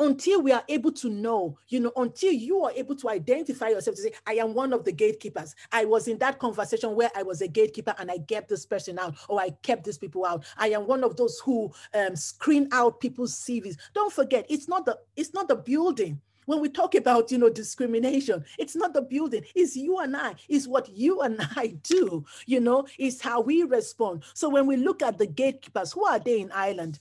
until 0.01 0.43
we 0.43 0.53
are 0.53 0.63
able 0.69 0.93
to 0.93 1.11
know, 1.11 1.59
you 1.69 1.81
know, 1.81 1.93
until 1.97 2.33
you 2.33 2.63
are 2.65 2.73
able 2.73 2.95
to 2.97 3.09
identify 3.09 3.69
yourself 3.69 3.97
to 3.97 4.03
say, 4.03 4.13
I 4.27 4.35
am 4.35 4.55
one 4.55 4.73
of 4.73 4.85
the 4.85 4.93
gatekeepers. 4.93 5.55
I 5.73 5.85
was 5.85 6.07
in 6.07 6.19
that 6.19 6.39
conversation 6.39 6.95
where 6.95 7.11
I 7.17 7.23
was 7.23 7.41
a 7.41 7.49
gatekeeper 7.49 7.95
and 7.99 8.11
I 8.11 8.19
kept 8.19 8.49
this 8.49 8.65
person 8.65 8.99
out, 8.99 9.17
or 9.29 9.41
I 9.41 9.51
kept 9.63 9.85
these 9.85 9.99
people 9.99 10.25
out. 10.25 10.45
I 10.57 10.69
am 10.69 10.87
one 10.87 11.03
of 11.03 11.17
those 11.17 11.41
who 11.41 11.73
um, 11.95 12.15
screen 12.15 12.69
out 12.73 13.01
people's 13.01 13.35
CVs. 13.35 13.77
Don't 13.95 14.13
forget, 14.13 14.47
it's 14.49 14.69
not 14.69 14.85
the 14.85 14.99
it's 15.17 15.35
not 15.35 15.49
the 15.49 15.57
building 15.57 16.21
when 16.49 16.61
we 16.61 16.71
talk 16.71 16.95
about, 16.95 17.31
you 17.31 17.37
know, 17.37 17.51
discrimination, 17.51 18.43
it's 18.59 18.75
not 18.75 18.95
the 18.95 19.03
building, 19.03 19.45
it's 19.55 19.77
you 19.77 19.99
and 19.99 20.17
I, 20.17 20.35
it's 20.49 20.67
what 20.67 20.89
you 20.89 21.21
and 21.21 21.39
I 21.57 21.77
do, 21.83 22.25
you 22.47 22.59
know, 22.59 22.87
it's 22.99 23.21
how 23.21 23.43
we 23.43 23.65
respond. 23.65 24.25
So 24.33 24.49
when 24.49 24.67
we 24.67 24.79
look 24.79 25.03
at 25.03 25.19
the 25.19 25.27
gatekeepers, 25.27 25.93
who 25.93 26.07
are 26.07 26.19
they 26.19 26.41
in 26.41 26.51
Ireland? 26.51 27.01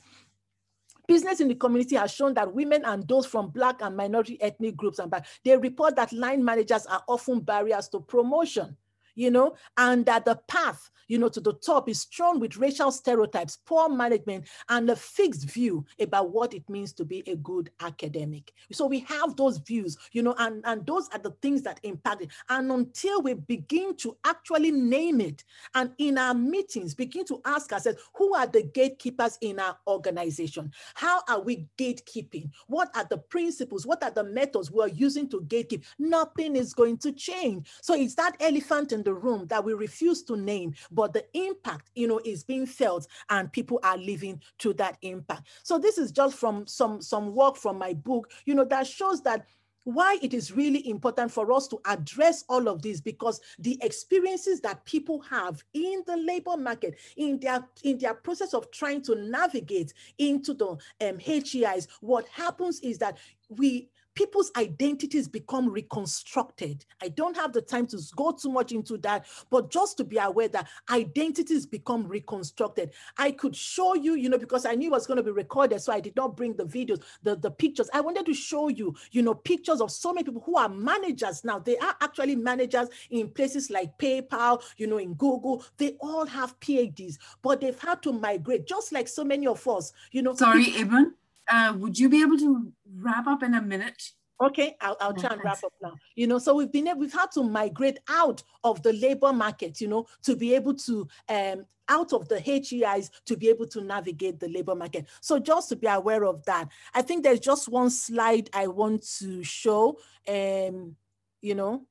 Business 1.08 1.40
in 1.40 1.48
the 1.48 1.56
community 1.56 1.96
has 1.96 2.12
shown 2.12 2.34
that 2.34 2.54
women 2.54 2.84
and 2.84 3.08
those 3.08 3.26
from 3.26 3.48
Black 3.48 3.82
and 3.82 3.96
minority 3.96 4.38
ethnic 4.42 4.76
groups 4.76 5.00
and 5.00 5.14
they 5.46 5.56
report 5.56 5.96
that 5.96 6.12
line 6.12 6.44
managers 6.44 6.86
are 6.86 7.04
often 7.08 7.40
barriers 7.40 7.88
to 7.88 8.02
promotion 8.02 8.76
you 9.18 9.32
know, 9.32 9.56
and 9.76 10.06
that 10.06 10.24
the 10.24 10.40
path, 10.48 10.90
you 11.10 11.18
know, 11.18 11.30
to 11.30 11.42
the 11.42 11.54
top 11.54 11.90
is 11.90 12.02
strewn 12.02 12.40
with 12.40 12.58
racial 12.58 12.92
stereotypes, 12.92 13.58
poor 13.66 13.90
management, 13.90 14.46
and 14.70 14.90
a 14.90 14.96
fixed 14.96 15.50
view 15.50 15.86
about 16.00 16.32
what 16.32 16.54
it 16.54 16.70
means 16.70 16.94
to 16.94 17.04
be 17.04 17.24
a 17.28 17.36
good 17.38 17.72
academic. 17.82 18.54
So 18.72 18.86
we 18.86 19.00
have 19.00 19.36
those 19.36 19.58
views, 19.58 19.98
you 20.12 20.22
know, 20.22 20.36
and, 20.38 20.62
and 20.66 20.86
those 20.86 21.10
are 21.14 21.20
the 21.20 21.32
things 21.42 21.64
that 21.64 21.80
impact 21.84 22.22
it. 22.22 22.30
And 22.50 22.72
until 22.72 23.22
we 23.22 23.34
begin 23.34 23.96
to 23.98 24.18
actually 24.26 24.72
name 24.72 25.20
it, 25.22 25.44
and 25.74 25.92
in 25.98 26.18
our 26.18 26.34
meetings, 26.34 26.94
begin 26.94 27.26
to 27.26 27.42
ask 27.46 27.74
ourselves, 27.74 28.00
who 28.14 28.36
are 28.36 28.46
the 28.48 28.64
gatekeepers 28.64 29.38
in 29.42 29.60
our 29.60 29.78
organization? 29.88 30.72
How 30.94 31.22
are 31.28 31.42
we 31.42 31.68
gatekeeping? 31.78 32.52
What 32.68 32.96
are 32.96 33.08
the 33.10 33.18
principles? 33.18 33.88
What 33.88 34.04
are 34.04 34.12
the 34.12 34.26
methods 34.26 34.70
we're 34.70 34.90
using 34.90 35.28
to 35.30 35.42
gatekeep? 35.42 35.84
Nothing 35.98 36.56
is 36.56 36.74
going 36.74 36.98
to 37.00 37.14
change. 37.14 37.68
So 37.82 37.96
it's 37.96 38.16
that 38.16 38.36
elephant 38.40 38.92
in 38.92 39.04
the 39.08 39.14
room 39.14 39.48
that 39.48 39.64
we 39.64 39.74
refuse 39.74 40.22
to 40.22 40.36
name, 40.36 40.76
but 40.92 41.14
the 41.14 41.24
impact, 41.34 41.92
you 41.96 42.10
know, 42.10 42.20
is 42.26 42.44
being 42.44 42.66
felt 42.66 43.08
and 43.30 43.50
people 43.54 43.80
are 43.82 43.98
living 43.98 44.42
to 44.58 44.74
that 44.74 44.98
impact. 45.02 45.48
So 45.64 45.78
this 45.78 45.98
is 45.98 46.12
just 46.12 46.36
from 46.36 46.68
some, 46.68 47.02
some 47.02 47.34
work 47.34 47.56
from 47.56 47.78
my 47.78 47.94
book, 47.94 48.30
you 48.44 48.54
know, 48.54 48.66
that 48.66 48.86
shows 48.86 49.22
that 49.24 49.46
why 49.86 50.18
it 50.22 50.34
is 50.34 50.52
really 50.52 50.90
important 50.90 51.32
for 51.32 51.54
us 51.54 51.70
to 51.70 51.80
address 51.86 52.44
all 52.50 52.68
of 52.68 52.82
this 52.82 53.00
because 53.00 53.40
the 53.60 53.80
experiences 53.82 54.60
that 54.60 54.84
people 54.84 55.22
have 55.22 55.64
in 55.74 56.04
the 56.06 56.18
labor 56.18 56.58
market 56.58 57.00
in 57.16 57.40
their 57.40 57.66
in 57.84 57.98
their 57.98 58.14
process 58.14 58.54
of 58.54 58.70
trying 58.72 59.02
to 59.02 59.16
navigate 59.16 59.94
into 60.18 60.54
the 60.54 60.72
um, 61.08 61.18
HEIs 61.20 61.88
what 62.02 62.28
happens 62.28 62.82
is 62.82 62.98
that 62.98 63.18
we 63.48 63.88
people's 64.18 64.52
identities 64.58 65.28
become 65.28 65.70
reconstructed. 65.70 66.84
I 67.04 67.10
don't 67.10 67.38
have 67.38 67.54
the 67.54 67.62
time 67.62 67.86
to 67.88 68.00
go 68.16 68.32
too 68.32 68.50
much 68.50 68.72
into 68.72 68.98
that, 68.98 69.28
but 69.52 69.70
just 69.70 69.96
to 69.98 70.04
be 70.04 70.18
aware 70.18 70.48
that 70.48 70.68
identities 70.90 71.68
become 71.68 72.08
reconstructed. 72.08 72.94
I 73.20 73.30
could 73.30 73.56
show 73.56 73.94
you, 73.94 74.16
you 74.16 74.28
know, 74.28 74.40
because 74.40 74.66
I 74.66 74.74
knew 74.74 74.88
it 74.88 74.92
was 74.92 75.06
going 75.06 75.18
to 75.18 75.24
be 75.24 75.30
recorded, 75.30 75.82
so 75.82 75.94
I 75.94 76.00
did 76.00 76.16
not 76.16 76.36
bring 76.36 76.56
the 76.56 76.66
videos, 76.66 77.04
the, 77.22 77.36
the 77.36 77.52
pictures. 77.52 77.92
I 77.94 78.02
wanted 78.02 78.26
to 78.26 78.34
show 78.34 78.70
you, 78.70 78.96
you 79.12 79.22
know, 79.22 79.36
pictures 79.36 79.82
of 79.82 79.92
so 79.92 80.12
many 80.12 80.24
people 80.24 80.42
who 80.44 80.58
are 80.58 80.68
managers 80.68 81.44
now. 81.44 81.60
They 81.60 81.78
are 81.78 81.96
actually 82.02 82.36
managers 82.36 82.90
in 83.12 83.30
places 83.30 83.70
like 83.70 84.00
PayPal, 84.00 84.64
you 84.78 84.88
know, 84.88 84.98
in 84.98 85.14
Google. 85.14 85.64
They 85.78 85.96
all 86.00 86.26
have 86.26 86.60
PhDs, 86.60 87.20
but 87.44 87.62
they've 87.62 87.80
had 87.80 88.02
to 88.02 88.14
migrate, 88.14 88.66
just 88.66 88.92
like 88.92 89.08
so 89.08 89.24
many 89.24 89.46
of 89.46 89.68
us, 89.68 89.94
you 90.12 90.24
know. 90.24 90.34
Sorry, 90.34 90.66
Ebun 90.72 91.12
uh, 91.50 91.74
would 91.78 91.98
you 91.98 92.10
be 92.10 92.22
able 92.22 92.38
to 92.38 92.72
wrap 92.96 93.28
up 93.28 93.44
in 93.44 93.54
a 93.54 93.62
minute? 93.62 94.02
Okay, 94.40 94.76
I'll, 94.82 94.98
I'll 95.02 95.14
try 95.14 95.32
and 95.34 95.44
wrap 95.44 95.64
up 95.64 95.74
now. 95.82 95.96
You 96.16 96.28
know, 96.28 96.38
so 96.38 96.54
we've 96.56 96.72
been 96.72 96.88
we've 96.98 97.14
had 97.14 97.32
to 97.32 97.44
migrate 97.44 98.00
out 98.08 98.44
of 98.64 98.84
the 98.84 98.94
labor 98.94 99.34
market, 99.34 99.82
you 99.82 99.88
know, 99.88 100.06
to 100.24 100.36
be 100.36 100.54
able 100.54 100.76
to 100.76 101.08
um 101.30 101.66
out 101.90 102.14
of 102.14 102.28
the 102.28 102.40
HEIs 102.40 103.10
to 103.26 103.38
be 103.38 103.50
able 103.50 103.66
to 103.68 103.82
navigate 103.82 104.40
the 104.40 104.50
labor 104.50 104.76
market. 104.76 105.08
So 105.22 105.40
just 105.40 105.70
to 105.70 105.76
be 105.76 105.88
aware 105.88 106.26
of 106.26 106.44
that. 106.46 106.70
I 106.94 107.02
think 107.02 107.24
there's 107.24 107.40
just 107.40 107.70
one 107.70 107.90
slide 107.90 108.50
I 108.54 108.68
want 108.68 109.08
to 109.20 109.44
show. 109.44 109.98
Um, 110.28 110.96
you 111.42 111.56
know, 111.56 111.86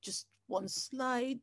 just 0.00 0.26
one 0.46 0.68
slide. 0.68 1.40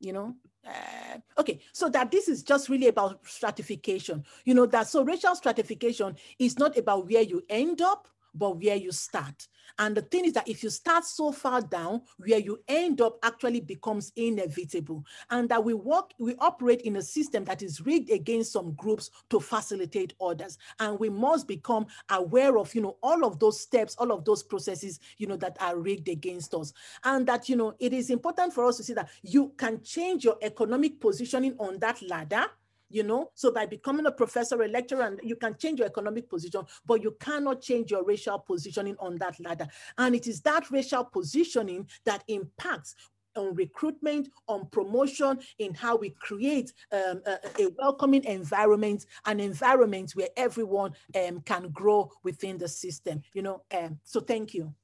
You 0.00 0.12
know, 0.12 0.36
uh, 0.66 1.18
okay, 1.38 1.60
so 1.72 1.88
that 1.88 2.10
this 2.10 2.28
is 2.28 2.42
just 2.42 2.68
really 2.68 2.88
about 2.88 3.20
stratification. 3.26 4.24
You 4.44 4.54
know, 4.54 4.66
that 4.66 4.88
so 4.88 5.04
racial 5.04 5.34
stratification 5.34 6.16
is 6.38 6.58
not 6.58 6.76
about 6.76 7.08
where 7.08 7.22
you 7.22 7.42
end 7.48 7.80
up, 7.80 8.08
but 8.38 8.60
where 8.60 8.76
you 8.76 8.92
start. 8.92 9.48
And 9.78 9.96
the 9.96 10.02
thing 10.02 10.24
is 10.24 10.32
that 10.34 10.48
if 10.48 10.62
you 10.62 10.70
start 10.70 11.04
so 11.04 11.32
far 11.32 11.60
down, 11.60 12.02
where 12.18 12.38
you 12.38 12.60
end 12.68 13.00
up 13.00 13.18
actually 13.22 13.60
becomes 13.60 14.12
inevitable. 14.16 15.04
And 15.30 15.48
that 15.48 15.62
we 15.62 15.74
work, 15.74 16.12
we 16.18 16.34
operate 16.38 16.82
in 16.82 16.96
a 16.96 17.02
system 17.02 17.44
that 17.44 17.62
is 17.62 17.80
rigged 17.80 18.10
against 18.10 18.52
some 18.52 18.72
groups 18.74 19.10
to 19.30 19.40
facilitate 19.40 20.14
others. 20.20 20.58
And 20.78 20.98
we 20.98 21.08
must 21.08 21.46
become 21.46 21.86
aware 22.10 22.58
of, 22.58 22.74
you 22.74 22.80
know, 22.80 22.96
all 23.02 23.24
of 23.24 23.38
those 23.38 23.60
steps, 23.60 23.96
all 23.96 24.12
of 24.12 24.24
those 24.24 24.42
processes, 24.42 25.00
you 25.18 25.26
know, 25.26 25.36
that 25.36 25.56
are 25.60 25.78
rigged 25.78 26.08
against 26.08 26.54
us. 26.54 26.72
And 27.04 27.26
that, 27.26 27.48
you 27.48 27.56
know, 27.56 27.74
it 27.78 27.92
is 27.92 28.10
important 28.10 28.52
for 28.52 28.64
us 28.66 28.76
to 28.78 28.84
see 28.84 28.94
that 28.94 29.10
you 29.22 29.52
can 29.56 29.82
change 29.82 30.24
your 30.24 30.36
economic 30.42 31.00
positioning 31.00 31.54
on 31.58 31.78
that 31.80 32.00
ladder 32.02 32.46
you 32.88 33.02
know 33.02 33.30
so 33.34 33.50
by 33.50 33.66
becoming 33.66 34.06
a 34.06 34.12
professor 34.12 34.60
a 34.62 34.68
lecturer 34.68 35.02
and 35.02 35.20
you 35.22 35.36
can 35.36 35.56
change 35.56 35.78
your 35.78 35.88
economic 35.88 36.28
position 36.28 36.62
but 36.84 37.02
you 37.02 37.16
cannot 37.20 37.60
change 37.60 37.90
your 37.90 38.04
racial 38.04 38.38
positioning 38.38 38.96
on 38.98 39.16
that 39.16 39.38
ladder 39.40 39.66
and 39.98 40.14
it 40.14 40.26
is 40.26 40.40
that 40.40 40.70
racial 40.70 41.04
positioning 41.04 41.86
that 42.04 42.22
impacts 42.28 42.94
on 43.36 43.54
recruitment, 43.54 44.30
on 44.48 44.66
promotion, 44.70 45.38
in 45.58 45.74
how 45.74 45.96
we 45.96 46.10
create 46.10 46.72
um, 46.92 47.20
a, 47.26 47.38
a, 47.62 47.68
welcoming 47.78 48.24
environment, 48.24 49.04
an 49.26 49.40
environment 49.40 50.12
where 50.12 50.30
everyone 50.36 50.92
um, 51.14 51.40
can 51.42 51.68
grow 51.68 52.10
within 52.24 52.58
the 52.58 52.68
system. 52.68 53.22
You 53.34 53.42
know, 53.42 53.62
um, 53.76 53.98
so 54.04 54.20
thank 54.20 54.54
you. 54.54 54.74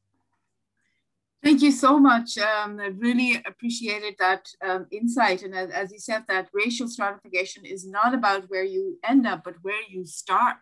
Thank 1.43 1.61
you 1.61 1.73
so 1.73 1.99
much. 1.99 2.39
Um, 2.39 2.79
I 2.79 2.87
really 2.99 3.43
appreciated 3.45 4.15
that 4.21 4.47
um, 4.65 4.87
insight. 4.93 5.43
And 5.43 5.55
as, 5.57 5.71
as, 5.71 5.91
you 5.91 5.99
said, 5.99 6.23
that 6.29 6.49
racial 6.53 6.87
stratification 6.87 7.65
is 7.65 7.85
not 7.85 8.15
about 8.15 8.49
where 8.49 8.63
you 8.63 8.99
end 9.03 9.27
up, 9.27 9.43
but 9.43 9.57
where 9.63 9.83
you 9.89 10.05
start. 10.05 10.59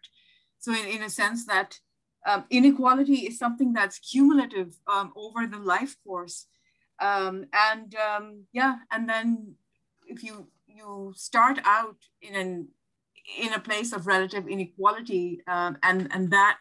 So 0.59 0.72
in, 0.72 0.87
in 0.87 1.03
a 1.03 1.11
sense 1.11 1.45
that 1.47 1.78
um, 2.26 2.45
inequality 2.49 3.26
is 3.26 3.39
something 3.39 3.74
that's 3.74 3.99
cumulative 3.99 4.74
um, 4.87 5.12
over 5.16 5.47
the 5.47 5.59
life 5.59 5.97
course. 6.07 6.47
Um, 6.99 7.47
and 7.53 7.95
um, 7.97 8.45
yeah, 8.53 8.76
and 8.91 9.09
then 9.09 9.55
if 10.07 10.22
you 10.22 10.49
you 10.66 11.12
start 11.14 11.59
out 11.64 11.97
in 12.22 12.35
an 12.35 12.68
in 13.39 13.53
a 13.53 13.61
place 13.61 13.93
of 13.93 14.07
relative 14.07 14.49
inequality 14.49 15.41
and 15.47 15.78
and 15.83 16.31
that 16.31 16.59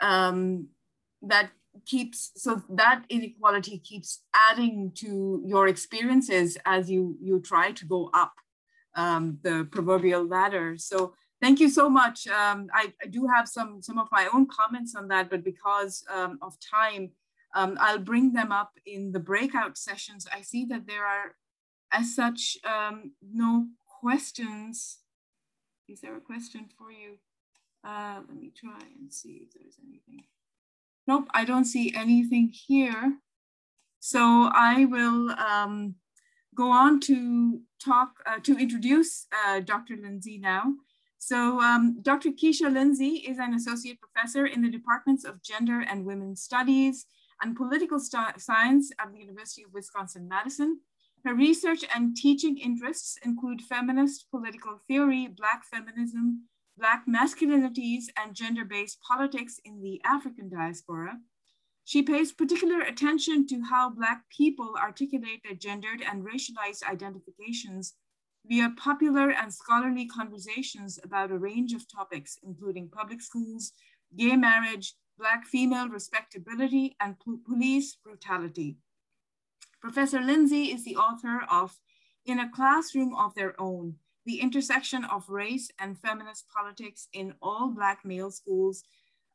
that 0.00 1.50
keeps 1.86 2.32
so 2.36 2.62
that 2.68 3.04
inequality 3.08 3.78
keeps 3.78 4.22
adding 4.34 4.92
to 4.94 5.42
your 5.44 5.68
experiences 5.68 6.58
as 6.64 6.90
you 6.90 7.16
you 7.20 7.40
try 7.40 7.72
to 7.72 7.84
go 7.84 8.10
up 8.12 8.34
um, 8.94 9.38
the 9.42 9.66
proverbial 9.70 10.24
ladder. 10.26 10.76
So 10.76 11.14
thank 11.40 11.60
you 11.60 11.70
so 11.70 11.88
much. 11.88 12.26
Um, 12.26 12.68
I, 12.74 12.92
I, 13.02 13.06
do 13.06 13.26
have 13.34 13.48
some 13.48 13.80
some 13.82 13.98
of 13.98 14.08
my 14.12 14.28
own 14.32 14.46
comments 14.46 14.94
on 14.94 15.08
that 15.08 15.30
but 15.30 15.42
because 15.44 16.04
um, 16.12 16.38
of 16.42 16.56
time 16.60 17.10
um, 17.54 17.76
i'll 17.80 17.98
bring 17.98 18.32
them 18.32 18.52
up 18.52 18.72
in 18.86 19.12
the 19.12 19.20
breakout 19.20 19.78
sessions. 19.78 20.26
I 20.32 20.42
see 20.42 20.64
that 20.66 20.86
there 20.86 21.06
are 21.06 21.36
as 21.92 22.14
such 22.14 22.58
um, 22.64 23.12
no 23.22 23.66
questions. 24.00 24.98
Is 25.88 26.00
there 26.00 26.16
a 26.16 26.20
question 26.20 26.68
for 26.78 26.90
you? 26.90 27.18
Uh, 27.84 28.20
let 28.28 28.38
me 28.38 28.52
try 28.54 28.78
and 28.98 29.12
see 29.12 29.42
if 29.44 29.52
there's 29.52 29.76
anything 29.82 30.24
Nope, 31.06 31.28
I 31.34 31.44
don't 31.44 31.64
see 31.64 31.92
anything 31.94 32.52
here. 32.52 33.18
So 34.00 34.50
I 34.52 34.84
will 34.84 35.30
um, 35.30 35.96
go 36.54 36.70
on 36.70 37.00
to 37.00 37.60
talk, 37.84 38.10
uh, 38.26 38.38
to 38.42 38.56
introduce 38.56 39.26
uh, 39.46 39.60
Dr. 39.60 39.96
Lindsay 39.96 40.38
now. 40.38 40.74
So 41.18 41.60
um, 41.60 41.98
Dr. 42.02 42.30
Keisha 42.30 42.72
Lindsay 42.72 43.24
is 43.28 43.38
an 43.38 43.54
associate 43.54 43.98
professor 44.00 44.46
in 44.46 44.60
the 44.62 44.70
departments 44.70 45.24
of 45.24 45.42
gender 45.42 45.84
and 45.88 46.04
women's 46.04 46.42
studies 46.42 47.06
and 47.40 47.56
political 47.56 47.98
science 48.00 48.90
at 48.98 49.12
the 49.12 49.18
University 49.18 49.62
of 49.62 49.72
Wisconsin-Madison. 49.72 50.80
Her 51.24 51.34
research 51.34 51.84
and 51.94 52.16
teaching 52.16 52.58
interests 52.58 53.18
include 53.24 53.62
feminist 53.62 54.26
political 54.30 54.80
theory, 54.88 55.28
Black 55.28 55.64
feminism, 55.64 56.48
Black 56.76 57.04
masculinities 57.06 58.04
and 58.16 58.34
gender-based 58.34 58.98
politics 59.06 59.60
in 59.64 59.82
the 59.82 60.00
African 60.04 60.48
diaspora. 60.48 61.18
She 61.84 62.02
pays 62.02 62.32
particular 62.32 62.80
attention 62.80 63.46
to 63.48 63.62
how 63.62 63.90
Black 63.90 64.22
people 64.30 64.74
articulate 64.80 65.42
their 65.44 65.54
gendered 65.54 66.00
and 66.00 66.24
racialized 66.24 66.82
identifications 66.88 67.94
via 68.46 68.70
popular 68.76 69.30
and 69.30 69.52
scholarly 69.52 70.06
conversations 70.06 70.98
about 71.04 71.30
a 71.30 71.38
range 71.38 71.72
of 71.72 71.90
topics, 71.90 72.38
including 72.42 72.88
public 72.88 73.20
schools, 73.20 73.72
gay 74.16 74.36
marriage, 74.36 74.94
Black 75.18 75.44
female 75.44 75.88
respectability, 75.88 76.96
and 76.98 77.16
police 77.44 77.96
brutality. 78.02 78.78
Professor 79.80 80.20
Lindsay 80.20 80.72
is 80.72 80.84
the 80.84 80.96
author 80.96 81.42
of 81.50 81.78
In 82.24 82.38
a 82.38 82.50
Classroom 82.50 83.14
of 83.14 83.34
Their 83.34 83.60
Own, 83.60 83.96
the 84.26 84.40
intersection 84.40 85.04
of 85.04 85.28
race 85.28 85.70
and 85.78 85.98
feminist 85.98 86.46
politics 86.54 87.08
in 87.12 87.34
all 87.42 87.70
Black 87.70 88.00
male 88.04 88.30
schools. 88.30 88.84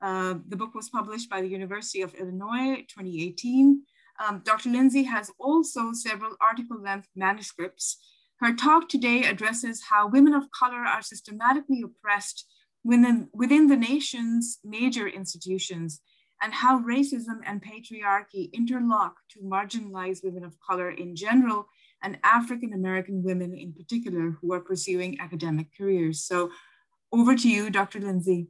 Uh, 0.02 0.36
the 0.48 0.56
book 0.56 0.76
was 0.76 0.90
published 0.90 1.30
by 1.30 1.42
the 1.42 1.48
University 1.48 2.02
of 2.02 2.14
Illinois 2.16 2.86
2018. 2.88 3.82
Um, 4.26 4.42
Dr. 4.44 4.70
Lindsay 4.70 5.04
has 5.04 5.32
also 5.40 5.92
several 5.94 6.36
article-length 6.42 7.08
manuscripts. 7.16 7.98
Her 8.40 8.54
talk 8.54 8.88
today 8.88 9.24
addresses 9.24 9.84
how 9.90 10.08
women 10.08 10.34
of 10.34 10.52
color 10.52 10.80
are 10.80 11.02
systematically 11.02 11.84
oppressed 11.84 12.46
within, 12.84 13.30
within 13.34 13.68
the 13.68 13.76
nation's 13.76 14.60
major 14.64 15.08
institutions 15.08 16.02
and 16.42 16.54
how 16.54 16.80
racism 16.80 17.40
and 17.46 17.64
patriarchy 17.64 18.52
interlock 18.54 19.16
to 19.32 19.40
marginalize 19.40 20.24
women 20.24 20.44
of 20.44 20.56
color 20.60 20.92
in 20.92 21.16
general 21.16 21.68
and 22.04 22.18
African 22.24 22.74
American 22.74 23.24
women 23.24 23.54
in 23.54 23.74
particular 23.74 24.38
who 24.42 24.54
are 24.54 24.60
pursuing 24.60 25.20
academic 25.20 25.68
careers. 25.78 26.24
So 26.24 26.52
over 27.12 27.36
to 27.36 27.50
you, 27.50 27.70
Dr. 27.70 28.00
Lindsay. 28.00 28.48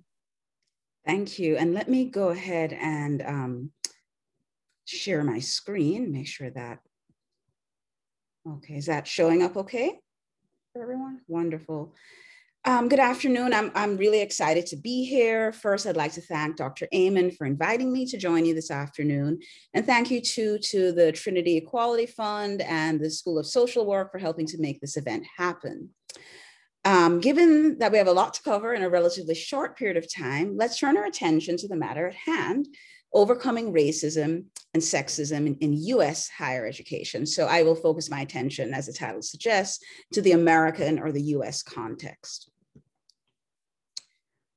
Thank 1.05 1.39
you. 1.39 1.55
And 1.55 1.73
let 1.73 1.87
me 1.87 2.05
go 2.05 2.29
ahead 2.29 2.73
and 2.73 3.21
um, 3.21 3.71
share 4.85 5.23
my 5.23 5.39
screen, 5.39 6.11
make 6.11 6.27
sure 6.27 6.49
that, 6.49 6.79
okay, 8.47 8.75
is 8.75 8.87
that 8.87 9.07
showing 9.07 9.41
up 9.41 9.55
okay 9.55 9.99
for 10.73 10.81
everyone? 10.81 11.21
Wonderful. 11.27 11.93
Um, 12.67 12.89
good 12.89 12.99
afternoon. 12.99 13.53
I'm, 13.53 13.71
I'm 13.75 13.95
really 13.95 14.19
excited 14.19 14.65
to 14.65 14.75
be 14.75 15.05
here. 15.05 15.53
First, 15.53 15.87
I'd 15.87 15.95
like 15.95 16.11
to 16.15 16.21
thank 16.21 16.57
Dr. 16.57 16.85
Amon 16.93 17.31
for 17.31 17.47
inviting 17.47 17.93
me 17.93 18.05
to 18.07 18.17
join 18.17 18.43
you 18.43 18.53
this 18.53 18.69
afternoon. 18.69 19.39
And 19.73 19.85
thank 19.85 20.11
you 20.11 20.19
too 20.19 20.59
to 20.63 20.91
the 20.91 21.13
Trinity 21.13 21.55
Equality 21.55 22.07
Fund 22.07 22.61
and 22.61 22.99
the 22.99 23.09
School 23.09 23.39
of 23.39 23.45
Social 23.45 23.85
Work 23.85 24.11
for 24.11 24.17
helping 24.17 24.45
to 24.47 24.59
make 24.59 24.81
this 24.81 24.97
event 24.97 25.25
happen. 25.37 25.91
Um, 26.83 27.21
given 27.21 27.77
that 27.77 27.93
we 27.93 27.99
have 27.99 28.07
a 28.07 28.11
lot 28.11 28.33
to 28.33 28.43
cover 28.43 28.73
in 28.73 28.83
a 28.83 28.89
relatively 28.89 29.33
short 29.33 29.77
period 29.77 29.95
of 29.95 30.13
time, 30.13 30.57
let's 30.57 30.77
turn 30.77 30.97
our 30.97 31.05
attention 31.05 31.55
to 31.55 31.69
the 31.69 31.77
matter 31.77 32.09
at 32.09 32.15
hand, 32.15 32.67
overcoming 33.13 33.71
racism 33.71 34.43
and 34.73 34.83
sexism 34.83 35.47
in, 35.47 35.55
in, 35.61 35.73
US 35.95 36.27
higher 36.27 36.67
education. 36.67 37.25
So 37.25 37.45
I 37.45 37.63
will 37.63 37.75
focus 37.75 38.11
my 38.11 38.19
attention, 38.19 38.73
as 38.73 38.87
the 38.87 38.93
title 38.93 39.21
suggests, 39.21 39.81
to 40.11 40.21
the 40.21 40.33
American 40.33 40.99
or 40.99 41.13
the 41.13 41.21
US 41.21 41.63
context. 41.63 42.51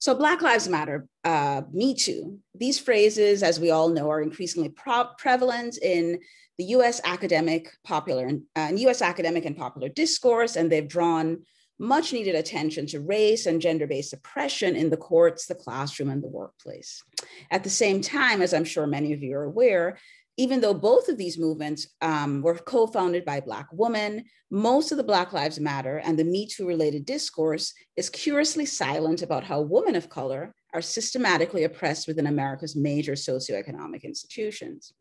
So 0.00 0.14
Black 0.14 0.40
Lives 0.40 0.66
Matter, 0.66 1.06
uh, 1.24 1.60
Me 1.72 1.94
Too, 1.94 2.38
these 2.54 2.78
phrases, 2.78 3.42
as 3.42 3.60
we 3.60 3.70
all 3.70 3.90
know, 3.90 4.10
are 4.10 4.22
increasingly 4.22 4.70
prevalent 4.70 5.76
in 5.82 6.20
the 6.56 6.64
US 6.76 7.02
academic 7.04 7.70
popular 7.84 8.30
uh, 8.56 8.72
US 8.74 9.02
academic 9.02 9.44
and 9.44 9.54
popular 9.54 9.90
discourse, 9.90 10.56
and 10.56 10.72
they've 10.72 10.88
drawn 10.88 11.42
much 11.78 12.14
needed 12.14 12.34
attention 12.34 12.86
to 12.86 13.00
race 13.00 13.44
and 13.44 13.60
gender-based 13.60 14.14
oppression 14.14 14.74
in 14.74 14.88
the 14.88 14.96
courts, 14.96 15.46
the 15.46 15.54
classroom, 15.54 16.08
and 16.08 16.22
the 16.22 16.28
workplace. 16.28 17.02
At 17.50 17.64
the 17.64 17.70
same 17.70 18.00
time, 18.00 18.40
as 18.40 18.54
I'm 18.54 18.64
sure 18.64 18.86
many 18.86 19.12
of 19.12 19.22
you 19.22 19.34
are 19.34 19.44
aware, 19.44 19.98
even 20.40 20.62
though 20.62 20.72
both 20.72 21.10
of 21.10 21.18
these 21.18 21.36
movements 21.36 21.86
um, 22.00 22.40
were 22.40 22.54
co-founded 22.54 23.26
by 23.26 23.40
Black 23.40 23.66
women, 23.72 24.24
most 24.50 24.90
of 24.90 24.96
the 24.96 25.04
Black 25.04 25.34
Lives 25.34 25.60
Matter 25.60 25.98
and 25.98 26.18
the 26.18 26.24
Me 26.24 26.46
Too 26.46 26.66
related 26.66 27.04
discourse 27.04 27.74
is 27.94 28.08
curiously 28.08 28.64
silent 28.64 29.20
about 29.20 29.44
how 29.44 29.60
women 29.60 29.96
of 29.96 30.08
color 30.08 30.54
are 30.72 30.80
systematically 30.80 31.64
oppressed 31.64 32.08
within 32.08 32.26
America's 32.26 32.74
major 32.74 33.12
socioeconomic 33.12 34.02
institutions. 34.02 34.94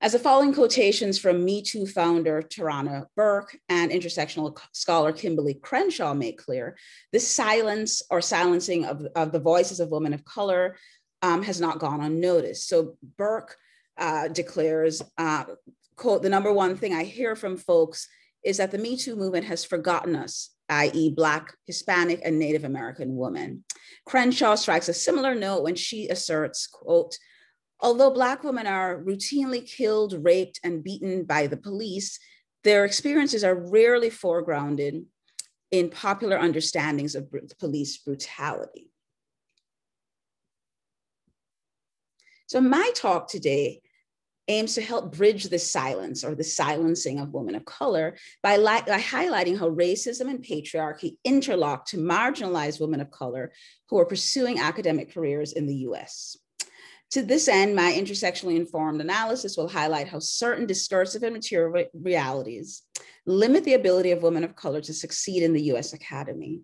As 0.00 0.12
the 0.12 0.18
following 0.18 0.52
quotations 0.52 1.16
from 1.16 1.44
Me 1.44 1.62
Too 1.62 1.86
founder 1.86 2.42
Tarana 2.42 3.06
Burke 3.14 3.56
and 3.68 3.92
intersectional 3.92 4.58
scholar 4.72 5.12
Kimberlé 5.12 5.62
Crenshaw 5.62 6.12
make 6.12 6.38
clear, 6.38 6.76
this 7.12 7.34
silence 7.34 8.02
or 8.10 8.20
silencing 8.20 8.84
of, 8.84 9.06
of 9.14 9.30
the 9.30 9.38
voices 9.38 9.78
of 9.78 9.90
women 9.90 10.12
of 10.12 10.24
color 10.24 10.76
um, 11.24 11.42
has 11.42 11.58
not 11.58 11.78
gone 11.78 12.02
unnoticed. 12.02 12.68
So 12.68 12.98
Burke 13.16 13.56
uh, 13.96 14.28
declares, 14.28 15.02
uh, 15.16 15.44
quote, 15.96 16.22
the 16.22 16.28
number 16.28 16.52
one 16.52 16.76
thing 16.76 16.92
I 16.92 17.04
hear 17.04 17.34
from 17.34 17.56
folks 17.56 18.06
is 18.44 18.58
that 18.58 18.70
the 18.70 18.78
Me 18.78 18.94
Too 18.94 19.16
movement 19.16 19.46
has 19.46 19.64
forgotten 19.64 20.16
us, 20.16 20.50
i.e. 20.68 21.14
Black, 21.16 21.54
Hispanic, 21.66 22.20
and 22.22 22.38
Native 22.38 22.64
American 22.64 23.16
women. 23.16 23.64
Crenshaw 24.04 24.54
strikes 24.54 24.90
a 24.90 24.92
similar 24.92 25.34
note 25.34 25.62
when 25.62 25.76
she 25.76 26.08
asserts, 26.08 26.66
quote, 26.66 27.16
Although 27.80 28.10
Black 28.10 28.44
women 28.44 28.66
are 28.66 29.02
routinely 29.02 29.66
killed, 29.66 30.22
raped, 30.22 30.60
and 30.62 30.84
beaten 30.84 31.24
by 31.24 31.46
the 31.46 31.56
police, 31.56 32.18
their 32.64 32.84
experiences 32.84 33.44
are 33.44 33.70
rarely 33.70 34.10
foregrounded 34.10 35.04
in 35.70 35.88
popular 35.88 36.38
understandings 36.38 37.14
of 37.14 37.32
police 37.58 37.96
brutality. 37.96 38.90
So 42.46 42.60
my 42.60 42.90
talk 42.94 43.28
today 43.28 43.80
aims 44.48 44.74
to 44.74 44.82
help 44.82 45.16
bridge 45.16 45.44
the 45.44 45.58
silence 45.58 46.22
or 46.22 46.34
the 46.34 46.44
silencing 46.44 47.18
of 47.18 47.32
women 47.32 47.54
of 47.54 47.64
color 47.64 48.16
by, 48.42 48.58
by, 48.58 49.00
highlighting 49.00 49.58
how 49.58 49.70
racism 49.70 50.28
and 50.28 50.44
patriarchy 50.44 51.16
interlock 51.24 51.86
to 51.86 51.96
marginalize 51.96 52.80
women 52.80 53.00
of 53.00 53.10
color 53.10 53.52
who 53.88 53.98
are 53.98 54.04
pursuing 54.04 54.58
academic 54.58 55.14
careers 55.14 55.52
in 55.52 55.66
the 55.66 55.76
US. 55.76 56.36
To 57.12 57.22
this 57.22 57.48
end, 57.48 57.74
my 57.74 57.92
intersectionally 57.92 58.56
informed 58.56 59.00
analysis 59.00 59.56
will 59.56 59.68
highlight 59.68 60.08
how 60.08 60.18
certain 60.18 60.66
discursive 60.66 61.22
and 61.22 61.32
material 61.32 61.86
realities 61.94 62.82
limit 63.24 63.64
the 63.64 63.74
ability 63.74 64.10
of 64.10 64.22
women 64.22 64.44
of 64.44 64.56
color 64.56 64.80
to 64.82 64.92
succeed 64.92 65.42
in 65.42 65.52
the 65.54 65.62
US 65.74 65.94
Academy. 65.94 66.62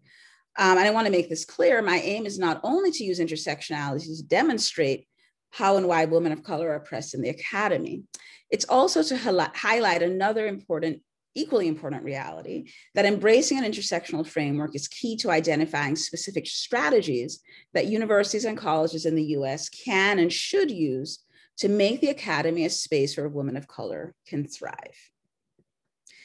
Um, 0.58 0.76
and 0.76 0.80
I 0.80 0.90
wanna 0.90 1.10
make 1.10 1.30
this 1.30 1.44
clear, 1.44 1.80
my 1.80 1.98
aim 2.00 2.26
is 2.26 2.38
not 2.38 2.60
only 2.62 2.90
to 2.90 3.04
use 3.04 3.20
intersectionality 3.20 4.18
to 4.18 4.22
demonstrate 4.24 5.06
how 5.50 5.76
and 5.76 5.86
why 5.86 6.04
women 6.04 6.32
of 6.32 6.42
color 6.42 6.70
are 6.70 6.76
oppressed 6.76 7.14
in 7.14 7.22
the 7.22 7.28
academy, 7.28 8.02
it's 8.50 8.64
also 8.64 9.02
to 9.02 9.16
highlight 9.54 10.02
another 10.02 10.46
important 10.46 11.02
equally 11.36 11.68
important 11.68 12.02
reality 12.02 12.68
that 12.94 13.04
embracing 13.04 13.56
an 13.56 13.64
intersectional 13.64 14.26
framework 14.26 14.74
is 14.74 14.88
key 14.88 15.16
to 15.16 15.30
identifying 15.30 15.94
specific 15.94 16.46
strategies 16.46 17.40
that 17.72 17.86
universities 17.86 18.44
and 18.44 18.58
colleges 18.58 19.06
in 19.06 19.14
the 19.14 19.26
US 19.36 19.68
can 19.68 20.18
and 20.18 20.32
should 20.32 20.70
use 20.70 21.20
to 21.58 21.68
make 21.68 22.00
the 22.00 22.08
academy 22.08 22.64
a 22.64 22.70
space 22.70 23.16
where 23.16 23.28
women 23.28 23.56
of 23.56 23.68
color 23.68 24.14
can 24.26 24.46
thrive. 24.46 24.96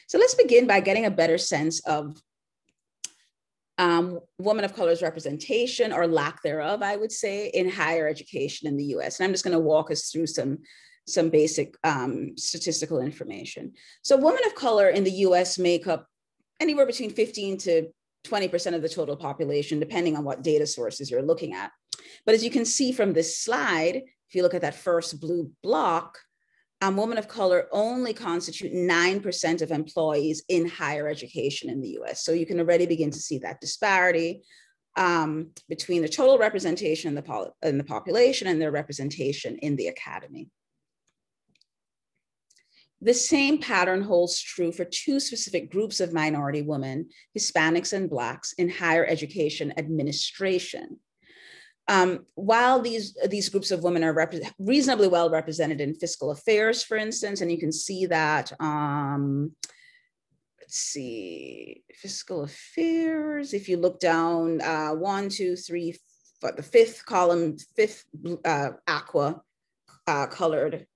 So 0.08 0.18
let's 0.18 0.34
begin 0.34 0.66
by 0.66 0.80
getting 0.80 1.04
a 1.04 1.10
better 1.10 1.38
sense 1.38 1.80
of 1.86 2.20
um, 3.78 4.20
women 4.38 4.64
of 4.64 4.74
color's 4.74 5.02
representation 5.02 5.92
or 5.92 6.06
lack 6.06 6.42
thereof, 6.42 6.82
I 6.82 6.96
would 6.96 7.12
say, 7.12 7.48
in 7.48 7.68
higher 7.68 8.08
education 8.08 8.68
in 8.68 8.76
the 8.76 8.84
US. 8.96 9.18
And 9.18 9.24
I'm 9.24 9.32
just 9.32 9.44
gonna 9.44 9.58
walk 9.60 9.90
us 9.90 10.10
through 10.10 10.26
some 10.26 10.58
some 11.08 11.30
basic 11.30 11.76
um, 11.84 12.36
statistical 12.36 13.00
information. 13.00 13.72
So 14.02 14.16
women 14.16 14.40
of 14.44 14.56
color 14.56 14.88
in 14.88 15.04
the 15.04 15.12
US 15.26 15.58
make 15.58 15.86
up 15.86 16.08
anywhere 16.60 16.86
between 16.86 17.10
15 17.10 17.58
to 17.58 17.88
20% 18.26 18.74
of 18.74 18.82
the 18.82 18.88
total 18.88 19.16
population, 19.16 19.78
depending 19.78 20.16
on 20.16 20.24
what 20.24 20.42
data 20.42 20.66
sources 20.66 21.10
you're 21.10 21.22
looking 21.22 21.54
at. 21.54 21.70
But 22.24 22.34
as 22.34 22.42
you 22.42 22.50
can 22.50 22.64
see 22.64 22.92
from 22.92 23.12
this 23.12 23.38
slide, 23.38 24.02
if 24.28 24.34
you 24.34 24.42
look 24.42 24.54
at 24.54 24.62
that 24.62 24.74
first 24.74 25.20
blue 25.20 25.52
block, 25.62 26.18
um, 26.86 26.96
women 26.96 27.18
of 27.18 27.26
color 27.26 27.66
only 27.72 28.12
constitute 28.12 28.72
9% 28.72 29.62
of 29.62 29.70
employees 29.72 30.44
in 30.48 30.68
higher 30.68 31.08
education 31.08 31.68
in 31.68 31.80
the 31.80 31.98
US. 32.00 32.24
So 32.24 32.32
you 32.32 32.46
can 32.46 32.60
already 32.60 32.86
begin 32.86 33.10
to 33.10 33.18
see 33.18 33.38
that 33.38 33.60
disparity 33.60 34.44
um, 34.96 35.50
between 35.68 36.02
the 36.02 36.08
total 36.08 36.38
representation 36.38 37.08
in 37.08 37.14
the, 37.16 37.52
in 37.62 37.76
the 37.76 37.84
population 37.84 38.46
and 38.46 38.60
their 38.60 38.70
representation 38.70 39.58
in 39.58 39.74
the 39.74 39.88
academy. 39.88 40.48
The 43.02 43.14
same 43.14 43.58
pattern 43.58 44.02
holds 44.02 44.40
true 44.40 44.70
for 44.70 44.84
two 44.84 45.18
specific 45.18 45.70
groups 45.70 45.98
of 46.00 46.12
minority 46.12 46.62
women, 46.62 47.08
Hispanics 47.36 47.92
and 47.92 48.08
Blacks, 48.08 48.52
in 48.54 48.70
higher 48.70 49.04
education 49.04 49.74
administration. 49.76 50.98
Um, 51.88 52.26
while 52.34 52.80
these, 52.80 53.16
these 53.28 53.48
groups 53.48 53.70
of 53.70 53.84
women 53.84 54.02
are 54.02 54.30
reasonably 54.58 55.08
well 55.08 55.30
represented 55.30 55.80
in 55.80 55.94
fiscal 55.94 56.32
affairs, 56.32 56.82
for 56.82 56.96
instance, 56.96 57.40
and 57.40 57.50
you 57.50 57.58
can 57.58 57.72
see 57.72 58.06
that, 58.06 58.52
um, 58.60 59.52
let's 60.60 60.78
see, 60.78 61.84
fiscal 61.94 62.42
affairs, 62.42 63.54
if 63.54 63.68
you 63.68 63.76
look 63.76 64.00
down 64.00 64.60
uh, 64.62 64.90
one, 64.90 65.28
two, 65.28 65.54
three, 65.54 65.96
the 66.56 66.62
fifth 66.62 67.06
column, 67.06 67.56
fifth 67.76 68.04
uh, 68.44 68.70
aqua 68.88 69.42
uh, 70.06 70.26
colored 70.26 70.86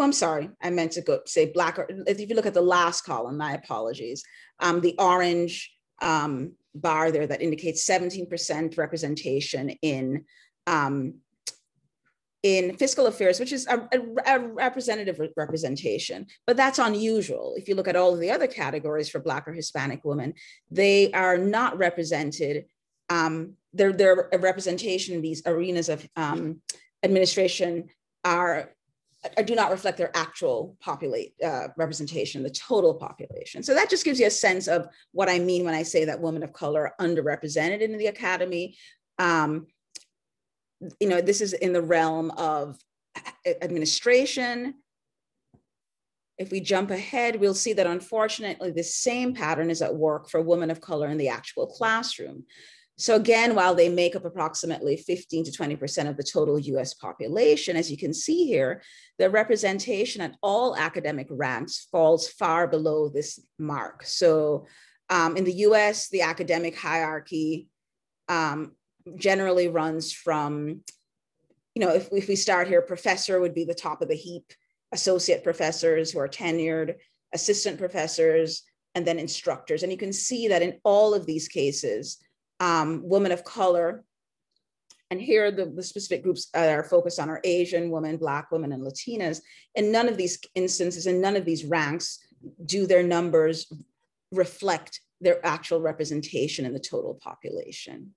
Oh, 0.00 0.02
I'm 0.02 0.12
sorry. 0.14 0.48
I 0.62 0.70
meant 0.70 0.92
to 0.92 1.02
go 1.02 1.20
say 1.26 1.52
black. 1.52 1.78
Or, 1.78 1.86
if 2.06 2.18
you 2.18 2.34
look 2.34 2.46
at 2.46 2.54
the 2.54 2.62
last 2.62 3.02
column, 3.02 3.36
my 3.36 3.52
apologies. 3.52 4.24
Um, 4.58 4.80
the 4.80 4.94
orange 4.98 5.70
um, 6.00 6.52
bar 6.74 7.10
there 7.10 7.26
that 7.26 7.42
indicates 7.42 7.86
17% 7.88 8.78
representation 8.78 9.70
in 9.82 10.24
um, 10.66 11.14
in 12.42 12.74
fiscal 12.76 13.06
affairs, 13.06 13.38
which 13.38 13.52
is 13.52 13.66
a, 13.66 13.86
a, 13.92 14.36
a, 14.36 14.38
representative 14.38 15.20
representation, 15.36 16.26
but 16.46 16.56
that's 16.56 16.78
unusual. 16.78 17.54
If 17.56 17.68
you 17.68 17.74
look 17.74 17.88
at 17.88 17.96
all 17.96 18.14
of 18.14 18.20
the 18.20 18.30
other 18.30 18.46
categories 18.46 19.10
for 19.10 19.18
Black 19.18 19.46
or 19.46 19.52
Hispanic 19.52 20.04
women, 20.04 20.32
they 20.70 21.12
are 21.12 21.36
not 21.36 21.76
represented. 21.76 22.64
Um, 23.10 23.56
their, 23.74 23.92
their 23.92 24.30
representation 24.38 25.14
in 25.14 25.20
these 25.20 25.42
arenas 25.44 25.90
of 25.90 26.08
um, 26.16 26.62
administration 27.02 27.90
are 28.24 28.70
do 29.44 29.54
not 29.54 29.70
reflect 29.70 29.98
their 29.98 30.16
actual 30.16 30.76
populate 30.80 31.34
uh, 31.44 31.68
representation, 31.76 32.42
the 32.42 32.50
total 32.50 32.94
population. 32.94 33.62
So 33.62 33.74
that 33.74 33.90
just 33.90 34.04
gives 34.04 34.18
you 34.18 34.26
a 34.26 34.30
sense 34.30 34.66
of 34.66 34.88
what 35.12 35.28
I 35.28 35.38
mean 35.38 35.64
when 35.64 35.74
I 35.74 35.82
say 35.82 36.06
that 36.06 36.20
women 36.20 36.42
of 36.42 36.52
color 36.52 36.88
are 36.88 37.06
underrepresented 37.06 37.80
in 37.80 37.96
the 37.98 38.06
academy. 38.06 38.76
Um, 39.18 39.66
you 40.98 41.08
know, 41.08 41.20
this 41.20 41.42
is 41.42 41.52
in 41.52 41.74
the 41.74 41.82
realm 41.82 42.30
of 42.32 42.78
administration. 43.60 44.74
If 46.38 46.50
we 46.50 46.60
jump 46.60 46.90
ahead, 46.90 47.38
we'll 47.38 47.52
see 47.52 47.74
that 47.74 47.86
unfortunately, 47.86 48.70
the 48.70 48.82
same 48.82 49.34
pattern 49.34 49.68
is 49.68 49.82
at 49.82 49.94
work 49.94 50.30
for 50.30 50.40
women 50.40 50.70
of 50.70 50.80
color 50.80 51.08
in 51.08 51.18
the 51.18 51.28
actual 51.28 51.66
classroom. 51.66 52.44
So 53.00 53.16
again, 53.16 53.54
while 53.54 53.74
they 53.74 53.88
make 53.88 54.14
up 54.14 54.26
approximately 54.26 54.98
15 54.98 55.44
to 55.44 55.50
20% 55.50 56.06
of 56.06 56.18
the 56.18 56.22
total 56.22 56.58
US 56.58 56.92
population, 56.92 57.74
as 57.74 57.90
you 57.90 57.96
can 57.96 58.12
see 58.12 58.46
here, 58.46 58.82
their 59.18 59.30
representation 59.30 60.20
at 60.20 60.36
all 60.42 60.76
academic 60.76 61.26
ranks 61.30 61.88
falls 61.90 62.28
far 62.28 62.68
below 62.68 63.08
this 63.08 63.40
mark. 63.58 64.04
So 64.04 64.66
um, 65.08 65.38
in 65.38 65.44
the 65.44 65.54
US, 65.68 66.10
the 66.10 66.20
academic 66.20 66.76
hierarchy 66.76 67.68
um, 68.28 68.72
generally 69.16 69.68
runs 69.68 70.12
from, 70.12 70.82
you 71.74 71.80
know, 71.80 71.94
if, 71.94 72.10
if 72.12 72.28
we 72.28 72.36
start 72.36 72.68
here, 72.68 72.82
professor 72.82 73.40
would 73.40 73.54
be 73.54 73.64
the 73.64 73.72
top 73.72 74.02
of 74.02 74.08
the 74.08 74.14
heap, 74.14 74.52
associate 74.92 75.42
professors 75.42 76.12
who 76.12 76.18
are 76.18 76.28
tenured, 76.28 76.96
assistant 77.32 77.78
professors, 77.78 78.62
and 78.94 79.06
then 79.06 79.18
instructors. 79.18 79.82
And 79.82 79.90
you 79.90 79.96
can 79.96 80.12
see 80.12 80.48
that 80.48 80.60
in 80.60 80.78
all 80.84 81.14
of 81.14 81.24
these 81.24 81.48
cases, 81.48 82.18
um, 82.60 83.00
women 83.02 83.32
of 83.32 83.42
color. 83.42 84.04
And 85.10 85.20
here 85.20 85.50
the, 85.50 85.66
the 85.66 85.82
specific 85.82 86.22
groups 86.22 86.50
that 86.54 86.78
are 86.78 86.84
focused 86.84 87.18
on 87.18 87.28
are 87.28 87.40
Asian 87.42 87.90
women, 87.90 88.16
Black 88.16 88.52
women, 88.52 88.70
and 88.70 88.82
Latinas. 88.82 89.40
In 89.74 89.90
none 89.90 90.08
of 90.08 90.16
these 90.16 90.38
instances, 90.54 91.06
in 91.06 91.20
none 91.20 91.34
of 91.34 91.44
these 91.44 91.64
ranks, 91.64 92.24
do 92.64 92.86
their 92.86 93.02
numbers 93.02 93.72
reflect 94.30 95.00
their 95.20 95.44
actual 95.44 95.80
representation 95.80 96.64
in 96.64 96.72
the 96.72 96.78
total 96.78 97.14
population. 97.14 98.14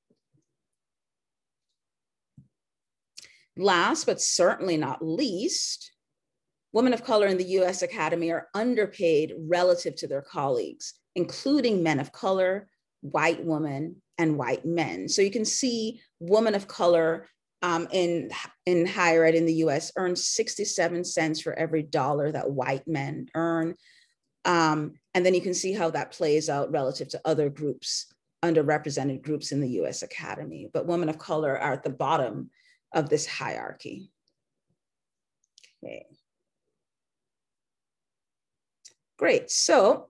Last, 3.57 4.05
but 4.05 4.21
certainly 4.21 4.77
not 4.77 5.05
least, 5.05 5.91
women 6.71 6.93
of 6.93 7.03
color 7.03 7.27
in 7.27 7.37
the 7.37 7.59
US 7.59 7.81
Academy 7.81 8.31
are 8.31 8.47
underpaid 8.53 9.33
relative 9.37 9.95
to 9.97 10.07
their 10.07 10.21
colleagues, 10.21 10.93
including 11.15 11.83
men 11.83 11.99
of 11.99 12.11
color, 12.11 12.67
white 13.04 13.43
women, 13.43 14.01
and 14.18 14.38
white 14.38 14.66
men. 14.66 15.08
So 15.10 15.22
you 15.22 15.32
can 15.32 15.45
see 15.45 16.01
women 16.20 16.56
of 16.56 16.68
color 16.68 17.28
um, 17.62 17.88
in, 17.91 18.30
in 18.66 18.86
higher 18.86 19.24
ed 19.24 19.36
in 19.36 19.45
the 19.45 19.56
US 19.66 19.91
earn 19.95 20.16
67 20.16 21.04
cents 21.04 21.41
for 21.41 21.54
every 21.54 21.84
dollar 21.84 22.32
that 22.32 22.49
white 22.49 22.88
men 22.88 23.28
earn. 23.36 23.76
Um, 24.45 24.93
and 25.14 25.26
then 25.26 25.34
you 25.34 25.41
can 25.41 25.54
see 25.54 25.74
how 25.74 25.89
that 25.91 26.12
plays 26.12 26.49
out 26.49 26.72
relative 26.72 27.10
to 27.10 27.22
other 27.26 27.49
groups 27.49 28.14
underrepresented 28.43 29.22
groups 29.22 29.54
in 29.54 29.62
the 29.62 29.70
US 29.82 30.04
Academy, 30.04 30.70
but 30.74 30.86
women 30.86 31.08
of 31.08 31.18
color 31.18 31.58
are 31.58 31.74
at 31.74 31.84
the 31.84 31.89
bottom 31.89 32.49
of 32.93 33.10
this 33.10 33.26
hierarchy. 33.26 34.12
Okay. 35.84 36.06
Great, 39.18 39.49
so, 39.49 40.10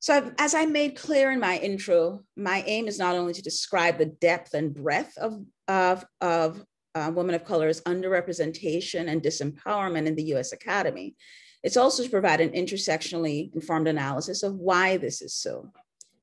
so 0.00 0.32
as 0.38 0.54
I 0.54 0.64
made 0.64 0.96
clear 0.96 1.30
in 1.30 1.38
my 1.38 1.58
intro, 1.58 2.24
my 2.34 2.64
aim 2.66 2.88
is 2.88 2.98
not 2.98 3.16
only 3.16 3.34
to 3.34 3.42
describe 3.42 3.98
the 3.98 4.06
depth 4.06 4.54
and 4.54 4.74
breadth 4.74 5.16
of, 5.18 5.44
of, 5.68 6.06
of 6.22 6.64
uh, 6.94 7.12
women 7.14 7.34
of 7.34 7.44
color's 7.44 7.82
underrepresentation 7.82 9.08
and 9.08 9.22
disempowerment 9.22 10.06
in 10.06 10.14
the 10.14 10.34
US 10.34 10.52
Academy, 10.52 11.16
it's 11.62 11.76
also 11.76 12.02
to 12.02 12.08
provide 12.08 12.40
an 12.40 12.50
intersectionally 12.50 13.54
informed 13.54 13.88
analysis 13.88 14.42
of 14.42 14.54
why 14.54 14.96
this 14.96 15.20
is 15.20 15.34
so. 15.34 15.70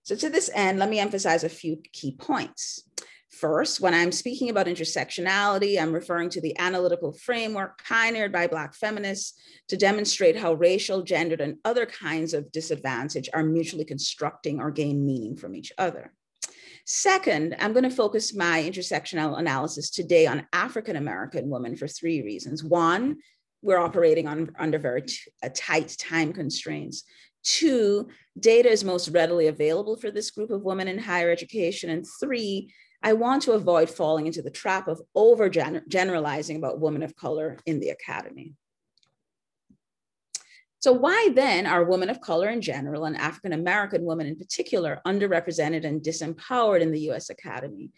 So 0.01 0.15
to 0.15 0.29
this 0.31 0.49
end, 0.55 0.79
let 0.79 0.89
me 0.89 0.99
emphasize 0.99 1.43
a 1.43 1.49
few 1.49 1.77
key 1.93 2.13
points. 2.13 2.86
First, 3.29 3.81
when 3.81 3.93
I'm 3.93 4.11
speaking 4.11 4.49
about 4.49 4.67
intersectionality, 4.67 5.79
I'm 5.79 5.91
referring 5.91 6.29
to 6.31 6.41
the 6.41 6.57
analytical 6.57 7.11
framework 7.11 7.83
pioneered 7.83 8.31
by 8.31 8.47
Black 8.47 8.73
feminists 8.73 9.33
to 9.67 9.75
demonstrate 9.77 10.37
how 10.37 10.53
racial, 10.53 11.03
gendered, 11.03 11.41
and 11.41 11.57
other 11.65 11.85
kinds 11.85 12.33
of 12.33 12.51
disadvantage 12.51 13.29
are 13.33 13.43
mutually 13.43 13.85
constructing 13.85 14.61
or 14.61 14.71
gain 14.71 15.05
meaning 15.05 15.35
from 15.35 15.55
each 15.55 15.73
other. 15.77 16.13
Second, 16.85 17.53
I'm 17.59 17.73
going 17.73 17.83
to 17.83 17.89
focus 17.89 18.33
my 18.33 18.63
intersectional 18.63 19.37
analysis 19.37 19.89
today 19.89 20.25
on 20.25 20.47
African 20.53 20.95
American 20.95 21.49
women 21.49 21.75
for 21.75 21.87
three 21.87 22.21
reasons. 22.21 22.63
One, 22.63 23.17
we're 23.61 23.77
operating 23.77 24.25
on, 24.25 24.51
under 24.57 24.79
very 24.79 25.03
uh, 25.43 25.49
tight 25.53 25.97
time 25.99 26.31
constraints. 26.31 27.03
Two, 27.43 28.07
data 28.39 28.69
is 28.69 28.85
most 28.85 29.09
readily 29.09 29.47
available 29.47 29.97
for 29.97 30.11
this 30.11 30.31
group 30.31 30.49
of 30.49 30.63
women 30.63 30.87
in 30.87 30.97
higher 30.97 31.29
education. 31.29 31.89
And 31.89 32.05
three, 32.21 32.71
I 33.03 33.13
want 33.13 33.43
to 33.43 33.53
avoid 33.53 33.89
falling 33.89 34.27
into 34.27 34.41
the 34.41 34.49
trap 34.49 34.87
of 34.87 35.01
over 35.15 35.49
generalizing 35.49 36.57
about 36.57 36.79
women 36.79 37.03
of 37.03 37.15
color 37.15 37.57
in 37.65 37.79
the 37.79 37.89
academy. 37.89 38.55
So 40.79 40.93
why 40.93 41.29
then 41.33 41.65
are 41.65 41.83
women 41.83 42.09
of 42.09 42.21
color 42.21 42.49
in 42.49 42.61
general 42.61 43.05
and 43.05 43.17
African 43.17 43.53
American 43.53 44.05
women 44.05 44.27
in 44.27 44.35
particular 44.35 45.01
underrepresented 45.05 45.85
and 45.85 46.01
disempowered 46.01 46.81
in 46.81 46.91
the 46.91 47.09
US 47.11 47.29
Academy? 47.29 47.91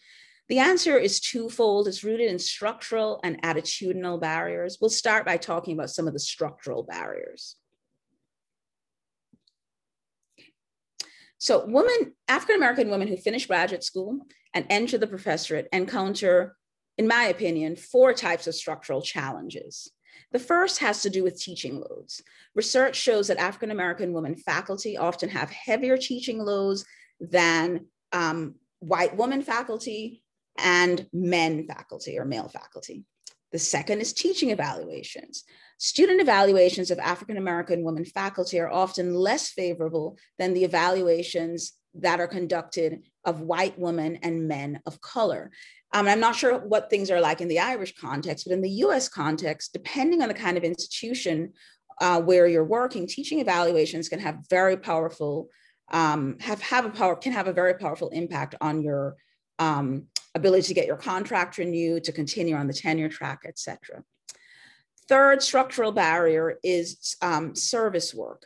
The 0.48 0.60
answer 0.60 0.98
is 0.98 1.20
twofold. 1.20 1.88
It's 1.88 2.04
rooted 2.04 2.30
in 2.30 2.40
structural 2.40 3.20
and 3.24 3.42
attitudinal 3.44 4.20
barriers. 4.20 4.80
We'll 4.82 4.90
start 4.90 5.26
by 5.26 5.38
talking 5.38 5.74
about 5.74 5.92
some 5.92 6.08
of 6.08 6.14
the 6.14 6.20
structural 6.20 6.84
barriers. 6.84 7.56
So 11.40 11.66
women, 11.66 12.14
African-American 12.28 12.90
women 12.90 13.08
who 13.08 13.18
finish 13.18 13.48
graduate 13.48 13.84
school 13.84 14.20
and 14.54 14.66
enter 14.70 14.98
the 14.98 15.08
professorate 15.08 15.68
encounter, 15.72 16.56
in 16.98 17.08
my 17.08 17.26
opinion, 17.26 17.76
four 17.76 18.14
types 18.14 18.46
of 18.46 18.56
structural 18.56 19.02
challenges. 19.02 19.92
The 20.32 20.40
first 20.40 20.80
has 20.80 21.02
to 21.04 21.10
do 21.10 21.24
with 21.24 21.42
teaching 21.42 21.80
loads. 21.80 22.22
Research 22.56 22.96
shows 22.96 23.28
that 23.28 23.38
African-American 23.38 24.12
women 24.14 24.36
faculty 24.36 24.98
often 24.98 25.30
have 25.30 25.50
heavier 25.50 25.98
teaching 25.98 26.40
loads 26.40 26.86
than 27.20 27.86
um, 28.12 28.56
white 28.80 29.16
woman 29.16 29.42
faculty 29.42 30.22
and 30.58 31.08
men 31.14 31.66
faculty 31.68 32.20
or 32.20 32.26
male 32.26 32.50
faculty. 32.50 33.06
The 33.52 33.60
second 33.60 34.02
is 34.02 34.14
teaching 34.14 34.50
evaluations. 34.50 35.46
Student 35.82 36.20
evaluations 36.20 36.92
of 36.92 37.00
African 37.00 37.38
American 37.38 37.84
women 37.84 38.04
faculty 38.04 38.60
are 38.60 38.70
often 38.70 39.14
less 39.14 39.50
favorable 39.50 40.18
than 40.38 40.54
the 40.54 40.66
evaluations 40.66 41.72
that 41.94 42.20
are 42.20 42.28
conducted 42.28 43.00
of 43.24 43.40
white 43.40 43.80
women 43.80 44.18
and 44.18 44.46
men 44.46 44.82
of 44.86 45.00
color. 45.00 45.52
Um, 45.94 46.10
I'm 46.10 46.20
not 46.20 46.36
sure 46.36 46.60
what 46.60 46.90
things 46.90 47.10
are 47.10 47.22
like 47.22 47.40
in 47.40 47.48
the 47.48 47.60
Irish 47.60 47.96
context, 47.96 48.46
but 48.46 48.54
in 48.54 48.62
the 48.62 48.70
US 48.70 49.08
context, 49.08 49.72
depending 49.72 50.22
on 50.22 50.28
the 50.28 50.34
kind 50.34 50.58
of 50.58 50.66
institution 50.66 51.54
uh, 52.02 52.22
where 52.22 52.46
you're 52.46 52.66
working, 52.66 53.08
teaching 53.08 53.40
evaluations 53.40 54.10
can 54.10 54.20
have 54.20 54.40
very 54.50 54.76
powerful, 54.76 55.48
um, 55.92 56.36
have, 56.42 56.62
have 56.62 56.84
a 56.84 56.90
power, 56.90 57.16
can 57.16 57.32
have 57.32 57.48
a 57.48 57.54
very 57.54 57.76
powerful 57.76 58.10
impact 58.10 58.54
on 58.60 58.82
your 58.82 59.16
um, 59.60 60.08
ability 60.36 60.68
to 60.68 60.74
get 60.74 60.88
your 60.88 60.98
contract 60.98 61.58
renewed, 61.58 62.04
to 62.04 62.12
continue 62.12 62.56
on 62.56 62.68
the 62.68 62.74
tenure 62.74 63.10
track, 63.10 63.40
et 63.46 63.58
cetera. 63.58 64.04
Third 65.10 65.42
structural 65.42 65.92
barrier 65.92 66.60
is 66.64 67.18
um, 67.24 67.56
service 67.56 68.14
work. 68.14 68.46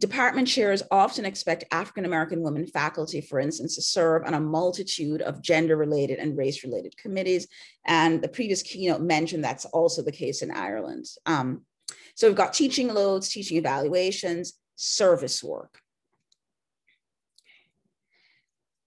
Department 0.00 0.48
chairs 0.48 0.82
often 0.90 1.26
expect 1.26 1.64
African 1.70 2.06
American 2.06 2.40
women 2.40 2.66
faculty, 2.66 3.20
for 3.20 3.38
instance, 3.38 3.74
to 3.74 3.82
serve 3.82 4.22
on 4.24 4.32
a 4.32 4.40
multitude 4.40 5.20
of 5.20 5.42
gender 5.42 5.76
related 5.76 6.18
and 6.18 6.38
race 6.38 6.64
related 6.64 6.96
committees. 6.96 7.46
And 7.84 8.22
the 8.22 8.28
previous 8.28 8.62
keynote 8.62 9.02
mentioned 9.02 9.44
that's 9.44 9.66
also 9.66 10.02
the 10.02 10.12
case 10.12 10.40
in 10.40 10.50
Ireland. 10.50 11.04
Um, 11.26 11.62
so 12.14 12.26
we've 12.26 12.36
got 12.36 12.54
teaching 12.54 12.88
loads, 12.88 13.28
teaching 13.28 13.58
evaluations, 13.58 14.54
service 14.76 15.44
work. 15.44 15.78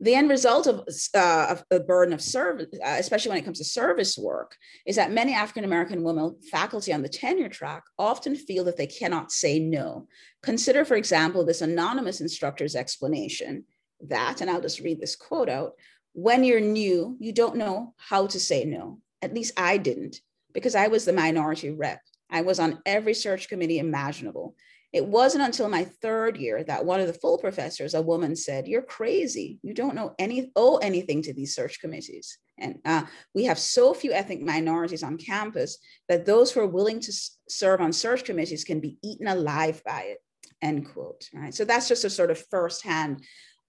The 0.04 0.16
end 0.16 0.30
result 0.30 0.66
of, 0.66 0.84
uh, 1.14 1.46
of 1.50 1.64
the 1.70 1.80
burden 1.80 2.12
of 2.12 2.22
service, 2.22 2.68
uh, 2.84 2.96
especially 2.98 3.30
when 3.30 3.38
it 3.38 3.46
comes 3.46 3.60
to 3.60 3.64
service 3.64 4.18
work, 4.18 4.56
is 4.88 4.96
that 4.96 5.12
many 5.12 5.34
African 5.34 5.64
American 5.64 6.02
women 6.02 6.36
faculty 6.52 6.92
on 6.92 7.04
the 7.04 7.10
tenure 7.10 7.50
track 7.50 7.84
often 8.00 8.36
feel 8.36 8.64
that 8.64 8.78
they 8.78 8.88
cannot 8.88 9.32
say 9.32 9.60
no. 9.60 10.08
Consider, 10.42 10.86
for 10.86 10.96
example, 10.96 11.46
this 11.46 11.62
anonymous 11.62 12.20
instructor's 12.20 12.76
explanation 12.76 13.64
that, 14.08 14.42
and 14.42 14.50
I'll 14.50 14.60
just 14.60 14.80
read 14.80 15.00
this 15.00 15.16
quote 15.16 15.50
out 15.50 15.74
when 16.14 16.44
you're 16.44 16.60
new, 16.60 17.16
you 17.20 17.32
don't 17.32 17.56
know 17.56 17.94
how 17.98 18.28
to 18.28 18.40
say 18.40 18.66
no. 18.66 19.00
At 19.22 19.36
least 19.36 19.54
I 19.56 19.78
didn't, 19.78 20.20
because 20.52 20.74
I 20.74 20.88
was 20.88 21.06
the 21.06 21.14
minority 21.14 21.70
rep. 21.70 22.02
I 22.30 22.42
was 22.42 22.60
on 22.60 22.80
every 22.86 23.14
search 23.14 23.50
committee 23.50 23.80
imaginable. 23.80 24.56
It 24.94 25.06
wasn't 25.06 25.46
until 25.46 25.70
my 25.70 25.86
third 25.86 26.36
year 26.38 26.64
that 26.64 26.86
one 26.86 27.00
of 27.00 27.08
the 27.08 27.14
full 27.14 27.38
professors, 27.38 27.94
a 27.94 28.02
woman, 28.02 28.36
said, 28.36 28.68
"You're 28.68 28.82
crazy. 28.82 29.60
You 29.64 29.74
don't 29.74 29.96
know 29.96 30.14
any 30.20 30.52
owe 30.56 30.78
anything 30.78 31.22
to 31.24 31.34
these 31.34 31.56
search 31.56 31.80
committees." 31.80 32.38
And 32.58 32.80
uh, 32.86 33.04
we 33.34 33.46
have 33.46 33.58
so 33.58 33.94
few 33.94 34.12
ethnic 34.12 34.42
minorities 34.42 35.04
on 35.04 35.18
campus 35.18 35.78
that 36.10 36.26
those 36.26 36.52
who 36.52 36.60
are 36.60 36.68
willing 36.68 37.00
to 37.00 37.14
serve 37.50 37.82
on 37.82 37.94
search 37.94 38.24
committees 38.24 38.64
can 38.64 38.80
be 38.80 38.98
eaten 39.04 39.28
alive 39.28 39.82
by 39.86 40.02
it. 40.02 40.18
End 40.62 40.88
quote. 40.88 41.28
Right. 41.34 41.54
So 41.54 41.66
that's 41.66 41.88
just 41.88 42.06
a 42.06 42.10
sort 42.10 42.30
of 42.30 42.44
firsthand 42.50 43.24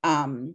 um, 0.04 0.54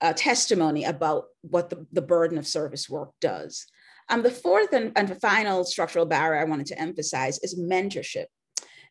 uh, 0.00 0.12
testimony 0.14 0.84
about 0.84 1.26
what 1.42 1.70
the, 1.70 1.86
the 1.92 2.02
burden 2.02 2.38
of 2.38 2.46
service 2.46 2.88
work 2.88 3.10
does. 3.20 3.66
Um, 4.08 4.22
the 4.22 4.30
fourth 4.30 4.72
and, 4.72 4.92
and 4.96 5.20
final 5.20 5.64
structural 5.64 6.04
barrier 6.04 6.40
I 6.40 6.44
wanted 6.44 6.66
to 6.66 6.78
emphasize 6.78 7.38
is 7.38 7.58
mentorship. 7.58 8.26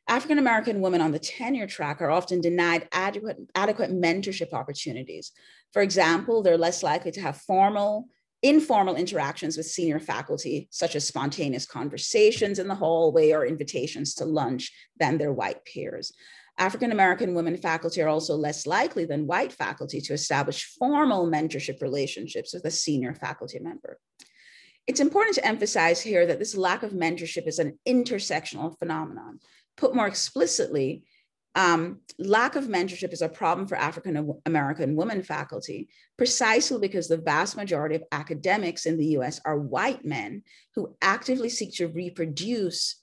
African 0.08 0.40
American 0.40 0.82
women 0.82 1.02
on 1.02 1.12
the 1.12 1.20
tenure 1.20 1.68
track 1.68 2.02
are 2.02 2.10
often 2.10 2.42
denied 2.42 2.88
adequate, 2.92 3.38
adequate 3.54 3.92
mentorship 3.92 4.54
opportunities. 4.54 5.32
For 5.72 5.82
example, 5.82 6.42
they're 6.42 6.58
less 6.58 6.82
likely 6.82 7.12
to 7.12 7.22
have 7.22 7.38
formal, 7.38 8.08
informal 8.42 8.96
interactions 8.96 9.56
with 9.56 9.68
senior 9.68 10.00
faculty, 10.00 10.68
such 10.72 10.96
as 10.96 11.08
spontaneous 11.08 11.66
conversations 11.66 12.58
in 12.58 12.68
the 12.68 12.76
hallway 12.76 13.32
or 13.32 13.46
invitations 13.46 14.16
to 14.16 14.26
lunch, 14.26 14.72
than 15.00 15.18
their 15.18 15.34
white 15.34 15.64
peers. 15.66 16.12
African 16.58 16.92
American 16.92 17.36
women 17.36 17.56
faculty 17.56 18.02
are 18.02 18.10
also 18.10 18.36
less 18.36 18.68
likely 18.68 19.06
than 19.06 19.28
white 19.28 19.54
faculty 19.54 20.02
to 20.02 20.14
establish 20.14 20.76
formal 20.78 21.26
mentorship 21.26 21.82
relationships 21.82 22.54
with 22.54 22.66
a 22.66 22.72
senior 22.72 23.14
faculty 23.14 23.60
member. 23.60 23.98
It's 24.86 25.00
important 25.00 25.36
to 25.36 25.46
emphasize 25.46 26.02
here 26.02 26.26
that 26.26 26.40
this 26.40 26.58
lack 26.58 26.84
of 26.84 26.92
mentorship 26.92 27.48
is 27.48 27.60
an 27.60 27.78
intersectional 27.88 28.78
phenomenon. 28.78 29.40
Put 29.80 29.96
more 29.96 30.08
explicitly, 30.08 31.04
um, 31.56 32.02
lack 32.20 32.56
of 32.56 32.66
mentorship 32.66 33.14
is 33.14 33.22
a 33.22 33.30
problem 33.30 33.66
for 33.66 33.76
African 33.76 34.34
American 34.46 34.96
women 34.96 35.24
faculty, 35.24 35.90
precisely 36.18 36.80
because 36.80 37.08
the 37.08 37.18
vast 37.18 37.56
majority 37.56 37.96
of 37.96 38.04
academics 38.12 38.86
in 38.86 38.98
the 38.98 39.08
US 39.18 39.40
are 39.46 39.58
white 39.58 40.06
men 40.06 40.44
who 40.76 40.96
actively 41.02 41.50
seek 41.50 41.74
to 41.76 41.88
reproduce 41.88 43.02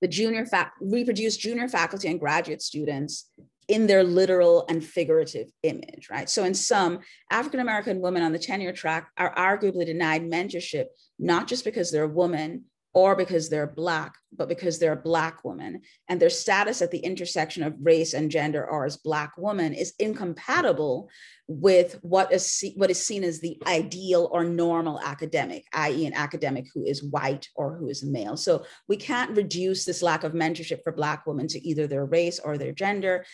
the 0.00 0.08
junior 0.08 0.46
fac- 0.46 0.74
reproduce 0.80 1.36
junior 1.36 1.68
faculty 1.68 2.08
and 2.08 2.20
graduate 2.20 2.62
students 2.62 3.30
in 3.66 3.86
their 3.86 4.04
literal 4.04 4.64
and 4.68 4.82
figurative 4.84 5.48
image, 5.62 6.08
right? 6.10 6.30
So 6.30 6.44
in 6.44 6.54
some, 6.54 7.00
African 7.30 7.60
American 7.60 8.00
women 8.00 8.22
on 8.22 8.32
the 8.32 8.38
tenure 8.38 8.72
track 8.72 9.10
are 9.18 9.34
arguably 9.34 9.84
denied 9.84 10.22
mentorship, 10.22 10.86
not 11.18 11.48
just 11.48 11.64
because 11.64 11.90
they're 11.90 12.04
a 12.04 12.08
woman 12.08 12.64
or 12.98 13.14
because 13.14 13.48
they're 13.48 13.68
Black, 13.68 14.16
but 14.36 14.48
because 14.48 14.80
they're 14.80 14.94
a 14.94 14.96
Black 14.96 15.44
woman. 15.44 15.82
And 16.08 16.18
their 16.18 16.28
status 16.28 16.82
at 16.82 16.90
the 16.90 16.98
intersection 16.98 17.62
of 17.62 17.76
race 17.80 18.12
and 18.12 18.28
gender 18.28 18.68
or 18.68 18.84
as 18.86 18.96
Black 18.96 19.38
woman 19.38 19.72
is 19.72 19.94
incompatible 20.00 21.08
with 21.46 21.96
what 22.02 22.32
is, 22.32 22.64
what 22.74 22.90
is 22.90 23.00
seen 23.00 23.22
as 23.22 23.38
the 23.38 23.56
ideal 23.68 24.28
or 24.32 24.42
normal 24.42 25.00
academic, 25.00 25.64
i.e., 25.74 26.06
an 26.06 26.12
academic 26.12 26.66
who 26.74 26.84
is 26.84 27.04
white 27.04 27.46
or 27.54 27.76
who 27.76 27.88
is 27.88 28.02
male. 28.02 28.36
So 28.36 28.64
we 28.88 28.96
can't 28.96 29.36
reduce 29.36 29.84
this 29.84 30.02
lack 30.02 30.24
of 30.24 30.32
mentorship 30.32 30.82
for 30.82 30.90
Black 30.90 31.24
women 31.24 31.46
to 31.48 31.68
either 31.68 31.86
their 31.86 32.04
race 32.04 32.40
or 32.40 32.58
their 32.58 32.72
gender 32.72 33.24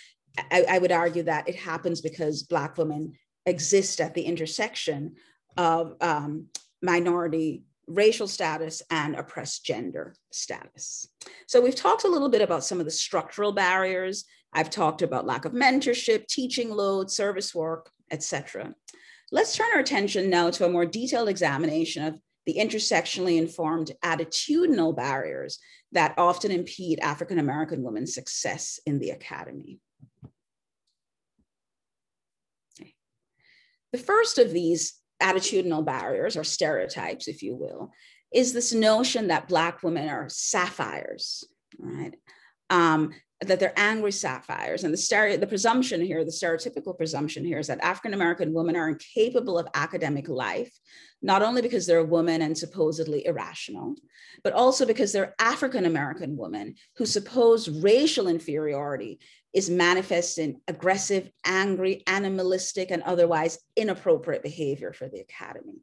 I, 0.51 0.65
I 0.69 0.79
would 0.79 0.91
argue 0.91 1.23
that 1.25 1.49
it 1.49 1.55
happens 1.55 2.01
because 2.01 2.43
Black 2.43 2.77
women 2.77 3.13
exist 3.47 4.01
at 4.01 4.15
the 4.15 4.23
intersection 4.23 5.15
of 5.57 5.95
um, 6.01 6.49
minority 6.83 7.63
racial 7.87 8.27
status 8.27 8.83
and 8.91 9.15
oppressed 9.15 9.65
gender 9.65 10.15
status. 10.33 11.09
So 11.47 11.61
we've 11.61 11.75
talked 11.75 12.05
a 12.05 12.09
little 12.09 12.29
bit 12.29 12.43
about 12.43 12.65
some 12.65 12.81
of 12.81 12.85
the 12.85 12.91
structural 12.91 13.53
barriers. 13.53 14.25
I've 14.53 14.71
talked 14.71 15.03
about 15.03 15.27
lack 15.27 15.45
of 15.45 15.53
mentorship, 15.53 16.27
teaching 16.27 16.71
load, 16.71 17.11
service 17.11 17.55
work, 17.55 17.91
etc. 18.11 18.75
Let's 19.33 19.57
turn 19.57 19.69
our 19.75 19.81
attention 19.81 20.31
now 20.31 20.51
to 20.51 20.67
a 20.67 20.71
more 20.71 20.87
detailed 20.87 21.29
examination 21.29 22.05
of 22.05 22.19
the 22.47 22.57
intersectionally 22.57 23.39
informed 23.39 23.93
attitudinal 24.05 24.95
barriers 24.95 25.59
that 25.93 26.15
often 26.19 26.51
impede 26.51 27.01
African 27.01 27.39
American 27.39 27.83
women's 27.83 28.15
success 28.15 28.79
in 28.87 28.99
the 28.99 29.11
academy. 29.11 29.81
The 33.93 33.99
first 33.99 34.39
of 34.39 34.53
these 34.53 34.95
attitudinal 35.25 35.85
barriers 35.85 36.37
or 36.37 36.45
stereotypes, 36.45 37.29
if 37.29 37.43
you 37.43 37.57
will, 37.57 37.91
is 38.33 38.53
this 38.53 38.73
notion 38.73 39.29
that 39.29 39.49
Black 39.49 39.83
women 39.83 40.09
are 40.09 40.29
sapphires, 40.29 41.45
right? 41.79 42.15
Um, 42.69 43.13
that 43.41 43.61
they're 43.61 43.73
angry 43.77 44.13
sapphires. 44.13 44.85
And 44.85 44.93
the 44.93 44.99
stereo, 44.99 45.37
the 45.37 45.47
presumption 45.47 46.01
here, 46.01 46.25
the 46.25 46.31
stereotypical 46.31 46.97
presumption 46.97 47.45
here 47.45 47.59
is 47.59 47.67
that 47.67 47.81
African 47.81 48.15
American 48.15 48.53
women 48.53 48.77
are 48.77 48.89
incapable 48.89 49.59
of 49.59 49.67
academic 49.75 50.29
life, 50.29 50.73
not 51.21 51.43
only 51.43 51.61
because 51.61 51.87
they're 51.87 51.99
a 51.99 52.05
woman 52.05 52.43
and 52.43 52.57
supposedly 52.57 53.27
irrational, 53.27 53.97
but 54.43 54.53
also 54.53 54.87
because 54.87 55.13
they're 55.13 55.35
African 55.39 55.85
American 55.85 56.37
women 56.37 56.75
whose 56.97 57.13
supposed 57.13 57.83
racial 57.83 58.29
inferiority 58.29 59.19
is 59.53 59.71
manifest 59.71 60.39
in 60.39 60.61
aggressive, 60.69 61.31
angry, 61.45 62.03
animalistic, 62.07 62.91
and 62.91 63.03
otherwise 63.03 63.59
inappropriate 63.77 64.43
behavior 64.43 64.93
for 64.93 65.09
the 65.09 65.21
academy. 65.21 65.81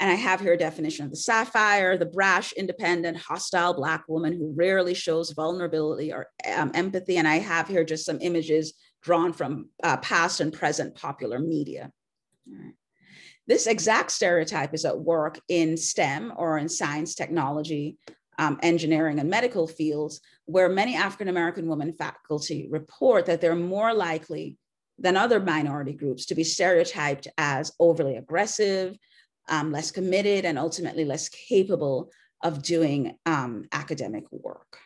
And 0.00 0.10
I 0.10 0.14
have 0.14 0.40
here 0.40 0.54
a 0.54 0.58
definition 0.58 1.04
of 1.04 1.10
the 1.10 1.16
sapphire, 1.18 1.98
the 1.98 2.06
brash, 2.06 2.52
independent, 2.52 3.18
hostile 3.18 3.74
Black 3.74 4.04
woman 4.08 4.32
who 4.32 4.54
rarely 4.56 4.94
shows 4.94 5.32
vulnerability 5.32 6.10
or 6.10 6.26
um, 6.56 6.72
empathy. 6.74 7.18
And 7.18 7.28
I 7.28 7.36
have 7.36 7.68
here 7.68 7.84
just 7.84 8.06
some 8.06 8.18
images 8.22 8.72
drawn 9.02 9.34
from 9.34 9.68
uh, 9.82 9.98
past 9.98 10.40
and 10.40 10.54
present 10.54 10.94
popular 10.94 11.38
media. 11.38 11.92
This 13.46 13.66
exact 13.66 14.10
stereotype 14.10 14.72
is 14.72 14.86
at 14.86 14.98
work 14.98 15.38
in 15.48 15.76
STEM 15.76 16.32
or 16.34 16.56
in 16.56 16.68
science, 16.68 17.14
technology, 17.14 17.98
um, 18.38 18.58
engineering, 18.62 19.18
and 19.18 19.28
medical 19.28 19.66
fields, 19.66 20.20
where 20.46 20.70
many 20.70 20.96
African 20.96 21.28
American 21.28 21.66
women 21.66 21.92
faculty 21.92 22.68
report 22.70 23.26
that 23.26 23.42
they're 23.42 23.54
more 23.54 23.92
likely 23.92 24.56
than 24.98 25.16
other 25.16 25.40
minority 25.40 25.92
groups 25.92 26.26
to 26.26 26.34
be 26.34 26.44
stereotyped 26.44 27.28
as 27.36 27.72
overly 27.78 28.16
aggressive, 28.16 28.96
um, 29.50 29.72
less 29.72 29.90
committed, 29.90 30.44
and 30.44 30.58
ultimately 30.58 31.04
less 31.04 31.28
capable 31.28 32.10
of 32.42 32.62
doing 32.62 33.16
um, 33.26 33.66
academic 33.72 34.24
work. 34.30 34.78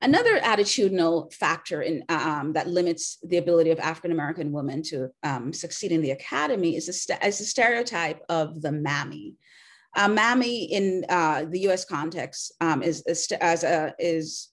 Another 0.00 0.38
attitudinal 0.38 1.32
factor 1.32 1.82
in, 1.82 2.04
um, 2.08 2.52
that 2.52 2.68
limits 2.68 3.18
the 3.24 3.38
ability 3.38 3.70
of 3.70 3.80
African 3.80 4.12
American 4.12 4.52
women 4.52 4.82
to 4.84 5.08
um, 5.24 5.52
succeed 5.52 5.90
in 5.90 6.02
the 6.02 6.12
academy 6.12 6.76
is 6.76 6.88
a, 6.88 7.26
is 7.26 7.40
a 7.40 7.44
stereotype 7.44 8.20
of 8.28 8.62
the 8.62 8.70
mammy. 8.70 9.34
Uh, 9.96 10.06
mammy 10.06 10.64
in 10.64 11.04
uh, 11.08 11.46
the 11.48 11.60
U.S. 11.60 11.84
context 11.84 12.52
um, 12.60 12.82
is, 12.82 13.02
is, 13.06 13.32
as 13.40 13.64
a, 13.64 13.92
is 13.98 14.50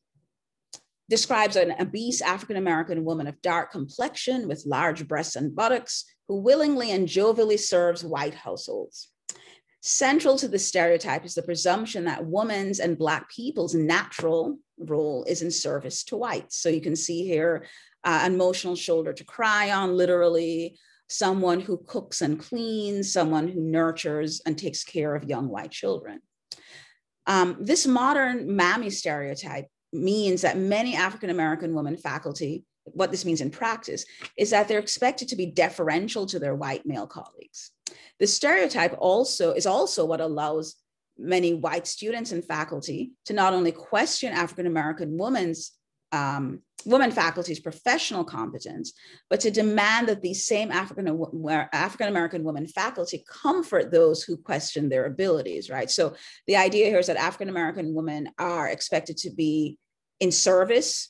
describes 1.09 1.55
an 1.55 1.75
obese 1.79 2.21
African 2.21 2.57
American 2.57 3.03
woman 3.05 3.27
of 3.27 3.41
dark 3.41 3.71
complexion 3.71 4.47
with 4.47 4.65
large 4.65 5.07
breasts 5.07 5.35
and 5.35 5.55
buttocks 5.55 6.05
who 6.27 6.41
willingly 6.41 6.91
and 6.91 7.07
jovially 7.07 7.57
serves 7.57 8.03
white 8.03 8.33
households. 8.33 9.09
Central 9.81 10.35
to 10.37 10.47
the 10.47 10.57
stereotype 10.57 11.25
is 11.25 11.35
the 11.35 11.43
presumption 11.43 12.05
that 12.05 12.25
women's 12.25 12.79
and 12.79 12.97
Black 12.97 13.29
people's 13.29 13.75
natural 13.75 14.57
role 14.79 15.23
is 15.27 15.43
in 15.43 15.51
service 15.51 16.03
to 16.05 16.17
whites. 16.17 16.57
So 16.57 16.69
you 16.69 16.81
can 16.81 16.95
see 16.95 17.23
here 17.23 17.65
uh, 18.03 18.21
an 18.23 18.33
emotional 18.33 18.75
shoulder 18.75 19.13
to 19.13 19.23
cry 19.23 19.71
on, 19.71 19.95
literally, 19.95 20.79
someone 21.07 21.59
who 21.59 21.77
cooks 21.85 22.21
and 22.21 22.39
cleans, 22.39 23.13
someone 23.13 23.47
who 23.47 23.61
nurtures 23.61 24.41
and 24.45 24.57
takes 24.57 24.83
care 24.83 25.13
of 25.13 25.25
young 25.25 25.49
white 25.49 25.69
children. 25.69 26.19
Um, 27.27 27.57
this 27.59 27.85
modern 27.85 28.55
mammy 28.55 28.89
stereotype 28.89 29.67
means 29.95 30.41
that 30.41 30.57
many 30.57 30.95
African 30.95 31.29
American 31.29 31.73
women 31.73 31.97
faculty, 31.97 32.63
what 32.83 33.11
this 33.11 33.25
means 33.25 33.41
in 33.41 33.49
practice, 33.49 34.05
is 34.37 34.49
that 34.51 34.67
they're 34.67 34.79
expected 34.79 35.27
to 35.29 35.35
be 35.35 35.45
deferential 35.47 36.25
to 36.27 36.39
their 36.39 36.55
white 36.55 36.85
male 36.85 37.07
colleagues. 37.07 37.71
The 38.19 38.27
stereotype 38.27 38.95
also 38.97 39.51
is 39.51 39.65
also 39.65 40.05
what 40.05 40.21
allows 40.21 40.75
many 41.17 41.53
white 41.53 41.87
students 41.87 42.31
and 42.31 42.43
faculty 42.43 43.11
to 43.25 43.33
not 43.33 43.53
only 43.53 43.71
question 43.71 44.33
African 44.33 44.67
American 44.67 45.17
women's 45.17 45.71
um, 46.11 46.61
women 46.85 47.11
faculty's 47.11 47.59
professional 47.59 48.23
competence, 48.23 48.93
but 49.29 49.39
to 49.39 49.51
demand 49.51 50.07
that 50.07 50.21
these 50.21 50.45
same 50.45 50.71
African 50.71 51.07
African 51.73 52.07
American 52.07 52.43
women 52.43 52.67
faculty 52.67 53.23
comfort 53.27 53.91
those 53.91 54.23
who 54.23 54.37
question 54.37 54.87
their 54.87 55.05
abilities. 55.05 55.69
Right. 55.69 55.89
So 55.89 56.15
the 56.47 56.55
idea 56.55 56.87
here 56.87 56.99
is 56.99 57.07
that 57.07 57.17
African 57.17 57.49
American 57.49 57.93
women 57.93 58.29
are 58.37 58.67
expected 58.67 59.17
to 59.17 59.31
be 59.31 59.77
in 60.20 60.32
service 60.32 61.07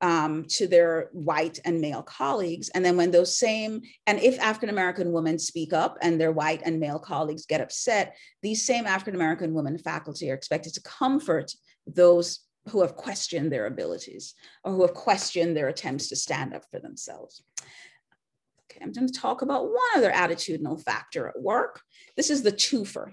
um, 0.00 0.44
to 0.48 0.66
their 0.66 1.08
white 1.12 1.58
and 1.64 1.80
male 1.80 2.02
colleagues. 2.02 2.68
And 2.70 2.84
then 2.84 2.96
when 2.96 3.10
those 3.10 3.36
same, 3.36 3.82
and 4.06 4.20
if 4.20 4.38
African 4.38 4.68
American 4.68 5.12
women 5.12 5.38
speak 5.38 5.72
up 5.72 5.98
and 6.02 6.20
their 6.20 6.32
white 6.32 6.62
and 6.64 6.78
male 6.78 6.98
colleagues 6.98 7.46
get 7.46 7.60
upset, 7.60 8.16
these 8.42 8.64
same 8.64 8.86
African 8.86 9.14
American 9.14 9.54
women 9.54 9.78
faculty 9.78 10.30
are 10.30 10.34
expected 10.34 10.74
to 10.74 10.82
comfort 10.82 11.52
those 11.86 12.40
who 12.68 12.82
have 12.82 12.96
questioned 12.96 13.50
their 13.50 13.66
abilities 13.66 14.34
or 14.62 14.72
who 14.72 14.82
have 14.82 14.94
questioned 14.94 15.56
their 15.56 15.68
attempts 15.68 16.08
to 16.08 16.16
stand 16.16 16.54
up 16.54 16.64
for 16.70 16.78
themselves. 16.78 17.42
Okay, 18.70 18.80
I'm 18.82 18.92
going 18.92 19.06
to 19.06 19.12
talk 19.12 19.42
about 19.42 19.64
one 19.64 19.80
other 19.96 20.12
attitudinal 20.12 20.82
factor 20.82 21.28
at 21.28 21.40
work. 21.40 21.80
This 22.16 22.30
is 22.30 22.42
the 22.42 22.52
twofer. 22.52 23.12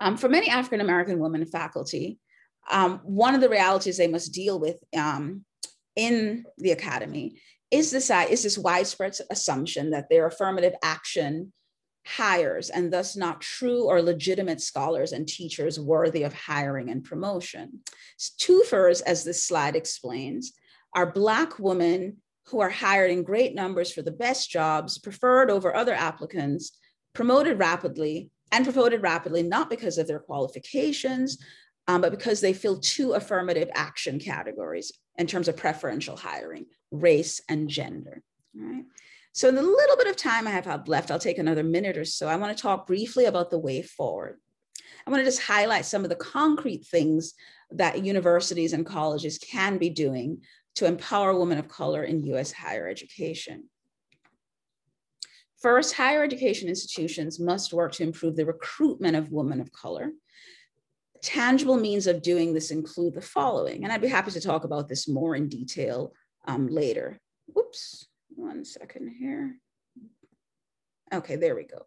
Um, 0.00 0.16
for 0.16 0.28
many 0.28 0.48
African 0.48 0.80
American 0.80 1.18
women 1.18 1.44
faculty, 1.44 2.18
um, 2.70 3.00
one 3.02 3.34
of 3.34 3.40
the 3.40 3.48
realities 3.48 3.96
they 3.96 4.08
must 4.08 4.32
deal 4.32 4.58
with 4.58 4.76
um, 4.96 5.44
in 5.96 6.44
the 6.58 6.72
academy 6.72 7.40
is 7.70 7.90
this, 7.90 8.10
is 8.10 8.42
this 8.42 8.58
widespread 8.58 9.16
assumption 9.30 9.90
that 9.90 10.08
their 10.08 10.26
affirmative 10.26 10.74
action 10.82 11.52
hires 12.06 12.68
and 12.70 12.92
thus 12.92 13.16
not 13.16 13.40
true 13.40 13.84
or 13.84 14.02
legitimate 14.02 14.60
scholars 14.60 15.12
and 15.12 15.28
teachers 15.28 15.78
worthy 15.78 16.24
of 16.24 16.34
hiring 16.34 16.90
and 16.90 17.04
promotion. 17.04 17.80
Twofers, 18.40 19.02
as 19.02 19.24
this 19.24 19.44
slide 19.44 19.76
explains, 19.76 20.52
are 20.94 21.12
Black 21.12 21.58
women 21.58 22.18
who 22.46 22.60
are 22.60 22.70
hired 22.70 23.10
in 23.10 23.22
great 23.22 23.54
numbers 23.54 23.92
for 23.92 24.02
the 24.02 24.10
best 24.10 24.50
jobs, 24.50 24.98
preferred 24.98 25.50
over 25.50 25.74
other 25.74 25.94
applicants, 25.94 26.76
promoted 27.14 27.58
rapidly, 27.58 28.30
and 28.50 28.64
promoted 28.64 29.02
rapidly 29.02 29.42
not 29.42 29.70
because 29.70 29.96
of 29.96 30.06
their 30.06 30.18
qualifications, 30.18 31.38
um, 31.88 32.00
but 32.00 32.10
because 32.10 32.40
they 32.40 32.52
fill 32.52 32.78
two 32.78 33.12
affirmative 33.12 33.70
action 33.74 34.18
categories 34.18 34.92
in 35.18 35.26
terms 35.26 35.48
of 35.48 35.56
preferential 35.56 36.16
hiring, 36.16 36.66
race 36.90 37.40
and 37.48 37.68
gender. 37.68 38.22
Right. 38.54 38.84
So 39.32 39.48
in 39.48 39.54
the 39.54 39.62
little 39.62 39.96
bit 39.96 40.08
of 40.08 40.16
time 40.16 40.46
I 40.46 40.50
have 40.50 40.88
left, 40.88 41.10
I'll 41.10 41.18
take 41.18 41.38
another 41.38 41.62
minute 41.62 41.96
or 41.96 42.04
so. 42.04 42.28
I 42.28 42.36
want 42.36 42.56
to 42.56 42.62
talk 42.62 42.86
briefly 42.86 43.24
about 43.24 43.50
the 43.50 43.58
way 43.58 43.82
forward. 43.82 44.38
I 45.06 45.10
want 45.10 45.20
to 45.20 45.24
just 45.24 45.42
highlight 45.42 45.86
some 45.86 46.04
of 46.04 46.10
the 46.10 46.16
concrete 46.16 46.86
things 46.86 47.34
that 47.70 48.04
universities 48.04 48.74
and 48.74 48.86
colleges 48.86 49.38
can 49.38 49.78
be 49.78 49.88
doing 49.88 50.42
to 50.74 50.86
empower 50.86 51.38
women 51.38 51.58
of 51.58 51.68
color 51.68 52.04
in 52.04 52.24
US 52.24 52.52
higher 52.52 52.88
education. 52.88 53.64
First, 55.60 55.94
higher 55.94 56.22
education 56.22 56.68
institutions 56.68 57.40
must 57.40 57.72
work 57.72 57.92
to 57.92 58.02
improve 58.02 58.36
the 58.36 58.46
recruitment 58.46 59.16
of 59.16 59.32
women 59.32 59.60
of 59.60 59.72
color 59.72 60.10
tangible 61.22 61.76
means 61.76 62.06
of 62.06 62.20
doing 62.20 62.52
this 62.52 62.70
include 62.70 63.14
the 63.14 63.22
following, 63.22 63.84
and 63.84 63.92
I'd 63.92 64.02
be 64.02 64.08
happy 64.08 64.32
to 64.32 64.40
talk 64.40 64.64
about 64.64 64.88
this 64.88 65.08
more 65.08 65.34
in 65.36 65.48
detail 65.48 66.12
um, 66.46 66.66
later. 66.66 67.18
Whoops, 67.46 68.08
one 68.28 68.64
second 68.64 69.14
here. 69.18 69.56
Okay, 71.14 71.36
there 71.36 71.54
we 71.54 71.64
go. 71.64 71.82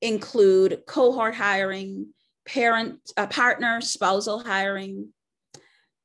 Include 0.00 0.82
cohort 0.86 1.34
hiring, 1.34 2.08
parent, 2.46 2.98
uh, 3.16 3.26
partner, 3.26 3.80
spousal 3.80 4.40
hiring, 4.40 5.12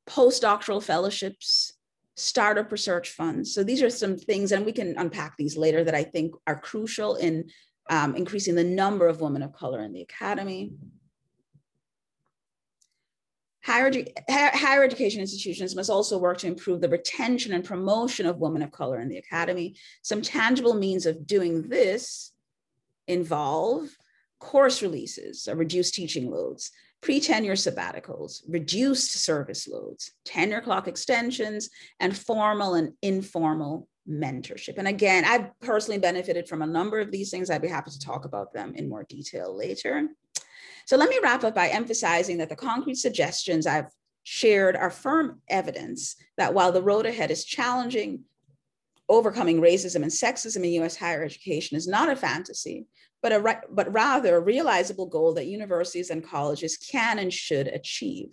postdoctoral 0.08 0.84
fellowships, 0.84 1.74
startup 2.16 2.72
research 2.72 3.10
funds. 3.10 3.54
So 3.54 3.64
these 3.64 3.82
are 3.82 3.90
some 3.90 4.18
things, 4.18 4.52
and 4.52 4.66
we 4.66 4.74
can 4.74 4.96
unpack 4.98 5.36
these 5.38 5.58
later 5.58 5.84
that 5.84 5.96
I 5.96 6.04
think 6.04 6.36
are 6.46 6.60
crucial 6.60 7.16
in 7.16 7.50
um, 7.90 8.16
increasing 8.16 8.56
the 8.56 8.64
number 8.64 9.08
of 9.08 9.22
women 9.22 9.42
of 9.42 9.54
color 9.54 9.82
in 9.82 9.94
the 9.94 10.02
academy 10.02 10.74
Higher, 13.66 13.90
edu 13.90 14.08
higher 14.30 14.84
education 14.84 15.22
institutions 15.22 15.76
must 15.76 15.90
also 15.90 16.20
work 16.20 16.38
to 16.40 16.48
improve 16.48 16.82
the 16.82 16.90
retention 16.90 17.52
and 17.54 17.64
promotion 17.64 18.28
of 18.28 18.38
women 18.38 18.62
of 18.62 18.72
color 18.72 19.00
in 19.00 19.10
the 19.10 19.18
academy. 19.18 19.76
Some 20.04 20.22
tangible 20.22 20.76
means 20.76 21.08
of 21.08 21.26
doing 21.26 21.64
this 21.64 22.32
involve 23.08 23.90
course 24.40 24.84
releases, 24.84 25.48
or 25.48 25.56
reduced 25.56 25.96
teaching 25.96 26.30
loads, 26.30 26.72
pre-tenure 27.02 27.54
sabbaticals, 27.54 28.42
reduced 28.48 29.12
service 29.14 29.68
loads, 29.68 30.12
tenure 30.26 30.62
clock 30.62 30.88
extensions, 30.88 31.70
and 32.00 32.16
formal 32.16 32.76
and 32.76 32.92
informal 33.02 33.88
mentorship. 34.08 34.78
And 34.78 34.88
again, 34.88 35.26
I've 35.26 35.60
personally 35.60 36.00
benefited 36.00 36.48
from 36.48 36.62
a 36.62 36.68
number 36.68 37.00
of 37.00 37.12
these 37.12 37.32
things. 37.32 37.50
I'd 37.50 37.64
be 37.64 37.68
happy 37.68 37.90
to 37.90 38.00
talk 38.00 38.26
about 38.26 38.54
them 38.54 38.74
in 38.76 38.88
more 38.88 39.06
detail 39.06 39.58
later. 39.58 40.08
So 40.86 40.98
let 40.98 41.10
me 41.10 41.20
wrap 41.22 41.44
up 41.44 41.56
by 41.56 41.68
emphasizing 41.70 42.38
that 42.38 42.50
the 42.50 42.56
concrete 42.56 42.96
suggestions 42.96 43.66
I've 43.66 43.90
shared 44.24 44.76
are 44.76 44.90
firm 44.90 45.42
evidence 45.50 46.16
that 46.38 46.54
while 46.54 46.72
the 46.72 46.82
road 46.82 47.06
ahead 47.06 47.32
is 47.32 47.44
challenging, 47.44 48.24
overcoming 49.10 49.62
racism 49.62 49.98
and 49.98 50.12
sexism 50.12 50.64
in 50.64 50.84
US 50.84 50.96
higher 50.96 51.24
education 51.24 51.76
is 51.78 51.88
not 51.88 52.10
a 52.10 52.16
fantasy, 52.16 52.88
but, 53.22 53.32
a, 53.32 53.62
but 53.72 53.92
rather 53.92 54.36
a 54.36 54.40
realizable 54.40 55.08
goal 55.08 55.34
that 55.34 55.46
universities 55.48 56.10
and 56.10 56.28
colleges 56.28 56.78
can 56.78 57.20
and 57.20 57.34
should 57.34 57.68
achieve. 57.68 58.30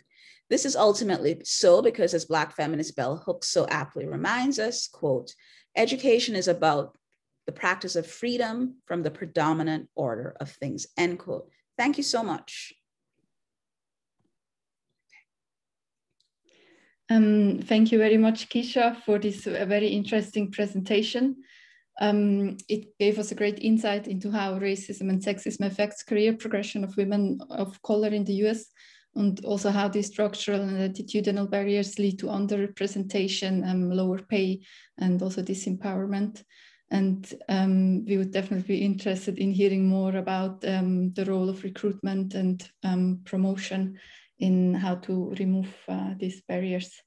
This 0.50 0.66
is 0.66 0.76
ultimately 0.76 1.40
so 1.44 1.80
because 1.80 2.12
as 2.12 2.26
Black 2.26 2.54
feminist 2.54 2.94
Bell 2.96 3.16
Hooks 3.16 3.48
so 3.48 3.66
aptly 3.68 4.06
reminds 4.06 4.58
us, 4.58 4.88
quote, 4.88 5.34
education 5.74 6.34
is 6.34 6.48
about 6.48 6.96
the 7.46 7.52
practice 7.52 7.96
of 7.96 8.06
freedom 8.06 8.76
from 8.86 9.02
the 9.02 9.10
predominant 9.10 9.88
order 9.94 10.36
of 10.40 10.50
things, 10.50 10.86
end 10.98 11.18
quote. 11.18 11.48
Thank 11.82 11.96
you 11.96 12.04
so 12.04 12.22
much. 12.22 12.72
Um, 17.10 17.58
thank 17.64 17.90
you 17.90 17.98
very 17.98 18.18
much, 18.18 18.48
Keisha, 18.48 19.02
for 19.02 19.18
this 19.18 19.48
uh, 19.48 19.64
very 19.66 19.88
interesting 19.88 20.52
presentation. 20.52 21.42
Um, 22.00 22.56
it 22.68 22.96
gave 23.00 23.18
us 23.18 23.32
a 23.32 23.34
great 23.34 23.58
insight 23.58 24.06
into 24.06 24.30
how 24.30 24.60
racism 24.60 25.10
and 25.10 25.20
sexism 25.20 25.66
affects 25.66 26.04
career 26.04 26.34
progression 26.34 26.84
of 26.84 26.96
women 26.96 27.40
of 27.50 27.82
color 27.82 28.10
in 28.10 28.22
the 28.22 28.34
US, 28.44 28.66
and 29.16 29.44
also 29.44 29.70
how 29.70 29.88
these 29.88 30.06
structural 30.06 30.60
and 30.60 30.78
attitudinal 30.78 31.50
barriers 31.50 31.98
lead 31.98 32.16
to 32.20 32.26
underrepresentation, 32.26 33.68
um, 33.68 33.90
lower 33.90 34.20
pay, 34.22 34.60
and 34.98 35.20
also 35.20 35.42
disempowerment. 35.42 36.44
And 36.92 37.26
um, 37.48 38.04
we 38.04 38.18
would 38.18 38.32
definitely 38.32 38.76
be 38.76 38.84
interested 38.84 39.38
in 39.38 39.50
hearing 39.50 39.88
more 39.88 40.14
about 40.14 40.62
um, 40.68 41.12
the 41.14 41.24
role 41.24 41.48
of 41.48 41.64
recruitment 41.64 42.34
and 42.34 42.62
um, 42.84 43.20
promotion 43.24 43.98
in 44.38 44.74
how 44.74 44.96
to 44.96 45.34
remove 45.38 45.74
uh, 45.88 46.12
these 46.18 46.42
barriers. 46.42 47.02